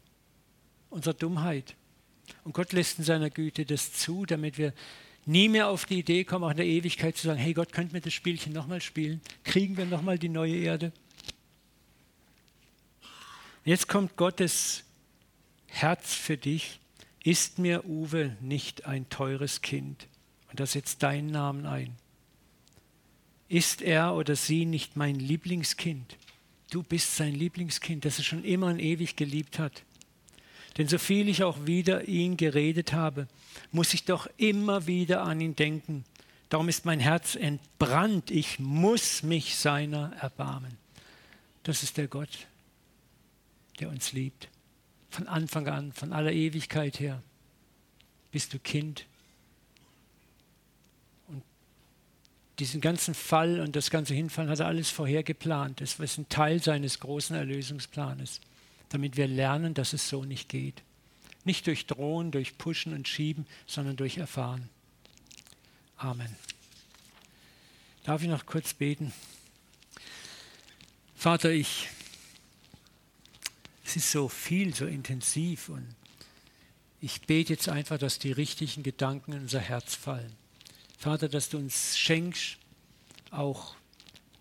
unserer 0.88 1.14
Dummheit. 1.14 1.74
Und 2.44 2.54
Gott 2.54 2.72
lässt 2.72 2.98
in 2.98 3.04
seiner 3.04 3.30
Güte 3.30 3.66
das 3.66 3.92
zu, 3.92 4.24
damit 4.24 4.56
wir 4.56 4.72
nie 5.26 5.48
mehr 5.48 5.68
auf 5.68 5.84
die 5.84 5.98
Idee 5.98 6.24
kommen, 6.24 6.44
auch 6.44 6.50
in 6.50 6.56
der 6.56 6.66
Ewigkeit 6.66 7.16
zu 7.16 7.26
sagen, 7.26 7.40
hey 7.40 7.54
Gott, 7.54 7.72
könnten 7.72 7.94
wir 7.94 8.00
das 8.00 8.12
Spielchen 8.12 8.52
nochmal 8.52 8.80
spielen? 8.80 9.20
Kriegen 9.42 9.76
wir 9.76 9.86
nochmal 9.86 10.18
die 10.18 10.28
neue 10.28 10.56
Erde? 10.56 10.92
Jetzt 13.64 13.88
kommt 13.88 14.16
Gottes 14.16 14.84
Herz 15.66 16.14
für 16.14 16.36
dich. 16.36 16.80
Ist 17.22 17.58
mir 17.58 17.84
Uwe 17.86 18.36
nicht 18.40 18.84
ein 18.84 19.08
teures 19.08 19.62
Kind? 19.62 20.06
Und 20.50 20.60
da 20.60 20.66
setzt 20.66 21.02
deinen 21.02 21.30
Namen 21.30 21.66
ein. 21.66 21.96
Ist 23.48 23.80
er 23.80 24.14
oder 24.14 24.36
sie 24.36 24.66
nicht 24.66 24.96
mein 24.96 25.18
Lieblingskind? 25.18 26.16
Du 26.74 26.82
bist 26.82 27.14
sein 27.14 27.36
Lieblingskind, 27.36 28.04
das 28.04 28.18
er 28.18 28.24
schon 28.24 28.42
immer 28.42 28.66
und 28.66 28.80
ewig 28.80 29.14
geliebt 29.14 29.60
hat. 29.60 29.84
Denn 30.76 30.88
so 30.88 30.98
viel 30.98 31.28
ich 31.28 31.44
auch 31.44 31.66
wieder 31.66 32.08
ihn 32.08 32.36
geredet 32.36 32.92
habe, 32.92 33.28
muss 33.70 33.94
ich 33.94 34.06
doch 34.06 34.26
immer 34.38 34.88
wieder 34.88 35.22
an 35.22 35.40
ihn 35.40 35.54
denken. 35.54 36.04
Darum 36.48 36.68
ist 36.68 36.84
mein 36.84 36.98
Herz 36.98 37.36
entbrannt. 37.36 38.32
Ich 38.32 38.58
muss 38.58 39.22
mich 39.22 39.54
seiner 39.54 40.16
erbarmen. 40.16 40.76
Das 41.62 41.84
ist 41.84 41.96
der 41.96 42.08
Gott, 42.08 42.48
der 43.78 43.88
uns 43.88 44.12
liebt. 44.12 44.48
Von 45.10 45.28
Anfang 45.28 45.68
an, 45.68 45.92
von 45.92 46.12
aller 46.12 46.32
Ewigkeit 46.32 46.98
her 46.98 47.22
bist 48.32 48.52
du 48.52 48.58
Kind. 48.58 49.06
Und 51.28 51.44
diesen 52.58 52.80
ganzen 52.80 53.14
Fall 53.14 53.60
und 53.60 53.74
das 53.76 53.90
ganze 53.90 54.14
Hinfallen 54.14 54.50
hat 54.50 54.60
er 54.60 54.66
alles 54.66 54.90
vorher 54.90 55.22
geplant. 55.22 55.80
Es 55.80 55.98
ist 55.98 56.18
ein 56.18 56.28
Teil 56.28 56.62
seines 56.62 57.00
großen 57.00 57.34
Erlösungsplanes 57.34 58.40
damit 58.94 59.16
wir 59.16 59.26
lernen, 59.26 59.74
dass 59.74 59.92
es 59.92 60.08
so 60.08 60.24
nicht 60.24 60.48
geht. 60.48 60.84
Nicht 61.42 61.66
durch 61.66 61.86
Drohen, 61.86 62.30
durch 62.30 62.56
Pushen 62.58 62.94
und 62.94 63.08
Schieben, 63.08 63.44
sondern 63.66 63.96
durch 63.96 64.18
Erfahren. 64.18 64.68
Amen. 65.96 66.32
Darf 68.04 68.22
ich 68.22 68.28
noch 68.28 68.46
kurz 68.46 68.72
beten? 68.72 69.12
Vater, 71.16 71.50
ich, 71.50 71.88
es 73.84 73.96
ist 73.96 74.12
so 74.12 74.28
viel, 74.28 74.76
so 74.76 74.86
intensiv 74.86 75.70
und 75.70 75.88
ich 77.00 77.22
bete 77.22 77.54
jetzt 77.54 77.68
einfach, 77.68 77.98
dass 77.98 78.20
die 78.20 78.30
richtigen 78.30 78.84
Gedanken 78.84 79.32
in 79.32 79.40
unser 79.40 79.58
Herz 79.58 79.96
fallen. 79.96 80.36
Vater, 81.04 81.28
dass 81.28 81.50
du 81.50 81.58
uns 81.58 81.98
schenkst, 81.98 82.56
auch 83.30 83.76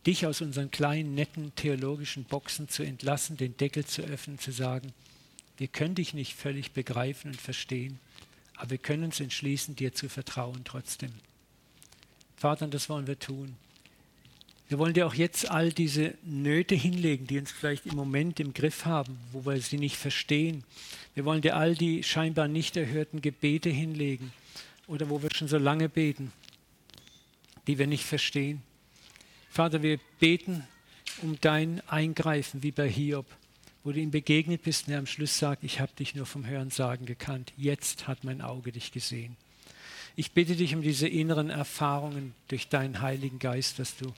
dich 0.06 0.26
aus 0.26 0.40
unseren 0.40 0.72
kleinen, 0.72 1.14
netten 1.14 1.54
theologischen 1.58 2.24
Boxen 2.24 2.70
zu 2.70 2.84
entlassen, 2.84 3.36
den 3.36 3.58
Deckel 3.58 3.84
zu 3.84 4.02
öffnen, 4.02 4.40
zu 4.40 4.54
sagen, 4.54 4.94
wir 5.58 5.68
können 5.68 5.96
dich 5.96 6.14
nicht 6.14 6.36
völlig 6.36 6.72
begreifen 6.72 7.32
und 7.32 7.42
verstehen, 7.42 8.00
aber 8.56 8.70
wir 8.70 8.78
können 8.78 9.04
uns 9.04 9.20
entschließen, 9.20 9.76
dir 9.76 9.94
zu 9.94 10.08
vertrauen 10.08 10.62
trotzdem. 10.64 11.12
Vater, 12.38 12.70
das 12.70 12.88
wollen 12.88 13.08
wir 13.08 13.20
tun. 13.20 13.58
Wir 14.70 14.80
wollen 14.80 14.94
dir 14.94 15.06
auch 15.06 15.16
jetzt 15.16 15.52
all 15.52 15.74
diese 15.74 16.14
Nöte 16.24 16.76
hinlegen, 16.76 17.28
die 17.28 17.40
uns 17.40 17.52
vielleicht 17.52 17.88
im 17.88 17.98
Moment 17.98 18.40
im 18.40 18.54
Griff 18.54 18.86
haben, 18.86 19.18
wo 19.34 19.46
wir 19.46 19.60
sie 19.60 19.80
nicht 19.80 19.98
verstehen. 19.98 20.64
Wir 21.14 21.26
wollen 21.26 21.42
dir 21.42 21.58
all 21.58 21.76
die 21.76 22.04
scheinbar 22.04 22.48
nicht 22.48 22.78
erhörten 22.78 23.22
Gebete 23.22 23.70
hinlegen 23.70 24.32
oder 24.88 25.10
wo 25.10 25.22
wir 25.22 25.30
schon 25.34 25.50
so 25.50 25.58
lange 25.58 25.90
beten, 25.90 26.32
die 27.68 27.78
wir 27.78 27.88
nicht 27.88 28.06
verstehen. 28.06 28.62
Vater, 29.50 29.84
wir 29.84 30.00
beten 30.20 30.68
um 31.22 31.38
dein 31.40 31.82
Eingreifen 31.88 32.64
wie 32.64 32.72
bei 32.72 32.90
Hiob, 32.90 33.28
wo 33.84 33.92
du 33.92 34.00
ihm 34.00 34.12
begegnet 34.12 34.64
bist 34.64 34.88
und 34.88 34.94
er 34.94 35.00
am 35.00 35.06
Schluss 35.06 35.38
sagt, 35.38 35.64
ich 35.64 35.80
habe 35.80 35.92
dich 35.94 36.16
nur 36.16 36.26
vom 36.26 36.46
Hörensagen 36.46 37.06
gekannt, 37.06 37.54
jetzt 37.56 38.08
hat 38.08 38.24
mein 38.24 38.42
Auge 38.42 38.72
dich 38.72 38.92
gesehen. 38.92 39.38
Ich 40.16 40.32
bitte 40.32 40.56
dich 40.56 40.76
um 40.76 40.82
diese 40.82 41.08
inneren 41.08 41.50
Erfahrungen 41.50 42.34
durch 42.48 42.70
deinen 42.70 43.02
Heiligen 43.02 43.40
Geist, 43.40 43.80
dass 43.80 43.96
du 43.96 44.14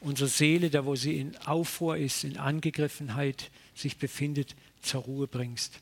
unsere 0.00 0.28
Seele, 0.28 0.70
da 0.70 0.84
wo 0.84 0.96
sie 0.96 1.18
in 1.18 1.36
Aufruhr 1.38 1.96
ist, 1.96 2.24
in 2.24 2.36
Angegriffenheit 2.36 3.50
sich 3.74 3.96
befindet, 3.96 4.54
zur 4.82 5.02
Ruhe 5.02 5.26
bringst. 5.26 5.80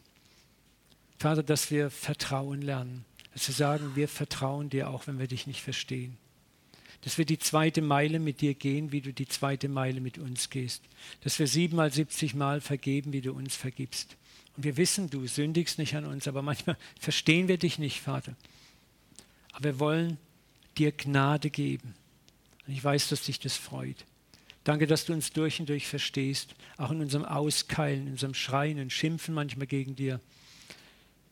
Vater, 1.19 1.43
dass 1.43 1.71
wir 1.71 1.91
Vertrauen 1.91 2.63
lernen, 2.63 3.05
dass 3.33 3.49
wir 3.49 3.55
sagen, 3.55 3.93
wir 3.95 4.09
vertrauen 4.09 4.71
dir 4.71 4.91
auch, 4.91 5.07
wenn 5.07 5.19
wir 5.19 5.29
dich 5.29 5.47
nicht 5.47 5.63
verstehen 5.63 6.19
dass 7.03 7.19
wir 7.19 7.25
die 7.25 7.39
zweite 7.39 7.81
Meile 7.81 8.19
mit 8.19 8.41
dir 8.41 8.55
gehen, 8.55 8.93
wie 8.93 9.01
du 9.01 9.13
die 9.13 9.29
zweite 9.29 9.69
Meile 9.69 10.01
mit 10.01 10.19
uns 10.19 10.51
gehst. 10.51 10.83
Dass 11.23 11.39
wir 11.39 11.47
siebenmal, 11.47 11.93
siebzigmal 11.93 12.61
vergeben, 12.61 13.13
wie 13.13 13.21
du 13.21 13.33
uns 13.33 13.55
vergibst. 13.55 14.17
Und 14.57 14.65
wir 14.65 14.77
wissen, 14.77 15.09
du 15.09 15.27
sündigst 15.27 15.79
nicht 15.79 15.95
an 15.95 16.05
uns, 16.05 16.27
aber 16.27 16.43
manchmal 16.43 16.77
verstehen 17.01 17.49
wir 17.49 17.59
dich 17.59 17.79
nicht, 17.79 18.01
Vater. 18.01 18.35
Aber 19.53 19.65
wir 19.65 19.79
wollen 19.79 20.19
dir 20.77 20.93
Gnade 20.93 21.51
geben. 21.51 21.95
Und 22.67 22.73
ich 22.73 22.83
weiß, 22.83 23.09
dass 23.09 23.23
dich 23.23 23.39
das 23.39 23.57
freut. 23.57 24.05
Danke, 24.65 24.87
dass 24.87 25.07
du 25.07 25.13
uns 25.13 25.33
durch 25.33 25.61
und 25.61 25.69
durch 25.69 25.87
verstehst, 25.87 26.55
auch 26.77 26.91
in 26.91 27.01
unserem 27.01 27.25
Auskeilen, 27.25 28.07
in 28.07 28.13
unserem 28.13 28.35
Schreien 28.35 28.79
und 28.81 28.93
Schimpfen 28.93 29.35
manchmal 29.35 29.67
gegen 29.67 29.97
dir. 29.97 30.21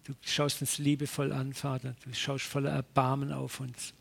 Du 0.04 0.14
schaust 0.22 0.60
uns 0.60 0.78
liebevoll 0.78 1.32
an, 1.32 1.52
Vater. 1.52 1.96
Du 2.04 2.14
schaust 2.14 2.44
voller 2.44 2.70
Erbarmen 2.70 3.32
auf 3.32 3.60
uns. 3.60 3.92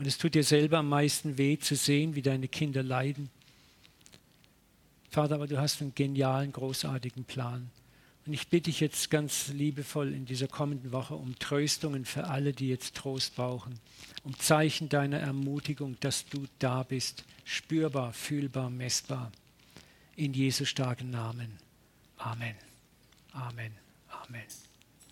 Und 0.00 0.06
es 0.06 0.16
tut 0.16 0.34
dir 0.34 0.44
selber 0.44 0.78
am 0.78 0.88
meisten 0.88 1.36
weh 1.36 1.58
zu 1.58 1.76
sehen, 1.76 2.14
wie 2.14 2.22
deine 2.22 2.48
Kinder 2.48 2.82
leiden. 2.82 3.28
Vater, 5.10 5.34
aber 5.34 5.46
du 5.46 5.60
hast 5.60 5.82
einen 5.82 5.94
genialen, 5.94 6.52
großartigen 6.52 7.24
Plan. 7.24 7.70
Und 8.24 8.32
ich 8.32 8.48
bitte 8.48 8.70
dich 8.70 8.80
jetzt 8.80 9.10
ganz 9.10 9.48
liebevoll 9.48 10.14
in 10.14 10.24
dieser 10.24 10.48
kommenden 10.48 10.92
Woche 10.92 11.16
um 11.16 11.38
Tröstungen 11.38 12.06
für 12.06 12.28
alle, 12.28 12.54
die 12.54 12.70
jetzt 12.70 12.94
Trost 12.94 13.36
brauchen, 13.36 13.78
um 14.24 14.38
Zeichen 14.38 14.88
deiner 14.88 15.18
Ermutigung, 15.18 15.98
dass 16.00 16.24
du 16.24 16.46
da 16.58 16.82
bist, 16.82 17.24
spürbar, 17.44 18.14
fühlbar, 18.14 18.70
messbar. 18.70 19.30
In 20.16 20.32
Jesu 20.32 20.64
starken 20.64 21.10
Namen. 21.10 21.58
Amen. 22.16 22.54
Amen. 23.34 23.72
Amen. 24.08 24.69